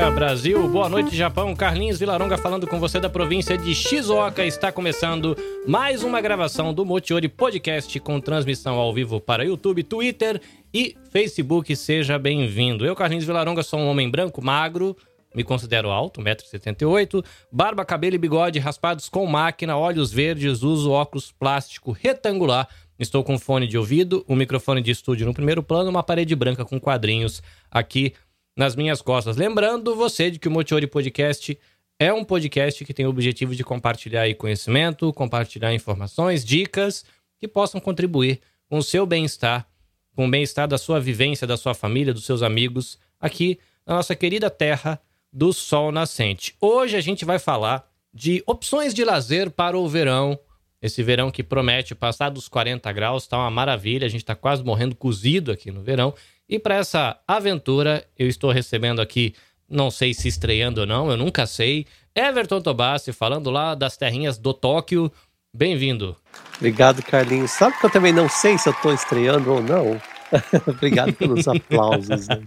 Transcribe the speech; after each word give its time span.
dia, 0.00 0.10
Brasil. 0.10 0.66
Boa 0.66 0.88
noite, 0.88 1.14
Japão. 1.14 1.54
Carlinhos 1.54 1.98
Vilaronga 1.98 2.38
falando 2.38 2.66
com 2.66 2.80
você 2.80 2.98
da 2.98 3.10
província 3.10 3.58
de 3.58 3.74
Shizuoka. 3.74 4.42
Está 4.46 4.72
começando 4.72 5.36
mais 5.66 6.02
uma 6.02 6.22
gravação 6.22 6.72
do 6.72 6.86
Motiori 6.86 7.28
Podcast 7.28 8.00
com 8.00 8.18
transmissão 8.18 8.76
ao 8.76 8.94
vivo 8.94 9.20
para 9.20 9.44
YouTube, 9.44 9.82
Twitter 9.82 10.40
e 10.72 10.96
Facebook. 11.10 11.76
Seja 11.76 12.18
bem-vindo. 12.18 12.86
Eu, 12.86 12.96
Carlinhos 12.96 13.26
Vilaronga, 13.26 13.62
sou 13.62 13.78
um 13.78 13.88
homem 13.88 14.08
branco, 14.08 14.42
magro, 14.42 14.96
me 15.34 15.44
considero 15.44 15.90
alto, 15.90 16.22
1,78m, 16.22 17.22
barba, 17.52 17.84
cabelo 17.84 18.14
e 18.14 18.18
bigode 18.18 18.58
raspados 18.58 19.06
com 19.06 19.26
máquina, 19.26 19.76
olhos 19.76 20.10
verdes, 20.10 20.62
uso 20.62 20.90
óculos 20.90 21.30
plástico 21.30 21.92
retangular. 21.92 22.66
Estou 22.98 23.22
com 23.22 23.38
fone 23.38 23.66
de 23.66 23.76
ouvido, 23.76 24.24
um 24.26 24.36
microfone 24.36 24.80
de 24.80 24.90
estúdio 24.90 25.26
no 25.26 25.34
primeiro 25.34 25.62
plano, 25.62 25.90
uma 25.90 26.02
parede 26.02 26.34
branca 26.34 26.64
com 26.64 26.80
quadrinhos 26.80 27.42
aqui 27.70 28.14
nas 28.56 28.76
minhas 28.76 29.00
costas. 29.00 29.36
Lembrando 29.36 29.94
você 29.94 30.30
de 30.30 30.38
que 30.38 30.48
o 30.48 30.50
Motiori 30.50 30.86
Podcast 30.86 31.58
é 31.98 32.12
um 32.12 32.24
podcast 32.24 32.84
que 32.84 32.94
tem 32.94 33.06
o 33.06 33.10
objetivo 33.10 33.54
de 33.54 33.62
compartilhar 33.62 34.32
conhecimento, 34.34 35.12
compartilhar 35.12 35.74
informações, 35.74 36.44
dicas 36.44 37.04
que 37.38 37.46
possam 37.46 37.80
contribuir 37.80 38.40
com 38.68 38.78
o 38.78 38.82
seu 38.82 39.04
bem-estar, 39.04 39.66
com 40.14 40.26
o 40.26 40.30
bem-estar 40.30 40.66
da 40.66 40.78
sua 40.78 41.00
vivência, 41.00 41.46
da 41.46 41.56
sua 41.56 41.74
família, 41.74 42.14
dos 42.14 42.24
seus 42.24 42.42
amigos, 42.42 42.98
aqui 43.20 43.58
na 43.86 43.96
nossa 43.96 44.14
querida 44.14 44.48
terra 44.48 45.00
do 45.32 45.52
sol 45.52 45.92
nascente. 45.92 46.54
Hoje 46.60 46.96
a 46.96 47.00
gente 47.00 47.24
vai 47.24 47.38
falar 47.38 47.88
de 48.12 48.42
opções 48.46 48.92
de 48.92 49.04
lazer 49.04 49.50
para 49.50 49.78
o 49.78 49.88
verão. 49.88 50.38
Esse 50.82 51.02
verão 51.02 51.30
que 51.30 51.42
promete 51.42 51.94
passar 51.94 52.30
dos 52.30 52.48
40 52.48 52.90
graus, 52.92 53.26
tá 53.26 53.36
uma 53.36 53.50
maravilha. 53.50 54.06
A 54.06 54.10
gente 54.10 54.24
tá 54.24 54.34
quase 54.34 54.64
morrendo 54.64 54.94
cozido 54.94 55.52
aqui 55.52 55.70
no 55.70 55.82
verão. 55.82 56.14
E 56.50 56.58
para 56.58 56.74
essa 56.74 57.16
aventura, 57.28 58.04
eu 58.18 58.26
estou 58.26 58.50
recebendo 58.50 59.00
aqui, 59.00 59.36
não 59.68 59.88
sei 59.88 60.12
se 60.12 60.26
estreando 60.26 60.80
ou 60.80 60.86
não, 60.86 61.08
eu 61.08 61.16
nunca 61.16 61.46
sei, 61.46 61.86
Everton 62.12 62.60
Tobassi, 62.60 63.12
falando 63.12 63.52
lá 63.52 63.76
das 63.76 63.96
terrinhas 63.96 64.36
do 64.36 64.52
Tóquio. 64.52 65.12
Bem-vindo. 65.54 66.16
Obrigado, 66.56 67.04
Carlinhos. 67.04 67.52
Sabe 67.52 67.78
que 67.78 67.86
eu 67.86 67.90
também 67.90 68.12
não 68.12 68.28
sei 68.28 68.58
se 68.58 68.68
eu 68.68 68.72
estou 68.72 68.92
estreando 68.92 69.52
ou 69.52 69.62
não? 69.62 70.02
obrigado 70.66 71.12
pelos 71.12 71.46
aplausos. 71.46 72.26
Né? 72.26 72.42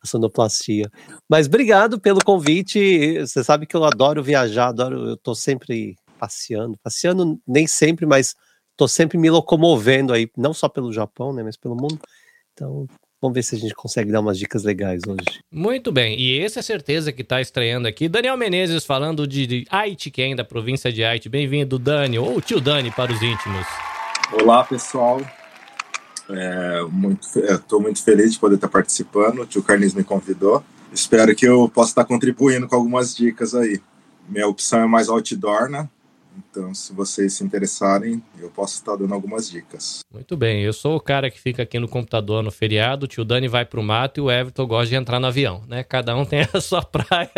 A 0.00 0.06
sonoplastia. 0.06 0.88
Mas 1.28 1.48
obrigado 1.48 1.98
pelo 1.98 2.22
convite. 2.24 3.18
Você 3.18 3.42
sabe 3.42 3.66
que 3.66 3.74
eu 3.74 3.82
adoro 3.82 4.22
viajar, 4.22 4.68
adoro, 4.68 5.08
eu 5.08 5.14
estou 5.14 5.34
sempre 5.34 5.96
passeando. 6.20 6.78
Passeando 6.84 7.36
nem 7.44 7.66
sempre, 7.66 8.06
mas 8.06 8.36
estou 8.70 8.86
sempre 8.86 9.18
me 9.18 9.28
locomovendo 9.28 10.12
aí, 10.12 10.30
não 10.36 10.54
só 10.54 10.68
pelo 10.68 10.92
Japão, 10.92 11.32
né, 11.32 11.42
mas 11.42 11.56
pelo 11.56 11.74
mundo. 11.74 11.98
Então, 12.52 12.86
Vamos 13.20 13.34
ver 13.34 13.42
se 13.42 13.56
a 13.56 13.58
gente 13.58 13.74
consegue 13.74 14.12
dar 14.12 14.20
umas 14.20 14.38
dicas 14.38 14.62
legais 14.62 15.02
hoje. 15.04 15.40
Muito 15.50 15.90
bem, 15.90 16.18
e 16.18 16.38
essa 16.38 16.58
é 16.58 16.60
a 16.60 16.62
certeza 16.62 17.12
que 17.12 17.22
está 17.22 17.40
estreando 17.40 17.88
aqui. 17.88 18.08
Daniel 18.08 18.36
Menezes 18.36 18.84
falando 18.84 19.26
de, 19.26 19.64
Aitken, 19.68 20.36
da 20.36 20.44
província 20.44 20.92
de 20.92 21.02
Haiti. 21.02 21.28
Bem-vindo, 21.28 21.80
Dani, 21.80 22.16
ou 22.16 22.40
tio 22.40 22.60
Dani 22.60 22.92
para 22.92 23.12
os 23.12 23.20
íntimos. 23.20 23.66
Olá, 24.32 24.62
pessoal. 24.62 25.20
É, 26.30 26.80
Estou 26.80 26.90
muito, 26.92 27.80
muito 27.80 28.04
feliz 28.04 28.32
de 28.34 28.38
poder 28.38 28.54
estar 28.54 28.68
participando. 28.68 29.40
O 29.40 29.46
tio 29.46 29.64
Carlinhos 29.64 29.94
me 29.94 30.04
convidou. 30.04 30.62
Espero 30.92 31.34
que 31.34 31.46
eu 31.46 31.68
possa 31.68 31.90
estar 31.90 32.04
contribuindo 32.04 32.68
com 32.68 32.76
algumas 32.76 33.16
dicas 33.16 33.52
aí. 33.52 33.80
Minha 34.28 34.46
opção 34.46 34.80
é 34.80 34.86
mais 34.86 35.08
outdoor, 35.08 35.68
né? 35.68 35.88
Então, 36.38 36.72
se 36.74 36.92
vocês 36.92 37.32
se 37.34 37.44
interessarem, 37.44 38.22
eu 38.38 38.48
posso 38.50 38.74
estar 38.74 38.94
dando 38.96 39.12
algumas 39.12 39.50
dicas. 39.50 40.00
Muito 40.12 40.36
bem, 40.36 40.62
eu 40.62 40.72
sou 40.72 40.96
o 40.96 41.00
cara 41.00 41.30
que 41.30 41.40
fica 41.40 41.62
aqui 41.62 41.78
no 41.78 41.88
computador 41.88 42.42
no 42.42 42.50
feriado, 42.50 43.04
o 43.04 43.08
tio 43.08 43.24
Dani 43.24 43.48
vai 43.48 43.64
pro 43.64 43.82
mato 43.82 44.18
e 44.18 44.20
o 44.20 44.30
Everton 44.30 44.66
gosta 44.66 44.88
de 44.88 44.94
entrar 44.94 45.18
no 45.18 45.26
avião, 45.26 45.64
né? 45.66 45.82
Cada 45.82 46.16
um 46.16 46.24
tem 46.26 46.46
a 46.52 46.60
sua 46.60 46.82
praia. 46.82 47.30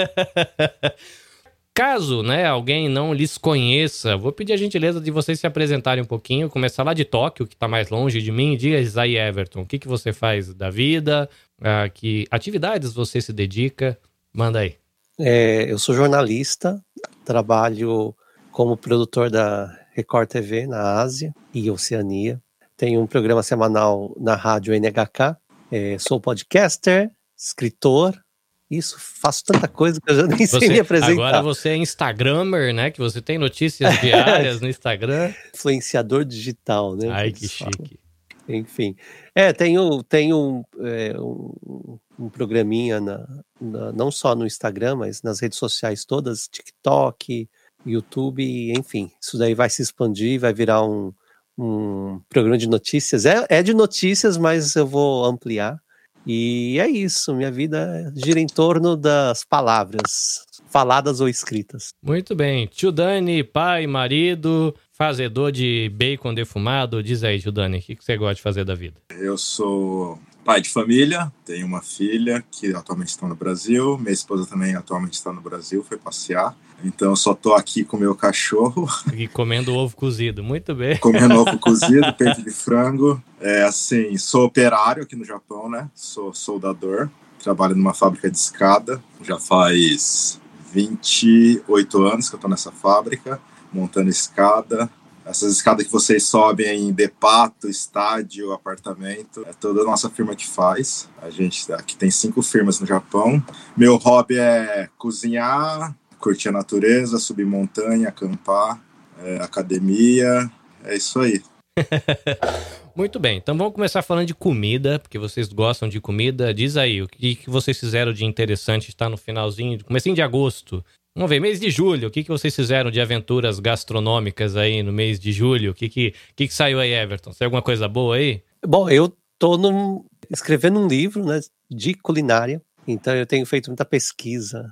Caso, 1.73 2.23
né, 2.23 2.45
alguém 2.45 2.89
não 2.89 3.15
lhes 3.15 3.39
conheça, 3.39 4.17
vou 4.17 4.33
pedir 4.33 4.53
a 4.53 4.57
gentileza 4.57 5.01
de 5.01 5.11
vocês 5.11 5.41
se 5.41 5.47
apresentarem 5.47 6.03
um 6.03 6.07
pouquinho, 6.07 6.51
começar 6.51 6.83
lá 6.83 6.93
de 6.93 7.05
Tóquio, 7.05 7.47
que 7.47 7.55
está 7.55 7.69
mais 7.69 7.89
longe 7.89 8.21
de 8.21 8.31
mim. 8.31 8.57
Diz 8.57 8.99
aí, 8.99 9.17
Everton, 9.17 9.63
o 9.63 9.67
que, 9.67 9.79
que 9.79 9.89
você 9.89 10.13
faz 10.13 10.53
da 10.53 10.69
vida, 10.69 11.29
a 11.63 11.89
que 11.89 12.27
atividades 12.31 12.93
você 12.93 13.21
se 13.21 13.33
dedica? 13.33 13.97
Manda 14.35 14.59
aí. 14.59 14.75
É, 15.19 15.71
eu 15.71 15.79
sou 15.79 15.95
jornalista, 15.95 16.83
trabalho 17.25 18.15
como 18.61 18.77
produtor 18.77 19.31
da 19.31 19.75
Record 19.95 20.29
TV 20.29 20.67
na 20.67 21.01
Ásia 21.01 21.35
e 21.55 21.71
Oceania. 21.71 22.39
Tenho 22.77 23.01
um 23.01 23.07
programa 23.07 23.43
semanal 23.43 24.15
na 24.21 24.35
rádio 24.35 24.75
NHK. 24.75 25.35
É, 25.73 25.97
sou 25.99 26.21
podcaster, 26.21 27.11
escritor. 27.35 28.23
Isso, 28.71 28.99
faço 29.01 29.47
tanta 29.47 29.67
coisa 29.67 29.99
que 29.99 30.13
eu 30.13 30.15
já 30.15 30.27
nem 30.27 30.37
você, 30.47 30.59
sei 30.59 30.69
me 30.69 30.79
apresentar. 30.79 31.13
Agora 31.13 31.43
você 31.43 31.71
é 31.71 31.77
Instagrammer, 31.79 32.75
né? 32.75 32.91
Que 32.91 32.99
você 32.99 33.23
tem 33.23 33.39
notícias 33.39 33.97
diárias 34.03 34.61
no 34.61 34.69
Instagram. 34.69 35.33
Influenciador 35.55 36.27
digital, 36.27 36.95
né? 36.97 37.09
Ai, 37.09 37.33
que 37.33 37.49
chique. 37.49 37.99
Enfim. 38.47 38.95
É, 39.35 39.55
tenho, 39.55 40.03
tenho 40.03 40.67
é, 40.81 41.19
um, 41.19 41.99
um 42.19 42.29
programinha 42.29 43.01
na, 43.01 43.27
na, 43.59 43.91
não 43.93 44.11
só 44.11 44.35
no 44.35 44.47
Instagram, 44.47 44.97
mas 44.97 45.23
nas 45.23 45.41
redes 45.41 45.57
sociais 45.57 46.05
todas, 46.05 46.47
TikTok, 46.47 47.49
YouTube, 47.85 48.73
enfim, 48.77 49.11
isso 49.21 49.39
daí 49.39 49.55
vai 49.55 49.71
se 49.71 49.83
expandir, 49.83 50.41
vai 50.41 50.53
virar 50.53 50.83
um, 50.85 51.13
um 51.59 52.21
programa 52.29 52.59
de 52.59 52.69
notícias. 52.69 53.27
É, 53.27 53.47
é 53.49 53.63
de 53.63 53.75
notícias, 53.75 54.37
mas 54.37 54.77
eu 54.77 54.87
vou 54.87 55.25
ampliar. 55.25 55.79
E 56.27 56.79
é 56.79 56.89
isso, 56.89 57.35
minha 57.35 57.51
vida 57.51 58.13
gira 58.15 58.39
em 58.39 58.47
torno 58.47 58.95
das 58.95 59.43
palavras, 59.43 60.45
faladas 60.69 61.21
ou 61.21 61.29
escritas. 61.29 61.95
Muito 62.03 62.35
bem. 62.35 62.67
Tio 62.67 62.93
Dani, 62.93 63.43
pai, 63.43 63.87
marido, 63.87 64.75
fazedor 64.93 65.51
de 65.51 65.91
bacon 65.95 66.35
defumado. 66.35 67.03
Diz 67.03 67.25
aí, 67.25 67.41
tio 67.41 67.51
Dani, 67.51 67.79
o 67.79 67.83
que 67.83 67.97
você 67.99 68.19
gosta 68.19 68.35
de 68.35 68.43
fazer 68.43 68.65
da 68.65 68.75
vida? 68.75 69.01
Eu 69.19 69.39
sou 69.39 70.19
pai 70.45 70.61
de 70.61 70.71
família, 70.71 71.33
tenho 71.45 71.67
uma 71.67 71.83
filha 71.83 72.45
que 72.51 72.75
atualmente 72.75 73.09
está 73.09 73.27
no 73.27 73.35
Brasil, 73.35 73.99
minha 73.99 74.13
esposa 74.13 74.47
também 74.47 74.75
atualmente 74.75 75.15
está 75.15 75.33
no 75.33 75.41
Brasil, 75.41 75.85
foi 75.85 75.97
passear. 75.97 76.57
Então 76.83 77.11
eu 77.11 77.17
só 77.17 77.35
tô 77.35 77.55
aqui 77.55 77.85
com 77.85 77.97
meu 77.97 78.15
cachorro. 78.15 78.89
E 79.15 79.29
comendo 79.29 79.75
ovo 79.75 79.95
cozido, 79.95 80.43
muito 80.43 80.75
bem. 80.75 80.97
Comendo 80.99 81.41
ovo 81.41 81.59
cozido, 81.61 82.13
peito 82.15 82.43
de 82.43 82.51
frango. 82.51 83.23
É 83.39 83.65
assim, 83.65 84.17
sou 84.17 84.47
operário 84.47 85.03
aqui 85.03 85.15
no 85.15 85.25
Japão, 85.25 85.69
né? 85.69 85.91
Sou 85.95 86.33
soldador, 86.33 87.11
trabalho 87.43 87.77
numa 87.77 87.93
fábrica 87.93 88.31
de 88.31 88.37
escada. 88.37 89.03
Já 89.23 89.39
faz 89.39 90.41
28 90.73 92.03
anos 92.03 92.31
que 92.31 92.37
eu 92.37 92.41
tô 92.41 92.49
nessa 92.49 92.73
fábrica, 92.73 93.41
montando 93.73 94.09
escada. 94.09 94.91
Essas 95.25 95.53
escadas 95.53 95.87
que 95.87 95.93
vocês 95.93 96.25
sobem 96.25 96.89
em 96.89 96.93
depato, 96.93 97.69
estádio, 97.69 98.53
apartamento, 98.53 99.45
é 99.47 99.53
toda 99.53 99.83
a 99.83 99.85
nossa 99.85 100.09
firma 100.09 100.35
que 100.35 100.47
faz. 100.47 101.09
A 101.21 101.31
gente 101.31 101.71
aqui 101.73 101.97
tem 101.97 102.11
cinco 102.11 102.43
firmas 102.43 102.81
no 102.81 102.87
Japão. 102.87 103.43
Meu 103.77 103.97
hobby 103.97 104.39
é 104.39 104.89
cozinhar, 104.99 105.95
curtir 106.19 106.49
a 106.49 106.53
natureza, 106.53 107.19
subir 107.19 107.47
montanha, 107.47 108.09
acampar, 108.09 108.81
é, 109.23 109.37
academia, 109.37 110.51
é 110.85 110.97
isso 110.97 111.21
aí. 111.21 111.43
Muito 112.95 113.21
bem, 113.21 113.39
então 113.39 113.57
vamos 113.57 113.73
começar 113.73 114.03
falando 114.03 114.27
de 114.27 114.35
comida, 114.35 114.99
porque 114.99 115.19
vocês 115.19 115.49
gostam 115.49 115.89
de 115.89 116.01
comida. 116.01 116.53
Diz 116.53 116.77
aí, 116.77 117.01
o 117.01 117.09
que, 117.09 117.37
que 117.37 117.49
vocês 117.49 117.79
fizeram 117.79 118.13
de 118.13 118.25
interessante 118.25 118.89
está 118.89 119.09
no 119.09 119.17
finalzinho, 119.17 119.83
comecinho 119.85 120.15
de 120.15 120.23
agosto. 120.23 120.85
Vamos 121.21 121.29
ver, 121.29 121.39
mês 121.39 121.61
de 121.61 121.71
julho, 121.71 122.09
o 122.09 122.11
que, 122.11 122.25
que 122.25 122.31
vocês 122.31 122.57
fizeram 122.57 122.91
de 122.91 122.99
aventuras 122.99 123.61
gastronômicas 123.61 124.57
aí 124.57 124.83
no 124.83 124.91
mês 124.91 125.21
de 125.21 125.33
julho? 125.33 125.73
O 125.73 125.75
que, 125.75 125.87
que, 125.87 126.15
que, 126.35 126.49
que 126.49 126.55
saiu 126.55 126.81
aí, 126.81 126.95
Everton? 126.95 127.31
Saiu 127.31 127.49
alguma 127.49 127.61
coisa 127.61 127.87
boa 127.87 128.17
aí? 128.17 128.43
Bom, 128.67 128.89
eu 128.89 129.15
tô 129.39 129.59
num, 129.59 130.03
escrevendo 130.31 130.81
um 130.81 130.89
livro 130.89 131.23
né, 131.23 131.39
de 131.71 131.93
culinária, 131.93 132.63
então 132.89 133.15
eu 133.15 133.27
tenho 133.27 133.45
feito 133.45 133.69
muita 133.69 133.85
pesquisa 133.85 134.65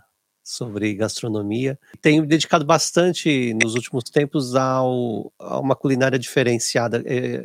sobre 0.42 0.94
gastronomia. 0.94 1.78
Tenho 2.00 2.24
dedicado 2.24 2.64
bastante 2.64 3.52
nos 3.52 3.74
últimos 3.74 4.04
tempos 4.04 4.56
ao, 4.56 5.30
a 5.38 5.60
uma 5.60 5.76
culinária 5.76 6.18
diferenciada. 6.18 7.02
É, 7.04 7.42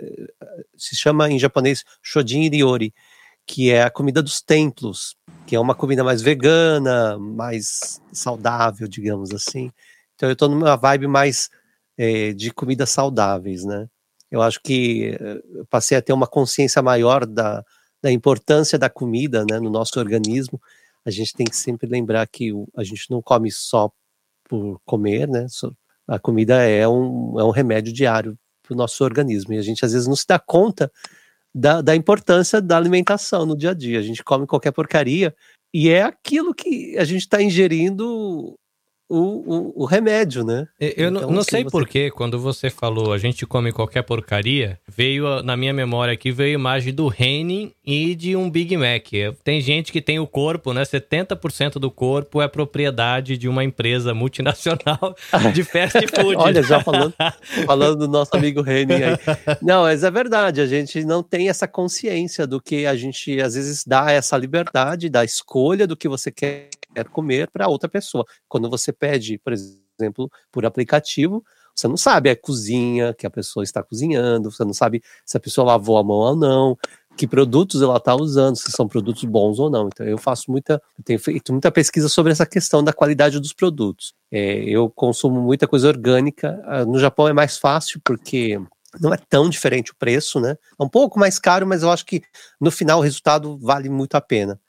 se 0.77 0.95
chama 0.95 1.29
em 1.29 1.37
japonês 1.37 1.83
Shodin 2.01 2.47
Ryori, 2.47 2.93
que 3.45 3.69
é 3.69 3.83
a 3.83 3.89
comida 3.89 4.23
dos 4.23 4.41
templos, 4.41 5.17
que 5.45 5.55
é 5.55 5.59
uma 5.59 5.75
comida 5.75 6.03
mais 6.03 6.21
vegana, 6.21 7.17
mais 7.17 8.01
saudável, 8.11 8.87
digamos 8.87 9.31
assim. 9.31 9.71
Então 10.15 10.29
eu 10.29 10.33
estou 10.33 10.49
numa 10.49 10.75
vibe 10.75 11.07
mais 11.07 11.49
é, 11.97 12.33
de 12.33 12.51
comidas 12.51 12.89
saudáveis, 12.89 13.63
né? 13.63 13.87
Eu 14.31 14.41
acho 14.41 14.61
que 14.61 15.17
é, 15.19 15.41
eu 15.59 15.65
passei 15.69 15.97
a 15.97 16.01
ter 16.01 16.13
uma 16.13 16.27
consciência 16.27 16.81
maior 16.81 17.25
da, 17.25 17.63
da 18.01 18.11
importância 18.11 18.79
da 18.79 18.89
comida 18.89 19.45
né, 19.49 19.59
no 19.59 19.69
nosso 19.69 19.99
organismo 19.99 20.59
a 21.05 21.11
gente 21.11 21.33
tem 21.33 21.45
que 21.45 21.55
sempre 21.55 21.87
lembrar 21.87 22.25
que 22.27 22.51
a 22.75 22.83
gente 22.83 23.09
não 23.11 23.21
come 23.21 23.51
só 23.51 23.91
por 24.45 24.79
comer, 24.85 25.27
né? 25.27 25.45
A 26.07 26.19
comida 26.19 26.63
é 26.63 26.87
um, 26.87 27.39
é 27.39 27.43
um 27.43 27.49
remédio 27.49 27.93
diário 27.93 28.37
para 28.61 28.73
o 28.73 28.77
nosso 28.77 29.03
organismo 29.03 29.53
e 29.53 29.57
a 29.57 29.61
gente 29.61 29.83
às 29.83 29.91
vezes 29.91 30.07
não 30.07 30.15
se 30.15 30.25
dá 30.27 30.39
conta 30.39 30.91
da, 31.53 31.81
da 31.81 31.95
importância 31.95 32.61
da 32.61 32.77
alimentação 32.77 33.45
no 33.45 33.57
dia 33.57 33.71
a 33.71 33.73
dia. 33.73 33.99
A 33.99 34.03
gente 34.03 34.23
come 34.23 34.47
qualquer 34.47 34.71
porcaria 34.71 35.35
E 35.73 35.89
é 35.89 36.03
aquilo 36.03 36.53
que 36.53 36.97
a 36.97 37.05
gente 37.05 37.21
está 37.21 37.41
ingerindo 37.41 38.55
o, 39.09 39.17
o, 39.17 39.83
o, 39.83 39.85
remédio, 39.85 40.43
né? 40.43 40.65
Eu 40.79 41.09
então, 41.09 41.29
não, 41.29 41.43
sei 41.43 41.63
você... 41.63 41.69
porquê, 41.69 42.09
quando 42.09 42.39
você 42.39 42.69
falou 42.69 43.13
a 43.13 43.17
gente 43.17 43.45
come 43.45 43.71
qualquer 43.71 44.01
porcaria, 44.01 44.79
veio 44.87 45.43
na 45.43 45.55
minha 45.55 45.73
memória 45.73 46.13
aqui, 46.13 46.31
veio 46.31 46.57
a 46.57 46.59
imagem 46.59 46.93
do 46.93 47.13
Henning 47.13 47.71
e 47.85 48.15
de 48.15 48.35
um 48.35 48.49
Big 48.49 48.75
Mac. 48.77 49.07
Tem 49.43 49.61
gente 49.61 49.91
que 49.91 50.01
tem 50.01 50.19
o 50.19 50.27
corpo, 50.27 50.73
né? 50.73 50.83
70% 50.83 51.73
do 51.73 51.91
corpo 51.91 52.41
é 52.41 52.47
propriedade 52.47 53.37
de 53.37 53.47
uma 53.47 53.63
empresa 53.63 54.13
multinacional 54.13 55.15
de 55.53 55.63
fast 55.63 55.99
food. 56.07 56.35
Olha, 56.37 56.63
já 56.63 56.81
falando, 56.81 57.13
falando 57.65 57.97
do 57.97 58.07
nosso 58.07 58.35
amigo 58.35 58.61
Henning 58.61 59.03
aí. 59.03 59.17
Não, 59.61 59.83
mas 59.83 60.03
é 60.03 60.09
verdade, 60.09 60.61
a 60.61 60.67
gente 60.67 61.03
não 61.03 61.21
tem 61.21 61.49
essa 61.49 61.67
consciência 61.67 62.47
do 62.47 62.61
que 62.61 62.85
a 62.85 62.95
gente 62.95 63.39
às 63.41 63.55
vezes 63.55 63.83
dá 63.85 64.11
essa 64.11 64.37
liberdade 64.37 65.09
da 65.09 65.23
escolha 65.23 65.85
do 65.85 65.95
que 65.95 66.07
você 66.07 66.31
quer 66.31 66.69
comer 67.11 67.49
para 67.49 67.67
outra 67.67 67.89
pessoa. 67.89 68.25
Quando 68.47 68.69
você 68.69 68.91
pede, 68.91 69.37
por 69.39 69.53
exemplo, 69.53 70.29
por 70.51 70.65
aplicativo, 70.65 71.43
você 71.75 71.87
não 71.87 71.97
sabe 71.97 72.29
a 72.29 72.35
cozinha 72.35 73.13
que 73.13 73.25
a 73.25 73.29
pessoa 73.29 73.63
está 73.63 73.81
cozinhando, 73.81 74.51
você 74.51 74.63
não 74.63 74.73
sabe 74.73 75.01
se 75.25 75.37
a 75.37 75.39
pessoa 75.39 75.65
lavou 75.65 75.97
a 75.97 76.03
mão 76.03 76.17
ou 76.17 76.35
não, 76.35 76.77
que 77.15 77.27
produtos 77.27 77.81
ela 77.81 77.97
está 77.97 78.15
usando, 78.15 78.55
se 78.55 78.71
são 78.71 78.87
produtos 78.87 79.23
bons 79.23 79.59
ou 79.59 79.69
não. 79.69 79.87
Então 79.87 80.05
eu 80.05 80.17
faço 80.17 80.51
muita, 80.51 80.81
eu 80.97 81.03
tenho 81.03 81.19
feito 81.19 81.51
muita 81.51 81.71
pesquisa 81.71 82.09
sobre 82.09 82.31
essa 82.31 82.45
questão 82.45 82.83
da 82.83 82.93
qualidade 82.93 83.39
dos 83.39 83.53
produtos. 83.53 84.13
É, 84.31 84.63
eu 84.63 84.89
consumo 84.89 85.41
muita 85.41 85.67
coisa 85.67 85.87
orgânica. 85.87 86.61
Ah, 86.65 86.85
no 86.85 86.99
Japão 86.99 87.27
é 87.27 87.33
mais 87.33 87.57
fácil 87.57 87.99
porque 88.03 88.59
não 88.99 89.13
é 89.13 89.17
tão 89.17 89.49
diferente 89.49 89.91
o 89.91 89.95
preço, 89.95 90.39
né? 90.39 90.55
É 90.79 90.83
um 90.83 90.89
pouco 90.89 91.19
mais 91.19 91.39
caro, 91.39 91.65
mas 91.65 91.81
eu 91.81 91.89
acho 91.89 92.05
que 92.05 92.21
no 92.59 92.69
final 92.71 92.99
o 92.99 93.03
resultado 93.03 93.57
vale 93.57 93.89
muito 93.89 94.15
a 94.15 94.21
pena 94.21 94.59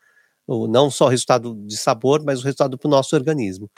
não 0.47 0.91
só 0.91 1.07
o 1.07 1.09
resultado 1.09 1.55
de 1.67 1.77
sabor, 1.77 2.23
mas 2.25 2.41
o 2.41 2.45
resultado 2.45 2.77
para 2.79 2.89
o 2.89 2.91
nosso 2.91 3.15
organismo. 3.17 3.71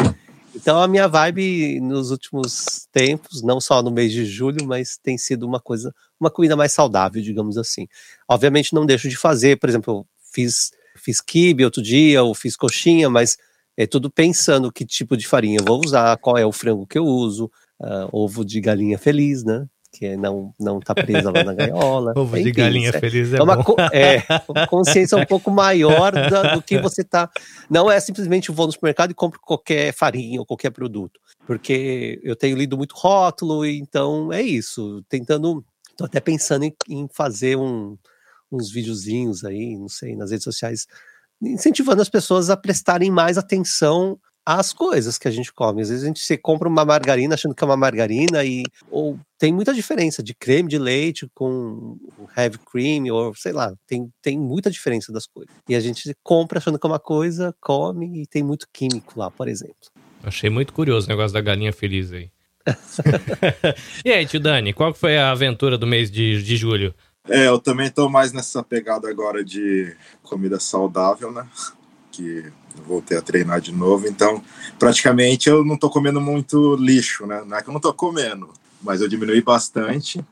Então 0.55 0.81
a 0.81 0.89
minha 0.89 1.07
vibe 1.07 1.81
nos 1.81 2.11
últimos 2.11 2.89
tempos, 2.91 3.43
não 3.43 3.61
só 3.61 3.83
no 3.83 3.91
mês 3.91 4.11
de 4.11 4.25
julho, 4.25 4.67
mas 4.67 4.99
tem 5.03 5.19
sido 5.19 5.47
uma 5.47 5.61
coisa, 5.61 5.95
uma 6.19 6.31
comida 6.31 6.57
mais 6.57 6.73
saudável, 6.73 7.23
digamos 7.23 7.59
assim. 7.59 7.87
Obviamente 8.29 8.75
não 8.75 8.87
deixo 8.87 9.09
de 9.09 9.17
fazer, 9.17 9.59
por 9.59 9.69
exemplo, 9.69 9.99
eu 9.99 10.07
fiz 10.33 10.71
fiz 10.97 11.21
quibe 11.21 11.65
outro 11.65 11.83
dia, 11.83 12.23
ou 12.23 12.35
fiz 12.35 12.57
coxinha, 12.57 13.11
mas 13.11 13.37
é 13.77 13.87
tudo 13.87 14.11
pensando 14.11 14.73
que 14.73 14.85
tipo 14.85 15.17
de 15.17 15.27
farinha 15.27 15.59
eu 15.61 15.65
vou 15.65 15.81
usar, 15.85 16.17
qual 16.17 16.39
é 16.39 16.47
o 16.47 16.53
frango 16.53 16.87
que 16.87 16.99
eu 16.99 17.05
uso, 17.05 17.51
uh, 17.81 18.09
ovo 18.11 18.45
de 18.45 18.61
galinha 18.61 18.99
feliz, 18.99 19.45
né? 19.45 19.67
Que 19.99 20.17
não 20.17 20.53
não 20.59 20.79
tá 20.79 20.95
presa 20.95 21.31
lá 21.31 21.43
na 21.43 21.55
gaiola. 21.55 22.13
Ovo 22.17 22.37
de 22.37 22.53
galinha 22.53 22.91
é, 22.91 23.01
feliz 23.01 23.33
é, 23.33 23.39
é 23.39 23.43
uma 23.43 23.57
bom. 23.57 23.77
é 23.93 24.23
consciência 24.69 25.17
um 25.17 25.25
pouco 25.25 25.51
maior 25.51 26.13
da, 26.13 26.55
do 26.55 26.63
que 26.63 26.79
você 26.79 27.03
tá. 27.03 27.31
Não 27.71 27.91
é 27.91 27.99
simplesmente 27.99 28.53
vou 28.53 28.67
no 28.67 28.73
supermercado 28.73 29.11
e 29.11 29.15
compro 29.15 29.41
qualquer 29.41 29.93
farinha 29.93 30.41
ou 30.41 30.47
qualquer 30.47 30.71
produto, 30.71 31.19
porque 31.47 32.21
eu 32.23 32.37
tenho 32.37 32.57
lido 32.57 32.77
muito 32.77 32.95
rótulo 32.95 33.65
e 33.65 33.79
então 33.79 34.33
é 34.33 34.43
isso. 34.43 35.03
Tentando, 35.09 35.65
tô 35.97 36.05
até 36.05 36.21
pensando 36.21 36.65
em, 36.65 36.75
em 36.89 37.09
fazer 37.13 37.57
um, 37.57 37.97
uns 38.53 38.71
videozinhos 38.71 39.45
aí, 39.45 39.77
não 39.77 39.89
sei, 39.89 40.15
nas 40.15 40.31
redes 40.31 40.45
sociais, 40.45 40.87
incentivando 41.43 42.03
as 42.03 42.09
pessoas 42.09 42.51
a 42.51 42.57
prestarem 42.57 43.11
mais 43.11 43.39
atenção 43.39 44.19
as 44.47 44.73
coisas 44.73 45.19
que 45.19 45.27
a 45.27 45.31
gente 45.31 45.53
come. 45.53 45.83
Às 45.83 45.89
vezes 45.89 46.05
a 46.05 46.07
gente 46.07 46.21
se 46.21 46.39
compra 46.39 46.69
uma 46.69 46.85
margarina 46.85 47.35
achando 47.35 47.53
que 47.53 47.65
é 47.65 47.67
uma 47.67 47.77
margarina 47.77 48.45
e 48.45 48.63
ou 48.89 49.19
tem 49.37 49.53
muita 49.53 49.75
diferença 49.75 50.23
de 50.23 50.33
creme 50.33 50.69
de 50.69 50.79
leite 50.79 51.29
com 51.35 51.99
heavy 52.37 52.59
cream 52.59 53.13
ou 53.13 53.35
sei 53.35 53.53
lá, 53.53 53.75
tem, 53.89 54.09
tem 54.23 54.39
muita 54.39 54.71
diferença 54.71 55.13
das 55.13 55.27
coisas. 55.27 55.53
E 55.69 55.75
a 55.75 55.81
gente 55.81 56.15
compra 56.23 56.59
achando 56.59 56.79
que 56.79 56.87
é 56.87 56.91
uma 56.91 57.01
coisa, 57.01 57.53
come 57.61 58.23
e 58.23 58.27
tem 58.27 58.45
muito 58.45 58.69
químico 58.73 59.19
lá, 59.19 59.29
por 59.33 59.49
exemplo. 59.49 59.75
Achei 60.23 60.49
muito 60.49 60.73
curioso 60.73 61.07
o 61.07 61.11
negócio 61.11 61.35
da 61.35 61.41
galinha 61.41 61.73
feliz 61.73 62.13
aí. 62.13 62.31
e 64.05 64.13
aí, 64.13 64.27
tio 64.27 64.41
Dani, 64.41 64.73
qual 64.73 64.95
foi 64.95 65.19
a 65.19 65.31
aventura 65.31 65.77
do 65.77 65.87
mês 65.87 66.11
de, 66.11 66.43
de 66.43 66.57
julho? 66.57 66.95
É, 67.29 67.49
eu 67.49 67.59
também 67.59 67.91
tô 67.91 68.09
mais 68.09 68.33
nessa 68.33 68.63
pegada 68.63 69.09
agora 69.09 69.45
de 69.45 69.97
comida 70.23 70.61
saudável, 70.61 71.33
né? 71.33 71.47
Que 72.17 72.51
voltei 72.87 73.19
a 73.19 73.21
treinar 73.21 73.61
de 73.61 73.73
novo, 73.73 74.09
então 74.09 74.43
praticamente 74.79 75.51
eu 75.51 75.63
não 75.63 75.77
tô 75.77 75.91
comendo 75.91 76.19
muito 76.19 76.75
lixo, 76.77 77.27
né? 77.27 77.45
Não 77.47 77.59
é 77.59 77.63
que 77.63 77.69
eu 77.69 77.75
não 77.75 77.81
tô 77.81 77.93
comendo, 77.93 78.49
mas 78.83 79.03
eu 79.03 79.09
diminui 79.09 79.43
bastante, 79.43 80.25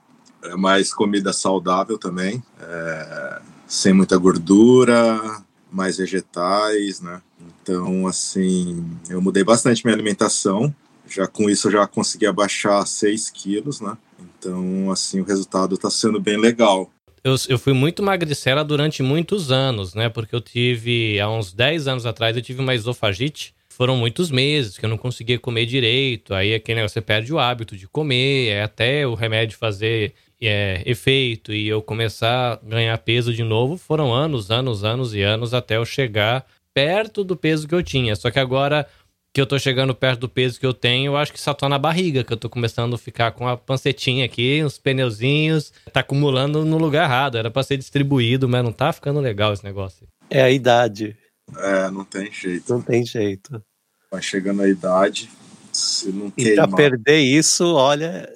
é 0.42 0.56
mais 0.56 0.94
comida 0.94 1.30
saudável 1.30 1.98
também, 1.98 2.42
é, 2.58 3.42
sem 3.66 3.92
muita 3.92 4.16
gordura, 4.16 5.42
mais 5.70 5.98
vegetais, 5.98 7.02
né? 7.02 7.20
Então, 7.62 8.06
assim, 8.06 8.82
eu 9.10 9.20
mudei 9.20 9.44
bastante 9.44 9.84
minha 9.84 9.94
alimentação, 9.94 10.74
já 11.06 11.26
com 11.26 11.50
isso 11.50 11.68
eu 11.68 11.72
já 11.72 11.86
consegui 11.86 12.24
abaixar 12.24 12.86
6 12.86 13.28
quilos, 13.28 13.82
né? 13.82 13.94
Então, 14.18 14.90
assim, 14.90 15.20
o 15.20 15.24
resultado 15.24 15.74
está 15.74 15.90
sendo 15.90 16.18
bem 16.18 16.38
legal 16.38 16.90
eu, 17.24 17.34
eu 17.48 17.58
fui 17.58 17.72
muito 17.72 18.02
magricela 18.02 18.62
durante 18.62 19.02
muitos 19.02 19.50
anos, 19.50 19.94
né? 19.94 20.10
Porque 20.10 20.34
eu 20.34 20.42
tive, 20.42 21.18
há 21.18 21.30
uns 21.30 21.54
10 21.54 21.88
anos 21.88 22.04
atrás, 22.06 22.36
eu 22.36 22.42
tive 22.42 22.60
uma 22.60 22.74
esofagite. 22.74 23.54
Foram 23.70 23.96
muitos 23.96 24.30
meses 24.30 24.78
que 24.78 24.84
eu 24.84 24.90
não 24.90 24.98
conseguia 24.98 25.38
comer 25.38 25.64
direito. 25.64 26.34
Aí 26.34 26.54
aquele 26.54 26.76
negócio, 26.76 26.92
você 26.92 27.00
perde 27.00 27.32
o 27.32 27.38
hábito 27.38 27.76
de 27.76 27.88
comer, 27.88 28.48
é 28.50 28.62
até 28.62 29.06
o 29.06 29.14
remédio 29.14 29.56
fazer 29.56 30.12
é, 30.40 30.82
efeito 30.84 31.52
e 31.52 31.66
eu 31.66 31.80
começar 31.82 32.52
a 32.52 32.56
ganhar 32.62 32.98
peso 32.98 33.32
de 33.32 33.42
novo. 33.42 33.78
Foram 33.78 34.12
anos, 34.12 34.50
anos, 34.50 34.84
anos 34.84 35.14
e 35.14 35.22
anos 35.22 35.54
até 35.54 35.78
eu 35.78 35.86
chegar 35.86 36.46
perto 36.74 37.24
do 37.24 37.36
peso 37.36 37.66
que 37.66 37.74
eu 37.74 37.82
tinha. 37.82 38.14
Só 38.14 38.30
que 38.30 38.38
agora 38.38 38.86
que 39.34 39.40
eu 39.40 39.46
tô 39.46 39.58
chegando 39.58 39.92
perto 39.92 40.20
do 40.20 40.28
peso 40.28 40.60
que 40.60 40.64
eu 40.64 40.72
tenho, 40.72 41.10
eu 41.10 41.16
acho 41.16 41.32
que 41.32 41.40
só 41.40 41.52
tô 41.52 41.68
na 41.68 41.76
barriga, 41.76 42.22
que 42.22 42.32
eu 42.32 42.36
tô 42.36 42.48
começando 42.48 42.94
a 42.94 42.98
ficar 42.98 43.32
com 43.32 43.48
a 43.48 43.56
pancetinha 43.56 44.24
aqui, 44.24 44.62
uns 44.64 44.78
pneuzinhos, 44.78 45.72
tá 45.92 46.00
acumulando 46.00 46.64
no 46.64 46.78
lugar 46.78 47.04
errado. 47.04 47.36
Era 47.36 47.50
pra 47.50 47.64
ser 47.64 47.76
distribuído, 47.76 48.48
mas 48.48 48.62
não 48.62 48.70
tá 48.70 48.92
ficando 48.92 49.18
legal 49.18 49.52
esse 49.52 49.64
negócio. 49.64 50.06
É 50.30 50.40
a 50.40 50.50
idade. 50.52 51.16
É, 51.58 51.90
não 51.90 52.04
tem 52.04 52.30
jeito. 52.32 52.72
Não 52.72 52.80
tem 52.80 53.04
jeito. 53.04 53.60
Vai 54.08 54.22
chegando 54.22 54.62
a 54.62 54.68
idade, 54.68 55.28
se 55.72 56.12
não 56.12 56.32
E 56.36 56.54
pra 56.54 56.68
perder 56.68 57.18
isso, 57.18 57.74
olha, 57.74 58.32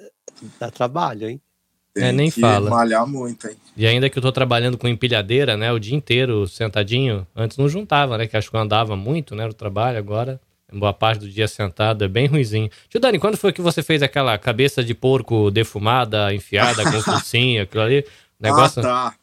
dá 0.59 0.69
trabalho, 0.69 1.29
hein? 1.29 1.41
Tem 1.93 2.03
é, 2.03 2.11
nem 2.11 2.29
que 2.29 2.41
fala. 2.41 2.69
malhar 2.69 3.07
muito, 3.07 3.47
hein? 3.47 3.55
E 3.77 3.87
ainda 3.87 4.09
que 4.09 4.17
eu 4.17 4.21
tô 4.21 4.33
trabalhando 4.33 4.77
com 4.77 4.85
empilhadeira, 4.85 5.55
né, 5.55 5.71
o 5.71 5.79
dia 5.79 5.95
inteiro 5.95 6.45
sentadinho, 6.45 7.25
antes 7.33 7.57
não 7.57 7.69
juntava, 7.69 8.17
né, 8.17 8.27
que 8.27 8.35
acho 8.35 8.49
que 8.51 8.55
eu 8.57 8.59
andava 8.59 8.97
muito, 8.97 9.33
né, 9.33 9.47
no 9.47 9.53
trabalho, 9.53 9.97
agora 9.97 10.39
boa 10.71 10.93
parte 10.93 11.21
do 11.21 11.29
dia 11.29 11.47
sentado, 11.47 12.03
é 12.03 12.07
bem 12.07 12.27
ruizinho. 12.27 12.69
Tio 12.89 12.99
Dani, 12.99 13.19
quando 13.19 13.37
foi 13.37 13.51
que 13.51 13.61
você 13.61 13.81
fez 13.81 14.03
aquela 14.03 14.37
cabeça 14.37 14.83
de 14.83 14.93
porco 14.93 15.49
defumada, 15.49 16.33
enfiada 16.33 16.83
com 16.83 17.01
focinho, 17.03 17.63
aquilo 17.63 17.83
ali? 17.83 18.05
Negócio... 18.39 18.81
Ah, 18.81 18.83
tá. 18.83 19.15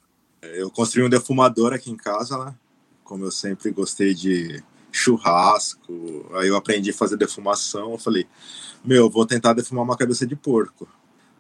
Eu 0.43 0.71
construí 0.71 1.05
um 1.05 1.09
defumador 1.09 1.73
aqui 1.73 1.91
em 1.91 1.97
casa, 1.97 2.45
né? 2.45 2.55
Como 3.03 3.25
eu 3.25 3.31
sempre 3.31 3.71
gostei 3.71 4.15
de 4.15 4.62
churrasco, 4.93 6.26
aí 6.35 6.49
eu 6.49 6.57
aprendi 6.57 6.91
a 6.91 6.95
fazer 6.95 7.17
defumação, 7.17 7.93
eu 7.93 7.99
falei, 7.99 8.26
meu, 8.85 9.11
vou 9.11 9.26
tentar 9.26 9.53
defumar 9.53 9.85
uma 9.85 9.97
cabeça 9.97 10.26
de 10.26 10.35
porco. 10.35 10.88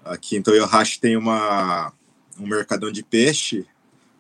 Aqui 0.04 0.36
em 0.36 0.42
Toyohashi 0.42 1.00
tem 1.00 1.16
uma, 1.16 1.92
um 2.38 2.46
mercadão 2.46 2.92
de 2.92 3.02
peixe 3.02 3.66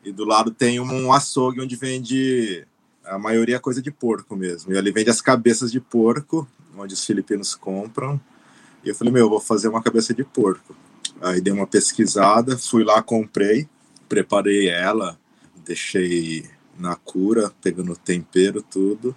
e 0.02 0.10
do 0.10 0.24
lado 0.24 0.50
tem 0.50 0.80
um 0.80 1.12
açougue 1.12 1.60
onde 1.60 1.76
vende 1.76 2.66
a 3.06 3.18
maioria 3.18 3.56
é 3.56 3.60
coisa 3.60 3.80
de 3.80 3.90
porco 3.90 4.36
mesmo. 4.36 4.72
E 4.72 4.78
ali 4.78 4.90
vende 4.90 5.10
as 5.10 5.20
cabeças 5.20 5.70
de 5.70 5.80
porco, 5.80 6.46
onde 6.76 6.94
os 6.94 7.04
filipinos 7.04 7.54
compram. 7.54 8.20
E 8.84 8.88
eu 8.88 8.94
falei, 8.94 9.12
meu, 9.12 9.24
eu 9.24 9.30
vou 9.30 9.40
fazer 9.40 9.68
uma 9.68 9.82
cabeça 9.82 10.12
de 10.12 10.24
porco. 10.24 10.76
Aí 11.20 11.40
dei 11.40 11.52
uma 11.52 11.66
pesquisada, 11.66 12.58
fui 12.58 12.84
lá, 12.84 13.02
comprei, 13.02 13.68
preparei 14.08 14.68
ela, 14.68 15.18
deixei 15.64 16.44
na 16.78 16.94
cura, 16.94 17.52
pegando 17.62 17.96
tempero, 17.96 18.62
tudo. 18.62 19.16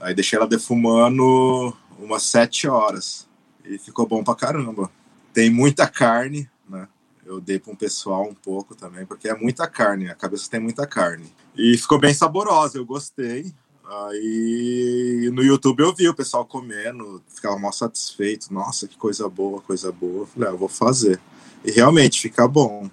Aí 0.00 0.14
deixei 0.14 0.38
ela 0.38 0.46
defumando 0.46 1.76
umas 1.98 2.22
sete 2.22 2.68
horas. 2.68 3.26
E 3.64 3.78
ficou 3.78 4.06
bom 4.06 4.22
pra 4.22 4.34
caramba. 4.34 4.90
Tem 5.32 5.50
muita 5.50 5.86
carne? 5.86 6.48
Eu 7.26 7.40
dei 7.40 7.58
para 7.58 7.72
um 7.72 7.76
pessoal 7.76 8.28
um 8.28 8.34
pouco 8.34 8.74
também, 8.74 9.06
porque 9.06 9.28
é 9.28 9.34
muita 9.34 9.66
carne, 9.66 10.10
a 10.10 10.14
cabeça 10.14 10.50
tem 10.50 10.60
muita 10.60 10.86
carne. 10.86 11.26
E 11.56 11.76
ficou 11.78 11.98
bem 11.98 12.12
saborosa, 12.12 12.78
eu 12.78 12.84
gostei. 12.84 13.52
Aí 13.86 15.30
no 15.32 15.42
YouTube 15.42 15.80
eu 15.80 15.94
vi 15.94 16.08
o 16.08 16.14
pessoal 16.14 16.44
comendo, 16.44 17.22
ficava 17.28 17.58
mal 17.58 17.72
satisfeito. 17.72 18.52
Nossa, 18.52 18.88
que 18.88 18.96
coisa 18.96 19.28
boa, 19.28 19.60
coisa 19.60 19.92
boa. 19.92 20.26
falei, 20.26 20.48
ah, 20.48 20.52
eu 20.52 20.58
vou 20.58 20.68
fazer. 20.68 21.20
E 21.64 21.70
realmente 21.70 22.20
fica 22.20 22.48
bom. 22.48 22.88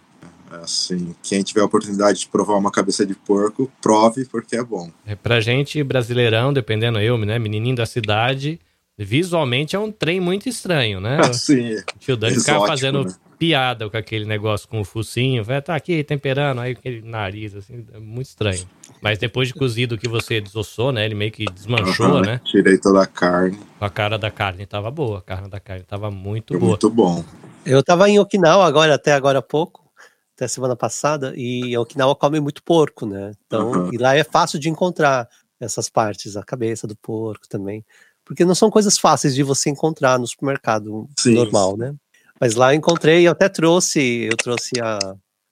É 0.51 0.55
assim, 0.57 1.15
quem 1.23 1.41
tiver 1.43 1.61
a 1.61 1.65
oportunidade 1.65 2.19
de 2.19 2.27
provar 2.27 2.57
uma 2.57 2.71
cabeça 2.71 3.05
de 3.05 3.15
porco, 3.15 3.71
prove 3.81 4.25
porque 4.25 4.57
é 4.57 4.63
bom. 4.63 4.91
É 5.05 5.15
pra 5.15 5.39
gente 5.39 5.81
brasileirão, 5.81 6.51
dependendo 6.51 6.99
eu, 6.99 7.17
né, 7.17 7.39
menininho 7.39 7.75
da 7.75 7.85
cidade, 7.85 8.59
visualmente 8.97 9.77
é 9.77 9.79
um 9.79 9.91
trem 9.91 10.19
muito 10.19 10.49
estranho, 10.49 10.99
né? 10.99 11.21
Sim. 11.31 11.75
O 11.75 11.99
tio 11.99 12.17
Dani 12.17 12.37
ficava 12.37 12.67
fazendo 12.67 13.05
né? 13.05 13.15
Piada 13.41 13.89
com 13.89 13.97
aquele 13.97 14.23
negócio 14.23 14.67
com 14.69 14.81
o 14.81 14.85
focinho, 14.85 15.43
vai 15.43 15.59
tá 15.59 15.75
aqui 15.75 16.03
temperando, 16.03 16.61
aí 16.61 16.73
aquele 16.73 17.01
nariz, 17.01 17.55
assim, 17.55 17.83
é 17.91 17.97
muito 17.97 18.27
estranho. 18.27 18.69
Mas 19.01 19.17
depois 19.17 19.47
de 19.47 19.55
cozido 19.55 19.97
que 19.97 20.07
você 20.07 20.39
desossou, 20.39 20.91
né? 20.91 21.03
Ele 21.03 21.15
meio 21.15 21.31
que 21.31 21.45
desmanchou, 21.45 22.05
Aham, 22.05 22.21
né? 22.21 22.41
Tirei 22.45 22.77
toda 22.77 23.01
a 23.01 23.07
carne. 23.07 23.57
A 23.79 23.89
cara 23.89 24.19
da 24.19 24.29
carne 24.29 24.67
tava 24.67 24.91
boa. 24.91 25.17
A 25.17 25.21
carne 25.23 25.49
da 25.49 25.59
carne 25.59 25.81
tava 25.81 26.11
muito 26.11 26.53
Foi 26.53 26.59
boa. 26.59 26.69
muito 26.69 26.87
bom. 26.91 27.25
Eu 27.65 27.81
tava 27.81 28.07
em 28.07 28.19
Okinawa 28.19 28.63
agora, 28.63 28.93
até 28.93 29.11
agora 29.11 29.39
há 29.39 29.41
pouco, 29.41 29.91
até 30.35 30.47
semana 30.47 30.75
passada, 30.75 31.33
e 31.35 31.75
Okinawa 31.75 32.15
come 32.15 32.39
muito 32.39 32.61
porco, 32.61 33.07
né? 33.07 33.31
Então, 33.47 33.71
Aham. 33.71 33.89
e 33.91 33.97
lá 33.97 34.15
é 34.15 34.23
fácil 34.23 34.59
de 34.59 34.69
encontrar 34.69 35.27
essas 35.59 35.89
partes, 35.89 36.37
a 36.37 36.43
cabeça 36.43 36.85
do 36.85 36.95
porco 36.95 37.49
também. 37.49 37.83
Porque 38.23 38.45
não 38.45 38.53
são 38.53 38.69
coisas 38.69 38.99
fáceis 38.99 39.33
de 39.33 39.41
você 39.41 39.71
encontrar 39.71 40.19
no 40.19 40.27
supermercado 40.27 41.09
Sim, 41.17 41.33
normal, 41.33 41.71
sim. 41.71 41.77
né? 41.77 41.95
Mas 42.41 42.55
lá 42.55 42.73
eu 42.73 42.77
encontrei, 42.77 43.27
eu 43.27 43.31
até 43.33 43.47
trouxe, 43.47 44.23
eu 44.23 44.35
trouxe 44.35 44.71
a 44.81 44.97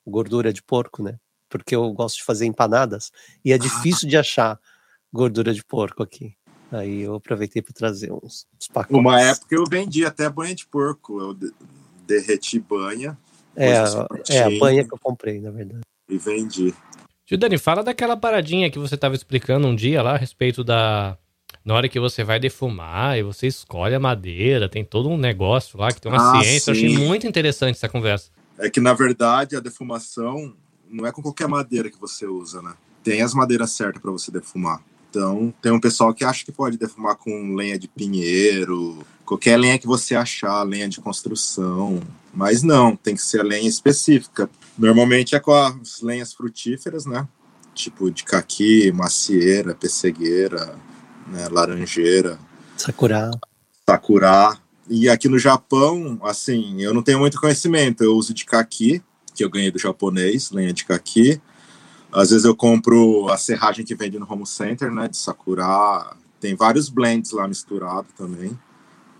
gordura 0.08 0.52
de 0.52 0.64
porco, 0.64 1.04
né? 1.04 1.20
Porque 1.48 1.76
eu 1.76 1.94
gosto 1.94 2.18
de 2.18 2.24
fazer 2.24 2.48
empanadas 2.48 3.12
e 3.46 3.54
é 3.54 3.60
difícil 3.60 4.10
de 4.10 4.18
achar 4.18 4.60
gordura 5.14 5.54
de 5.54 5.64
porco 5.64 6.02
aqui. 6.02 6.34
Aí 6.72 7.02
eu 7.02 7.14
aproveitei 7.14 7.62
para 7.62 7.74
trazer 7.74 8.12
uns, 8.12 8.48
uns 8.60 8.68
pacotes. 8.68 8.98
Uma 9.00 9.22
época 9.22 9.56
eu 9.56 9.66
vendi 9.70 10.04
até 10.04 10.28
banha 10.28 10.56
de 10.56 10.66
porco. 10.66 11.20
Eu 11.20 11.36
de- 11.36 11.54
derreti 12.08 12.60
banha 12.60 13.16
é, 13.56 13.74
é 14.30 14.44
a 14.44 14.60
banha 14.60 14.84
que 14.84 14.94
eu 14.94 15.00
comprei, 15.00 15.40
na 15.40 15.52
verdade. 15.52 15.82
e 16.08 16.18
vendi. 16.18 16.74
Tio 17.26 17.38
Dani, 17.38 17.60
fala 17.60 17.84
daquela 17.84 18.18
paradinha 18.18 18.72
que 18.72 18.80
você 18.80 18.98
tava 18.98 19.14
explicando 19.14 19.68
um 19.68 19.76
dia 19.76 20.02
lá 20.02 20.14
a 20.14 20.18
respeito 20.18 20.64
da. 20.64 21.16
Na 21.64 21.74
hora 21.76 21.90
que 21.90 22.00
você 22.00 22.24
vai 22.24 22.40
defumar 22.40 23.18
e 23.18 23.24
você 23.24 23.48
escolhe 23.48 23.94
a 23.94 24.00
madeira, 24.00 24.70
tem 24.70 24.84
todo 24.84 25.10
um 25.10 25.18
negócio 25.18 25.78
lá 25.78 25.92
que 25.92 26.02
tem 26.02 26.12
uma 26.12 26.40
Ah, 26.40 26.42
ciência. 26.42 26.72
Eu 26.72 26.76
achei 26.76 26.96
sim. 26.96 27.06
muito 27.06 27.28
interessante 27.28 27.76
essa 27.76 27.90
conversa. 27.90 28.30
É 28.58 28.70
que, 28.70 28.80
na 28.80 28.94
verdade, 28.94 29.56
a 29.56 29.60
defumação 29.60 30.54
não 30.90 31.06
é 31.06 31.12
com 31.12 31.22
qualquer 31.22 31.48
madeira 31.48 31.90
que 31.90 32.00
você 32.00 32.26
usa, 32.26 32.62
né? 32.62 32.74
Tem 33.04 33.22
as 33.22 33.34
madeiras 33.34 33.72
certas 33.72 34.02
para 34.02 34.12
você 34.12 34.32
defumar. 34.32 34.82
Então, 35.10 35.54
tem 35.62 35.72
um 35.72 35.80
pessoal 35.80 36.14
que 36.14 36.24
acha 36.24 36.46
que 36.46 36.52
pode 36.52 36.78
defumar 36.78 37.16
com 37.16 37.56
lenha 37.56 37.80
de 37.80 37.88
pinheiro, 37.88 39.06
qualquer 39.26 39.58
lenha 39.58 39.78
que 39.80 39.88
você 39.88 40.16
achar, 40.16 40.62
lenha 40.64 40.88
de 40.88 41.00
construção. 41.02 42.00
Mas 42.34 42.62
não, 42.64 42.96
tem 42.96 43.16
que 43.16 43.22
ser 43.22 43.40
a 43.42 43.44
lenha 43.44 43.68
específica. 43.68 44.50
Normalmente 44.78 45.36
é 45.36 45.40
com 45.40 45.54
as 45.54 46.02
lenhas 46.02 46.34
frutíferas, 46.34 47.06
né? 47.06 47.28
Tipo 47.74 48.12
de 48.12 48.24
caqui, 48.24 48.92
macieira, 48.92 49.74
pessegueira, 49.74 50.76
né? 51.30 51.48
laranjeira 51.50 52.40
Sakura. 52.78 53.32
sakura. 53.88 54.58
E 54.90 55.10
aqui 55.10 55.28
no 55.28 55.38
Japão, 55.38 56.20
assim, 56.24 56.82
eu 56.82 56.94
não 56.94 57.04
tenho 57.04 57.20
muito 57.20 57.40
conhecimento. 57.40 58.04
Eu 58.04 58.16
uso 58.16 58.34
de 58.34 58.46
kaki, 58.46 59.04
que 59.36 59.44
eu 59.44 59.50
ganhei 59.50 59.70
do 59.70 59.78
japonês, 59.78 60.50
lenha 60.52 60.74
de 60.74 60.86
kaki. 60.86 61.42
Às 62.12 62.32
vezes 62.32 62.46
eu 62.46 62.56
compro 62.56 63.30
a 63.30 63.38
serragem 63.38 63.86
que 63.86 63.94
vende 63.94 64.18
no 64.18 64.32
home 64.32 64.48
center, 64.48 64.92
né, 64.92 65.08
de 65.08 65.18
sakura. 65.18 66.16
Tem 66.40 66.56
vários 66.56 66.90
blends 66.90 67.32
lá 67.32 67.48
misturados 67.48 68.12
também, 68.18 68.58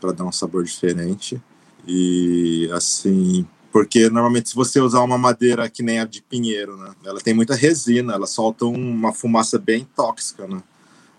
para 0.02 0.12
dar 0.12 0.24
um 0.24 0.32
sabor 0.32 0.64
diferente. 0.64 1.40
E 1.88 2.70
assim, 2.74 3.46
porque 3.72 4.10
normalmente 4.10 4.50
se 4.50 4.56
você 4.56 4.80
usar 4.80 5.02
uma 5.02 5.18
madeira 5.18 5.70
que 5.70 5.84
nem 5.84 6.00
a 6.00 6.06
de 6.06 6.22
pinheiro, 6.22 6.78
né, 6.78 6.92
ela 7.06 7.20
tem 7.20 7.34
muita 7.34 7.54
resina, 7.56 8.14
ela 8.14 8.26
solta 8.26 8.66
uma 8.66 9.14
fumaça 9.14 9.60
bem 9.60 9.88
tóxica, 9.96 10.48
né? 10.48 10.64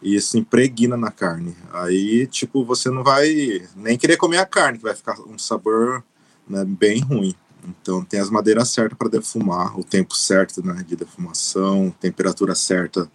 E 0.02 0.16
isso 0.16 0.38
impregna 0.38 0.96
na 0.96 1.10
carne. 1.10 1.56
Aí, 1.72 2.26
tipo, 2.26 2.64
você 2.64 2.90
não 2.90 3.02
vai 3.04 3.68
nem 3.76 3.98
querer 3.98 4.16
comer 4.16 4.38
a 4.38 4.46
carne, 4.46 4.78
que 4.78 4.84
vai 4.84 4.94
ficar 4.94 5.20
um 5.20 5.38
sabor 5.38 6.02
né, 6.48 6.64
bem 6.64 7.00
ruim. 7.00 7.34
Então, 7.66 8.02
tem 8.02 8.18
as 8.20 8.30
madeiras 8.30 8.70
certas 8.70 8.96
para 8.96 9.08
defumar, 9.08 9.78
o 9.78 9.84
tempo 9.84 10.14
certo 10.16 10.64
né, 10.64 10.82
de 10.86 10.96
defumação, 10.96 11.94
temperatura 12.00 12.54
certa 12.54 13.10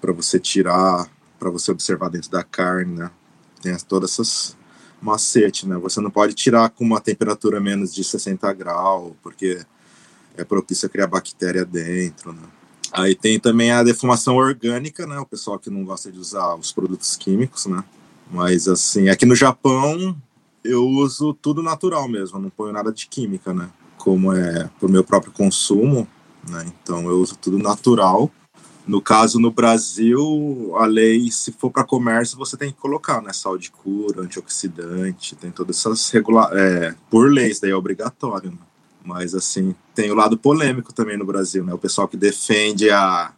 para 0.00 0.12
você 0.12 0.38
tirar, 0.38 1.08
para 1.38 1.50
você 1.50 1.70
observar 1.70 2.08
dentro 2.10 2.30
da 2.30 2.42
carne, 2.42 2.96
né? 2.96 3.10
Tem 3.62 3.72
as- 3.72 3.82
todas 3.82 4.12
essas 4.12 4.56
macetes, 5.00 5.64
né? 5.64 5.76
Você 5.76 6.00
não 6.00 6.10
pode 6.10 6.34
tirar 6.34 6.70
com 6.70 6.84
uma 6.84 7.00
temperatura 7.00 7.60
menos 7.60 7.94
de 7.94 8.02
60 8.02 8.52
graus, 8.52 9.12
porque 9.22 9.60
é 10.36 10.44
propício 10.44 10.86
a 10.86 10.88
criar 10.88 11.06
bactéria 11.06 11.64
dentro, 11.64 12.32
né? 12.32 12.42
Aí 12.92 13.14
tem 13.14 13.38
também 13.38 13.70
a 13.70 13.82
defumação 13.82 14.36
orgânica, 14.36 15.06
né? 15.06 15.18
O 15.18 15.26
pessoal 15.26 15.58
que 15.58 15.70
não 15.70 15.84
gosta 15.84 16.10
de 16.10 16.18
usar 16.18 16.54
os 16.54 16.72
produtos 16.72 17.16
químicos, 17.16 17.66
né? 17.66 17.84
Mas 18.30 18.68
assim, 18.68 19.08
aqui 19.08 19.24
no 19.24 19.34
Japão 19.34 20.16
eu 20.64 20.86
uso 20.86 21.32
tudo 21.34 21.62
natural 21.62 22.08
mesmo, 22.08 22.38
não 22.38 22.50
ponho 22.50 22.72
nada 22.72 22.92
de 22.92 23.06
química, 23.06 23.54
né? 23.54 23.68
Como 23.96 24.32
é 24.32 24.68
pro 24.78 24.88
meu 24.88 25.02
próprio 25.02 25.32
consumo, 25.32 26.06
né? 26.48 26.66
Então 26.82 27.08
eu 27.08 27.20
uso 27.20 27.36
tudo 27.36 27.58
natural. 27.58 28.30
No 28.86 29.02
caso, 29.02 29.38
no 29.38 29.50
Brasil, 29.50 30.74
a 30.76 30.86
lei, 30.86 31.30
se 31.30 31.52
for 31.52 31.70
para 31.70 31.84
comércio, 31.84 32.38
você 32.38 32.56
tem 32.56 32.72
que 32.72 32.78
colocar, 32.78 33.20
né? 33.20 33.32
Sal 33.34 33.58
de 33.58 33.70
cura, 33.70 34.22
antioxidante, 34.22 35.36
tem 35.36 35.50
todas 35.50 35.76
essas 35.76 36.08
regula 36.10 36.50
é, 36.54 36.94
por 37.10 37.30
lei, 37.30 37.48
isso 37.50 37.60
daí 37.60 37.70
é 37.70 37.76
obrigatório, 37.76 38.50
né? 38.50 38.58
Mas, 39.04 39.34
assim, 39.34 39.74
tem 39.94 40.10
o 40.10 40.14
lado 40.14 40.36
polêmico 40.36 40.92
também 40.92 41.16
no 41.16 41.24
Brasil, 41.24 41.64
né? 41.64 41.72
O 41.72 41.78
pessoal 41.78 42.06
que 42.06 42.16
defende 42.16 42.90
a, 42.90 43.32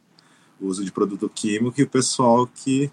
o 0.61 0.67
uso 0.67 0.85
de 0.85 0.91
produto 0.91 1.31
químico 1.33 1.81
e 1.81 1.85
o 1.85 1.89
pessoal 1.89 2.47
que 2.47 2.91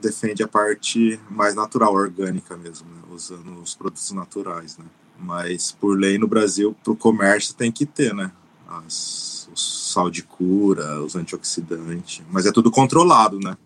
defende 0.00 0.42
a 0.42 0.48
parte 0.48 1.18
mais 1.28 1.54
natural, 1.54 1.94
orgânica 1.94 2.56
mesmo, 2.56 2.88
né? 2.88 3.02
usando 3.10 3.60
os 3.60 3.74
produtos 3.74 4.12
naturais, 4.12 4.78
né? 4.78 4.84
Mas, 5.18 5.72
por 5.72 5.98
lei, 5.98 6.16
no 6.18 6.28
Brasil, 6.28 6.76
para 6.84 6.92
o 6.92 6.96
comércio 6.96 7.54
tem 7.54 7.72
que 7.72 7.84
ter, 7.84 8.14
né? 8.14 8.30
As, 8.68 9.48
o 9.52 9.56
sal 9.56 10.10
de 10.10 10.22
cura, 10.22 11.02
os 11.02 11.16
antioxidantes. 11.16 12.22
Mas 12.30 12.46
é 12.46 12.52
tudo 12.52 12.70
controlado, 12.70 13.40
né? 13.40 13.56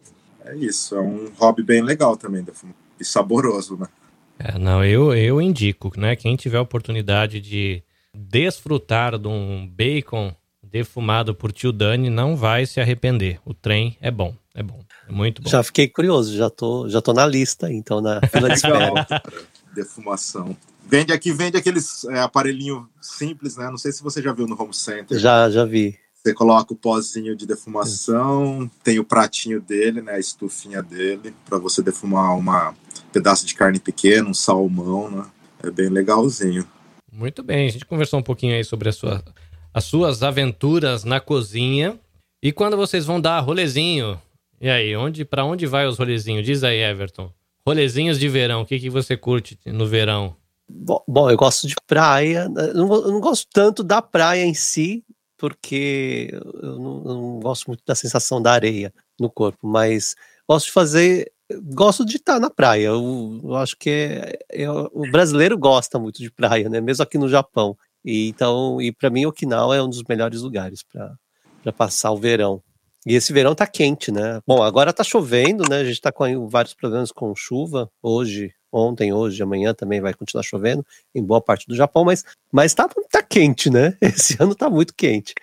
É 0.45 0.57
isso, 0.57 0.95
é 0.97 1.01
um 1.01 1.31
hobby 1.39 1.63
bem 1.63 1.83
legal 1.83 2.17
também, 2.17 2.45
e 2.99 3.05
saboroso, 3.05 3.77
né? 3.77 3.87
É, 4.39 4.59
não, 4.59 4.85
eu, 4.85 5.15
eu 5.15 5.41
indico, 5.41 5.93
né? 5.97 6.17
Quem 6.17 6.35
tiver 6.37 6.59
oportunidade 6.59 7.41
de 7.41 7.83
desfrutar 8.15 9.19
de 9.19 9.29
um 9.29 9.67
bacon 9.67 10.35
defumado 10.63 11.35
por 11.35 11.53
tio 11.53 11.73
Dani 11.73 12.09
não 12.09 12.37
vai 12.37 12.67
se 12.67 12.81
arrepender. 12.81 13.41
O 13.45 13.53
trem 13.53 13.97
é 14.01 14.11
bom, 14.11 14.35
é 14.55 14.63
bom, 14.63 14.81
é 15.09 15.13
muito 15.13 15.43
bom. 15.43 15.51
Já 15.51 15.63
fiquei 15.63 15.89
curioso, 15.89 16.37
já 16.37 16.49
tô, 16.49 16.89
já 16.89 17.01
tô 17.01 17.13
na 17.13 17.27
lista, 17.27 17.73
então, 17.73 18.01
na 18.01 18.21
fila 18.29 18.49
de 18.49 18.55
espera. 18.55 19.07
Defumação. 19.75 20.57
Vende 20.85 21.13
aqui, 21.13 21.33
vende 21.33 21.57
aqueles 21.57 22.05
é, 22.05 22.21
aparelhinho 22.21 22.89
simples, 23.01 23.57
né? 23.57 23.71
Não 23.71 23.79
sei 23.79 23.93
se 23.93 24.03
você 24.03 24.21
já 24.21 24.33
viu 24.33 24.47
no 24.47 24.61
home 24.61 24.75
center. 24.75 25.19
já, 25.19 25.49
já 25.49 25.65
vi. 25.65 25.99
Você 26.23 26.35
coloca 26.35 26.73
o 26.73 26.77
pozinho 26.77 27.35
de 27.35 27.47
defumação, 27.47 28.71
tem 28.85 28.99
o 28.99 29.05
pratinho 29.05 29.61
dele, 29.61 30.01
né? 30.03 30.13
A 30.13 30.19
estufinha 30.19 30.83
dele, 30.83 31.35
para 31.47 31.59
você 31.59 31.83
defumar 31.83 32.37
uma 32.37 32.75
pedaço 33.13 33.45
de 33.45 33.55
carne 33.55 33.81
pequena, 33.81 34.29
um 34.29 34.35
salmão, 34.35 35.11
né? 35.11 35.25
É 35.63 35.71
bem 35.71 35.89
legalzinho. 35.89 36.67
Muito 37.13 37.43
bem, 37.43 37.67
a 37.67 37.71
gente 37.71 37.85
conversou 37.85 38.19
um 38.19 38.23
pouquinho 38.23 38.55
aí 38.55 38.65
sobre 38.65 38.91
sua- 38.91 39.23
as 39.75 39.85
suas 39.85 40.23
aventuras 40.23 41.05
na 41.05 41.21
cozinha. 41.21 41.99
E 42.43 42.51
quando 42.53 42.77
vocês 42.77 43.05
vão 43.05 43.21
dar 43.21 43.39
rolezinho? 43.41 44.21
E 44.61 44.69
aí, 44.71 44.97
onde, 44.97 45.25
para 45.25 45.45
onde 45.45 45.67
vai 45.67 45.87
os 45.87 45.99
rolezinhos? 45.99 46.45
Diz 46.47 46.65
aí, 46.65 46.79
Everton. 46.83 47.31
Rolezinhos 47.67 48.19
de 48.19 48.29
verão, 48.29 48.63
o 48.63 48.67
que, 48.67 48.79
que 48.79 48.91
você 48.91 49.17
curte 49.17 49.59
no 49.67 49.87
verão? 49.87 50.35
Bom, 50.69 51.03
bom, 51.07 51.31
eu 51.31 51.37
gosto 51.37 51.69
de 51.69 51.75
praia. 51.87 52.49
Eu 52.57 52.75
não, 52.75 52.95
eu 52.95 53.13
não 53.13 53.21
gosto 53.21 53.47
tanto 53.53 53.85
da 53.85 54.01
praia 54.01 54.43
em 54.45 54.55
si, 54.55 55.05
porque 55.37 56.31
eu 56.33 56.79
não, 56.79 57.03
eu 57.05 57.15
não 57.15 57.41
gosto 57.41 57.67
muito 57.67 57.83
da 57.87 57.95
sensação 57.95 58.41
da 58.41 58.53
areia 58.53 58.93
no 59.21 59.29
corpo, 59.31 59.67
mas 59.67 60.15
gosto 60.49 60.67
de 60.67 60.73
fazer. 60.73 61.31
Gosto 61.63 62.05
de 62.05 62.17
estar 62.17 62.39
na 62.41 62.51
praia. 62.51 62.87
Eu, 62.87 63.41
eu 63.43 63.55
acho 63.57 63.77
que 63.77 63.91
é, 63.91 64.39
é- 64.51 64.71
o 64.71 65.11
brasileiro 65.11 65.59
gosta 65.59 65.99
muito 65.99 66.21
de 66.21 66.31
praia, 66.31 66.69
né? 66.69 66.81
Mesmo 66.81 67.03
aqui 67.03 67.19
no 67.19 67.29
Japão. 67.29 67.77
E, 68.05 68.29
então, 68.29 68.81
e 68.81 68.93
para 68.93 69.11
mim, 69.11 69.27
Okinawa 69.27 69.77
é 69.77 69.83
um 69.83 69.89
dos 69.89 70.03
melhores 70.09 70.43
lugares 70.43 70.83
para 70.83 71.73
passar 71.73 72.11
o 72.11 72.17
verão. 72.17 72.63
E 73.07 73.15
esse 73.15 73.33
verão 73.33 73.55
tá 73.55 73.67
quente, 73.67 74.13
né? 74.13 74.41
Bom, 74.47 74.63
agora 74.63 74.93
tá 74.93 75.03
chovendo, 75.03 75.65
né? 75.69 75.79
A 75.79 75.85
gente 75.85 76.01
tá 76.01 76.13
com 76.13 76.49
vários 76.49 76.75
problemas 76.75 77.11
com 77.11 77.35
chuva 77.35 77.91
hoje, 78.01 78.53
ontem, 78.71 79.13
hoje, 79.13 79.43
amanhã 79.43 79.75
também 79.75 80.01
vai 80.01 80.15
continuar 80.15 80.45
chovendo 80.45 80.85
em 81.15 81.23
boa 81.23 81.41
parte 81.41 81.67
do 81.67 81.75
Japão, 81.75 82.05
mas, 82.05 82.25
mas 82.51 82.75
tá, 82.75 82.89
tá 83.11 83.23
quente, 83.23 83.69
né? 83.69 83.97
Esse 84.01 84.37
ano 84.41 84.55
tá 84.55 84.71
muito 84.71 84.95
quente. 84.95 85.35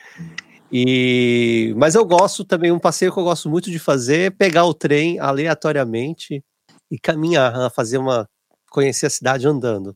E, 0.71 1.73
mas 1.77 1.95
eu 1.95 2.05
gosto 2.05 2.45
também, 2.45 2.71
um 2.71 2.79
passeio 2.79 3.11
que 3.11 3.19
eu 3.19 3.23
gosto 3.23 3.49
muito 3.49 3.71
de 3.71 3.79
fazer 3.79 4.19
é 4.19 4.29
pegar 4.29 4.65
o 4.65 4.73
trem 4.73 5.19
aleatoriamente 5.19 6.43
e 6.91 6.99
caminhar, 6.99 7.71
fazer 7.71 7.97
uma. 7.97 8.27
conhecer 8.69 9.07
a 9.07 9.09
cidade 9.09 9.47
andando. 9.47 9.95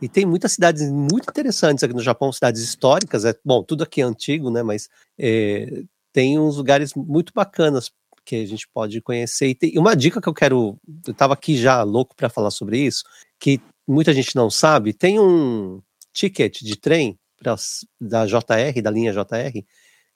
E 0.00 0.08
tem 0.08 0.24
muitas 0.24 0.52
cidades 0.52 0.90
muito 0.90 1.28
interessantes 1.28 1.84
aqui 1.84 1.92
no 1.92 2.02
Japão, 2.02 2.32
cidades 2.32 2.62
históricas, 2.62 3.24
é 3.24 3.34
bom, 3.44 3.62
tudo 3.62 3.84
aqui 3.84 4.00
é 4.00 4.04
antigo, 4.04 4.50
né? 4.50 4.62
Mas 4.62 4.88
é, 5.18 5.82
tem 6.12 6.38
uns 6.38 6.56
lugares 6.56 6.94
muito 6.94 7.32
bacanas 7.34 7.90
que 8.24 8.36
a 8.36 8.46
gente 8.46 8.68
pode 8.72 9.00
conhecer. 9.00 9.48
E 9.48 9.54
tem 9.54 9.78
uma 9.78 9.94
dica 9.94 10.20
que 10.20 10.28
eu 10.28 10.34
quero, 10.34 10.78
eu 11.06 11.12
estava 11.12 11.34
aqui 11.34 11.56
já 11.56 11.82
louco 11.82 12.14
para 12.14 12.30
falar 12.30 12.50
sobre 12.50 12.78
isso, 12.78 13.04
que 13.38 13.60
muita 13.86 14.12
gente 14.14 14.36
não 14.36 14.48
sabe, 14.50 14.92
tem 14.92 15.18
um 15.18 15.82
ticket 16.12 16.60
de 16.62 16.76
trem 16.76 17.18
pra, 17.38 17.56
da 18.00 18.26
JR, 18.26 18.80
da 18.82 18.90
linha 18.90 19.12
JR, 19.12 19.64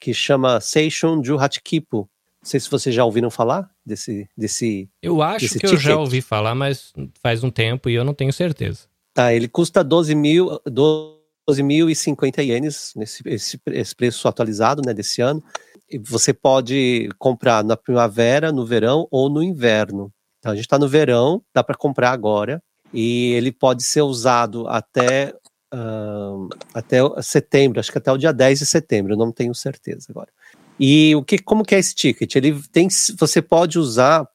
que 0.04 0.12
chama 0.12 0.60
Seishun 0.60 1.24
Ju 1.24 1.38
Hachikipu. 1.38 2.06
Não 2.42 2.46
sei 2.50 2.60
se 2.60 2.70
vocês 2.70 2.94
já 2.94 3.06
ouviram 3.06 3.30
falar 3.30 3.70
desse. 3.86 4.28
desse 4.36 4.86
eu 5.02 5.22
acho 5.22 5.46
desse 5.46 5.58
que 5.58 5.66
eu 5.66 5.78
já 5.78 5.96
ouvi 5.96 6.20
falar, 6.20 6.54
mas 6.54 6.92
faz 7.22 7.42
um 7.42 7.50
tempo 7.50 7.88
e 7.88 7.94
eu 7.94 8.04
não 8.04 8.12
tenho 8.12 8.30
certeza. 8.30 8.80
Tá, 9.14 9.32
ele 9.32 9.48
custa 9.48 9.82
12 9.82 10.14
mil. 10.14 10.60
12.050 10.68 12.42
ienes, 12.42 12.92
nesse 12.96 13.22
esse, 13.26 13.60
esse 13.68 13.94
preço 13.94 14.28
atualizado 14.28 14.82
né, 14.84 14.92
desse 14.92 15.22
ano. 15.22 15.42
E 15.90 15.98
você 15.98 16.34
pode 16.34 17.08
comprar 17.18 17.64
na 17.64 17.76
primavera, 17.76 18.52
no 18.52 18.66
verão 18.66 19.08
ou 19.10 19.30
no 19.30 19.42
inverno. 19.42 20.12
Então 20.38 20.52
a 20.52 20.54
gente 20.54 20.66
está 20.66 20.78
no 20.78 20.88
verão, 20.88 21.42
dá 21.54 21.64
para 21.64 21.76
comprar 21.76 22.10
agora. 22.10 22.62
E 22.92 23.32
ele 23.32 23.50
pode 23.50 23.82
ser 23.82 24.02
usado 24.02 24.68
até, 24.68 25.34
uh, 25.74 26.48
até 26.72 26.98
setembro, 27.22 27.80
acho 27.80 27.90
que 27.90 27.98
até 27.98 28.12
o 28.12 28.16
dia 28.16 28.32
10 28.32 28.60
de 28.60 28.66
setembro, 28.66 29.16
não 29.16 29.32
tenho 29.32 29.54
certeza 29.54 30.06
agora. 30.10 30.28
E 30.78 31.14
o 31.14 31.22
que, 31.22 31.38
como 31.38 31.64
que 31.64 31.74
é 31.74 31.78
esse 31.78 31.94
ticket? 31.94 32.34
Ele 32.34 32.60
tem, 32.72 32.88
você 33.18 33.42
pode 33.42 33.78
usar, 33.78 34.26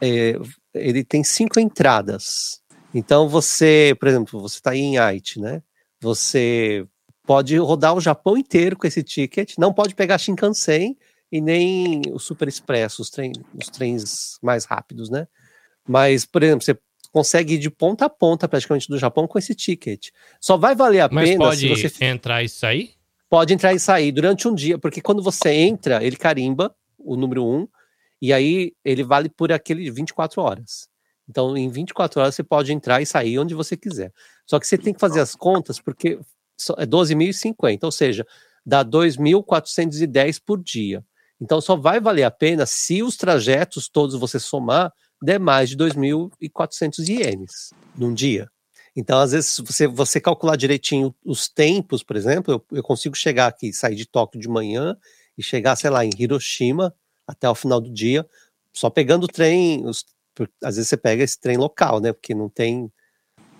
é, 0.00 0.38
ele 0.74 1.04
tem 1.04 1.22
cinco 1.24 1.58
entradas. 1.60 2.60
Então 2.94 3.28
você, 3.28 3.96
por 3.98 4.08
exemplo, 4.08 4.40
você 4.40 4.56
está 4.56 4.74
em 4.76 4.98
Haiti, 4.98 5.40
né? 5.40 5.62
Você 6.00 6.86
pode 7.26 7.56
rodar 7.56 7.94
o 7.94 8.00
Japão 8.00 8.36
inteiro 8.36 8.76
com 8.76 8.86
esse 8.86 9.02
ticket, 9.02 9.54
não 9.58 9.72
pode 9.72 9.94
pegar 9.94 10.18
Shinkansen 10.18 10.96
e 11.30 11.40
nem 11.40 12.02
o 12.10 12.18
Super 12.18 12.48
Expresso, 12.48 13.00
os, 13.00 13.10
trem, 13.10 13.32
os 13.54 13.68
trens 13.68 14.38
mais 14.42 14.64
rápidos, 14.64 15.08
né? 15.08 15.26
Mas, 15.86 16.24
por 16.24 16.42
exemplo, 16.42 16.64
você 16.64 16.78
consegue 17.12 17.54
ir 17.54 17.58
de 17.58 17.70
ponta 17.70 18.06
a 18.06 18.10
ponta 18.10 18.48
praticamente 18.48 18.88
do 18.88 18.98
Japão 18.98 19.28
com 19.28 19.38
esse 19.38 19.54
ticket. 19.54 20.08
Só 20.40 20.56
vai 20.56 20.74
valer 20.74 21.00
a 21.00 21.08
Mas 21.10 21.30
pena 21.30 21.54
se 21.54 21.68
você 21.68 22.04
entrar 22.04 22.42
e 22.42 22.48
sair? 22.48 22.94
pode 23.28 23.54
entrar 23.54 23.72
e 23.72 23.78
sair 23.78 24.12
durante 24.12 24.46
um 24.46 24.54
dia, 24.54 24.78
porque 24.78 25.00
quando 25.00 25.22
você 25.22 25.50
entra, 25.50 26.04
ele 26.04 26.16
carimba 26.16 26.74
o 26.98 27.16
número 27.16 27.46
1 27.46 27.68
e 28.20 28.32
aí 28.32 28.72
ele 28.84 29.02
vale 29.02 29.28
por 29.30 29.50
aquele 29.52 29.90
24 29.90 30.42
horas. 30.42 30.88
Então, 31.28 31.56
em 31.56 31.70
24 31.70 32.20
horas 32.20 32.34
você 32.34 32.42
pode 32.42 32.72
entrar 32.72 33.00
e 33.00 33.06
sair 33.06 33.38
onde 33.38 33.54
você 33.54 33.76
quiser. 33.76 34.12
Só 34.44 34.58
que 34.58 34.66
você 34.66 34.76
tem 34.76 34.92
que 34.92 35.00
fazer 35.00 35.20
as 35.20 35.34
contas 35.34 35.80
porque 35.80 36.18
é 36.76 36.86
12.050, 36.86 37.84
ou 37.84 37.90
seja, 37.90 38.26
dá 38.66 38.84
2.410 38.84 40.40
por 40.44 40.62
dia. 40.62 41.04
Então 41.40 41.60
só 41.60 41.74
vai 41.74 42.00
valer 42.00 42.24
a 42.24 42.30
pena 42.30 42.66
se 42.66 43.02
os 43.02 43.16
trajetos 43.16 43.88
todos 43.88 44.14
você 44.14 44.38
somar 44.38 44.92
der 45.22 45.38
mais 45.38 45.70
de 45.70 45.76
2.400 45.76 47.08
ienes 47.08 47.70
num 47.96 48.12
dia. 48.12 48.50
Então, 48.94 49.18
às 49.18 49.32
vezes, 49.32 49.50
se 49.50 49.62
você, 49.62 49.86
você 49.86 50.20
calcular 50.20 50.56
direitinho 50.56 51.14
os 51.24 51.48
tempos, 51.48 52.02
por 52.02 52.16
exemplo, 52.16 52.52
eu, 52.52 52.78
eu 52.78 52.82
consigo 52.82 53.16
chegar 53.16 53.46
aqui, 53.46 53.72
sair 53.72 53.94
de 53.94 54.04
Tóquio 54.06 54.40
de 54.40 54.48
manhã 54.48 54.96
e 55.36 55.42
chegar, 55.42 55.76
sei 55.76 55.88
lá, 55.88 56.04
em 56.04 56.10
Hiroshima 56.18 56.94
até 57.26 57.48
o 57.48 57.54
final 57.54 57.80
do 57.80 57.90
dia, 57.90 58.28
só 58.72 58.90
pegando 58.90 59.24
o 59.24 59.28
trem, 59.28 59.86
os, 59.86 60.04
às 60.62 60.76
vezes 60.76 60.88
você 60.88 60.96
pega 60.96 61.22
esse 61.22 61.40
trem 61.40 61.56
local, 61.56 62.00
né? 62.00 62.12
Porque 62.12 62.34
não 62.34 62.48
tem. 62.48 62.92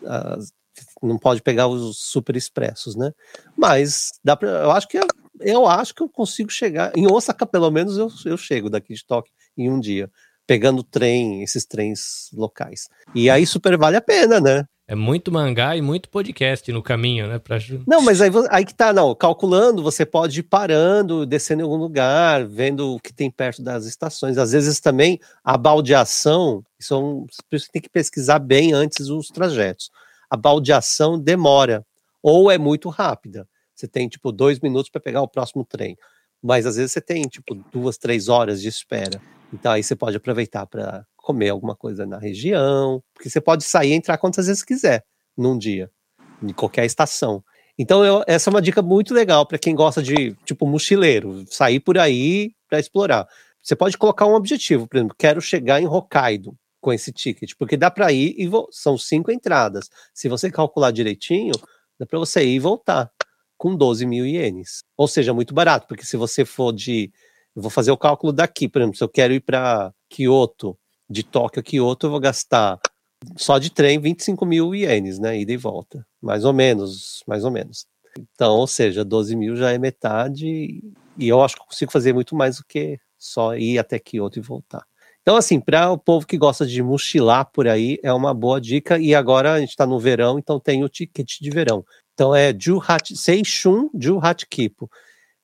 Uh, 0.03 0.63
não 1.03 1.19
pode 1.19 1.43
pegar 1.43 1.69
os 1.69 1.99
super 1.99 2.35
expressos, 2.35 2.97
né? 2.97 3.13
Mas 3.57 4.13
dá 4.25 4.37
pra, 4.37 4.49
eu 4.49 4.71
acho 4.71 4.89
que 4.89 4.99
eu, 4.99 5.07
eu 5.41 5.67
acho 5.67 5.95
que 5.95 6.03
eu 6.03 6.09
consigo 6.09 6.51
chegar 6.51 6.93
em 6.97 7.07
Osaka, 7.11 7.47
pelo 7.47 7.71
menos 7.71 7.99
eu, 7.99 8.09
eu 8.25 8.37
chego 8.37 8.71
daqui 8.71 8.95
de 8.95 9.05
Tóquio 9.05 9.33
em 9.57 9.71
um 9.71 9.79
dia, 9.79 10.11
pegando 10.47 10.83
trem, 10.83 11.43
esses 11.43 11.65
trens 11.65 12.31
locais. 12.33 12.89
E 13.15 13.31
aí 13.31 13.47
super 13.47 13.77
vale 13.77 13.97
a 13.97 14.01
pena, 14.01 14.41
né? 14.41 14.67
É 14.87 14.95
muito 14.95 15.33
mangá 15.33 15.77
e 15.77 15.81
muito 15.81 16.11
podcast 16.11 16.71
no 16.71 16.83
caminho, 16.83 17.27
né? 17.27 17.39
Pra... 17.39 17.57
Não, 17.87 18.03
mas 18.03 18.21
aí, 18.21 18.31
aí 18.51 18.65
que 18.65 18.75
tá, 18.75 18.93
não. 18.93 19.15
Calculando, 19.15 19.83
você 19.83 20.05
pode 20.05 20.41
ir 20.41 20.43
parando, 20.43 21.25
descendo 21.25 21.63
em 21.63 21.65
algum 21.65 21.77
lugar, 21.77 22.45
vendo 22.45 22.97
o 22.97 23.01
que 23.01 23.13
tem 23.13 23.31
perto 23.31 23.63
das 23.63 23.87
estações. 23.87 24.37
Às 24.37 24.53
vezes 24.53 24.81
também 24.81 25.19
a 25.43 25.57
baldeação, 25.57 26.63
isso 26.79 26.93
é 26.93 26.99
um, 26.99 27.27
por 27.49 27.57
isso 27.57 27.69
tem 27.73 27.81
que 27.81 27.89
pesquisar 27.89 28.39
bem 28.41 28.73
antes 28.73 29.09
os 29.09 29.29
trajetos. 29.29 29.91
A 30.29 30.37
baldeação 30.37 31.19
demora, 31.19 31.87
ou 32.23 32.51
é 32.51 32.59
muito 32.59 32.89
rápida. 32.89 33.49
Você 33.75 33.89
tem 33.89 34.09
tipo 34.09 34.31
dois 34.31 34.61
minutos 34.61 34.91
para 34.91 35.01
pegar 35.01 35.23
o 35.23 35.29
próximo 35.29 35.65
trem. 35.65 35.97
Mas 36.43 36.67
às 36.67 36.77
vezes 36.77 36.93
você 36.93 37.01
tem 37.01 37.23
tipo 37.23 37.55
duas, 37.73 37.97
três 37.97 38.29
horas 38.29 38.61
de 38.61 38.69
espera. 38.69 39.21
Então 39.53 39.73
aí 39.73 39.83
você 39.83 39.95
pode 39.95 40.17
aproveitar 40.17 40.67
para 40.67 41.07
comer 41.17 41.51
alguma 41.51 41.77
coisa 41.77 42.07
na 42.07 42.19
região, 42.19 43.03
porque 43.15 43.29
você 43.29 43.41
pode 43.41 43.65
sair 43.65 43.91
e 43.91 43.95
entrar 43.95 44.19
quantas 44.19 44.47
vezes 44.47 44.63
quiser 44.63 45.05
num 45.37 45.57
dia, 45.57 45.91
em 46.43 46.53
qualquer 46.53 46.85
estação. 46.85 47.45
Então, 47.79 48.05
eu, 48.05 48.23
essa 48.27 48.51
é 48.51 48.53
uma 48.53 48.61
dica 48.61 48.83
muito 48.83 49.15
legal 49.15 49.47
para 49.47 49.59
quem 49.59 49.75
gosta 49.75 50.03
de, 50.03 50.35
tipo, 50.45 50.67
mochileiro, 50.67 51.45
sair 51.51 51.81
por 51.81 51.99
aí 51.99 52.53
para 52.69 52.79
explorar. 52.79 53.27
Você 53.63 53.75
pode 53.75 53.97
colocar 53.97 54.27
um 54.27 54.35
objetivo, 54.35 54.87
por 54.87 54.97
exemplo, 54.97 55.17
quero 55.19 55.41
chegar 55.41 55.81
em 55.81 55.87
Hokkaido 55.87 56.57
com 56.81 56.93
esse 56.93 57.13
ticket, 57.13 57.53
porque 57.59 57.77
dá 57.77 57.91
para 57.91 58.13
ir 58.13 58.35
e 58.37 58.51
são 58.71 58.99
cinco 58.99 59.31
entradas. 59.31 59.89
Se 60.13 60.29
você 60.29 60.51
calcular 60.51 60.91
direitinho, 60.91 61.53
dá 61.99 62.05
para 62.05 62.19
você 62.19 62.45
ir 62.45 62.57
e 62.57 62.59
voltar 62.59 63.11
com 63.57 63.77
12 63.77 64.05
mil 64.05 64.27
ienes. 64.27 64.83
Ou 64.97 65.07
seja, 65.07 65.33
muito 65.33 65.55
barato, 65.55 65.87
porque 65.87 66.05
se 66.05 66.17
você 66.17 66.45
for 66.45 66.73
de. 66.73 67.13
Eu 67.55 67.63
vou 67.63 67.71
fazer 67.71 67.91
o 67.91 67.97
cálculo 67.97 68.33
daqui, 68.33 68.69
por 68.69 68.81
exemplo, 68.81 68.97
se 68.97 69.05
eu 69.05 69.09
quero 69.09 69.33
ir 69.33 69.41
para 69.41 69.93
Kyoto 70.09 70.77
de 71.09 71.23
Tóquio 71.23 71.61
a 71.61 71.63
Kyoto, 71.63 72.07
eu 72.07 72.11
vou 72.11 72.21
gastar 72.21 72.81
só 73.37 73.59
de 73.59 73.71
trem 73.71 73.99
25 73.99 74.45
mil 74.47 74.75
ienes, 74.75 75.19
né? 75.19 75.39
Ida 75.39 75.53
e 75.53 75.57
volta. 75.57 76.07
Mais 76.21 76.45
ou 76.45 76.53
menos, 76.53 77.23
mais 77.27 77.45
ou 77.45 77.51
menos. 77.51 77.87
Então, 78.35 78.57
ou 78.57 78.67
seja, 78.67 79.05
12 79.05 79.37
mil 79.37 79.57
já 79.57 79.73
é 79.73 79.79
metade, 79.79 80.83
e 81.17 81.29
eu 81.29 81.43
acho 81.43 81.57
que 81.57 81.65
consigo 81.67 81.93
fazer 81.93 82.13
muito 82.13 82.35
mais 82.35 82.57
do 82.57 82.65
que 82.65 82.99
só 83.19 83.55
ir 83.57 83.79
até 83.79 83.99
Kyoto 83.99 84.39
e 84.39 84.43
voltar. 84.43 84.85
Então, 85.23 85.37
assim, 85.37 85.61
para 85.61 85.91
o 85.91 85.97
povo 85.97 86.27
que 86.27 86.37
gosta 86.37 86.67
de 86.67 86.83
mochilar 86.83 87.49
por 87.53 87.69
aí, 87.69 87.97
é 88.03 88.13
uma 88.13 88.35
boa 88.35 88.61
dica. 88.61 88.99
E 88.99 89.15
agora 89.15 89.53
a 89.53 89.61
gente 89.61 89.71
está 89.71 89.87
no 89.87 89.99
verão, 89.99 90.37
então 90.39 90.59
tem 90.59 90.83
o 90.83 90.89
ticket 90.89 91.39
de 91.41 91.51
verão. 91.51 91.85
Então 92.13 92.35
é 92.35 92.53
Juhat, 92.53 93.17
Seishun 93.17 93.89
Juhat 93.99 94.45
Kipo. 94.49 94.91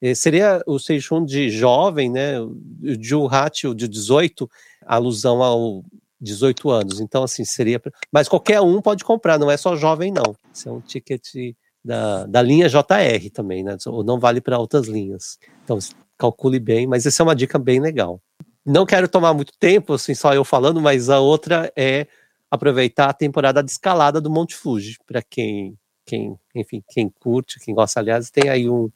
Eh, 0.01 0.15
seria 0.15 0.63
o 0.67 0.79
Seishun 0.79 1.25
de 1.25 1.51
jovem, 1.51 2.11
né? 2.11 2.41
O 2.41 2.57
Juhat, 3.01 3.67
o 3.67 3.75
de 3.75 3.89
18, 3.89 4.49
alusão 4.87 5.43
ao 5.43 5.85
18 6.21 6.71
anos. 6.71 7.01
Então, 7.01 7.23
assim, 7.23 7.45
seria. 7.45 7.81
Mas 8.13 8.29
qualquer 8.29 8.61
um 8.61 8.81
pode 8.81 9.05
comprar, 9.05 9.39
não 9.39 9.51
é 9.51 9.57
só 9.57 9.77
jovem, 9.77 10.13
não. 10.13 10.35
Isso 10.53 10.69
é 10.69 10.73
um 10.73 10.81
ticket 10.81 11.55
da, 11.85 12.27
da 12.27 12.43
linha 12.43 12.69
JR 12.69 13.31
também, 13.33 13.63
né? 13.63 13.77
Ou 13.87 14.05
não 14.05 14.19
vale 14.19 14.41
para 14.41 14.59
outras 14.59 14.87
linhas. 14.87 15.39
Então, 15.65 15.79
calcule 16.17 16.59
bem, 16.59 16.87
mas 16.87 17.07
essa 17.07 17.23
é 17.23 17.25
uma 17.25 17.37
dica 17.37 17.59
bem 17.59 17.81
legal. 17.81 18.21
Não 18.65 18.85
quero 18.85 19.09
tomar 19.09 19.33
muito 19.33 19.53
tempo, 19.59 19.95
assim, 19.95 20.15
só 20.15 20.35
eu 20.35 20.45
falando, 20.45 20.81
mas 20.81 21.09
a 21.09 21.21
outra 21.21 21.73
é 21.75 22.07
aproveitar 22.51 23.09
a 23.09 23.15
temporada 23.15 23.63
de 23.63 23.71
escalada 23.71 24.21
do 24.21 24.31
Monte 24.31 24.55
Fuji, 24.55 24.99
para 25.07 25.23
quem, 25.23 25.79
quem, 26.05 26.39
enfim, 26.55 26.83
quem 26.89 27.09
curte, 27.09 27.59
quem 27.61 27.75
gosta, 27.75 28.01
aliás, 28.01 28.31
tem 28.31 28.49
aí 28.49 28.69
um, 28.69 28.91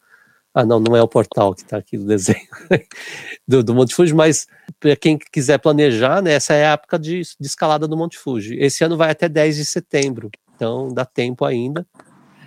ah, 0.54 0.64
não, 0.64 0.78
não 0.78 0.94
é 0.94 1.02
o 1.02 1.08
portal 1.08 1.54
que 1.54 1.62
está 1.62 1.78
aqui 1.78 1.96
do 1.96 2.04
desenho 2.04 2.46
do, 3.48 3.62
do, 3.62 3.74
Monte 3.74 3.94
Fuji, 3.94 4.14
mas 4.14 4.46
para 4.78 4.94
quem 4.96 5.18
quiser 5.18 5.58
planejar, 5.58 6.20
né, 6.22 6.32
essa 6.32 6.52
é 6.54 6.66
a 6.66 6.72
época 6.72 6.98
de, 6.98 7.22
de, 7.40 7.46
escalada 7.46 7.88
do 7.88 7.96
Monte 7.96 8.18
Fuji. 8.18 8.56
Esse 8.58 8.84
ano 8.84 8.96
vai 8.96 9.10
até 9.10 9.28
10 9.28 9.56
de 9.56 9.64
setembro, 9.64 10.30
então 10.54 10.92
dá 10.92 11.04
tempo 11.04 11.44
ainda. 11.44 11.86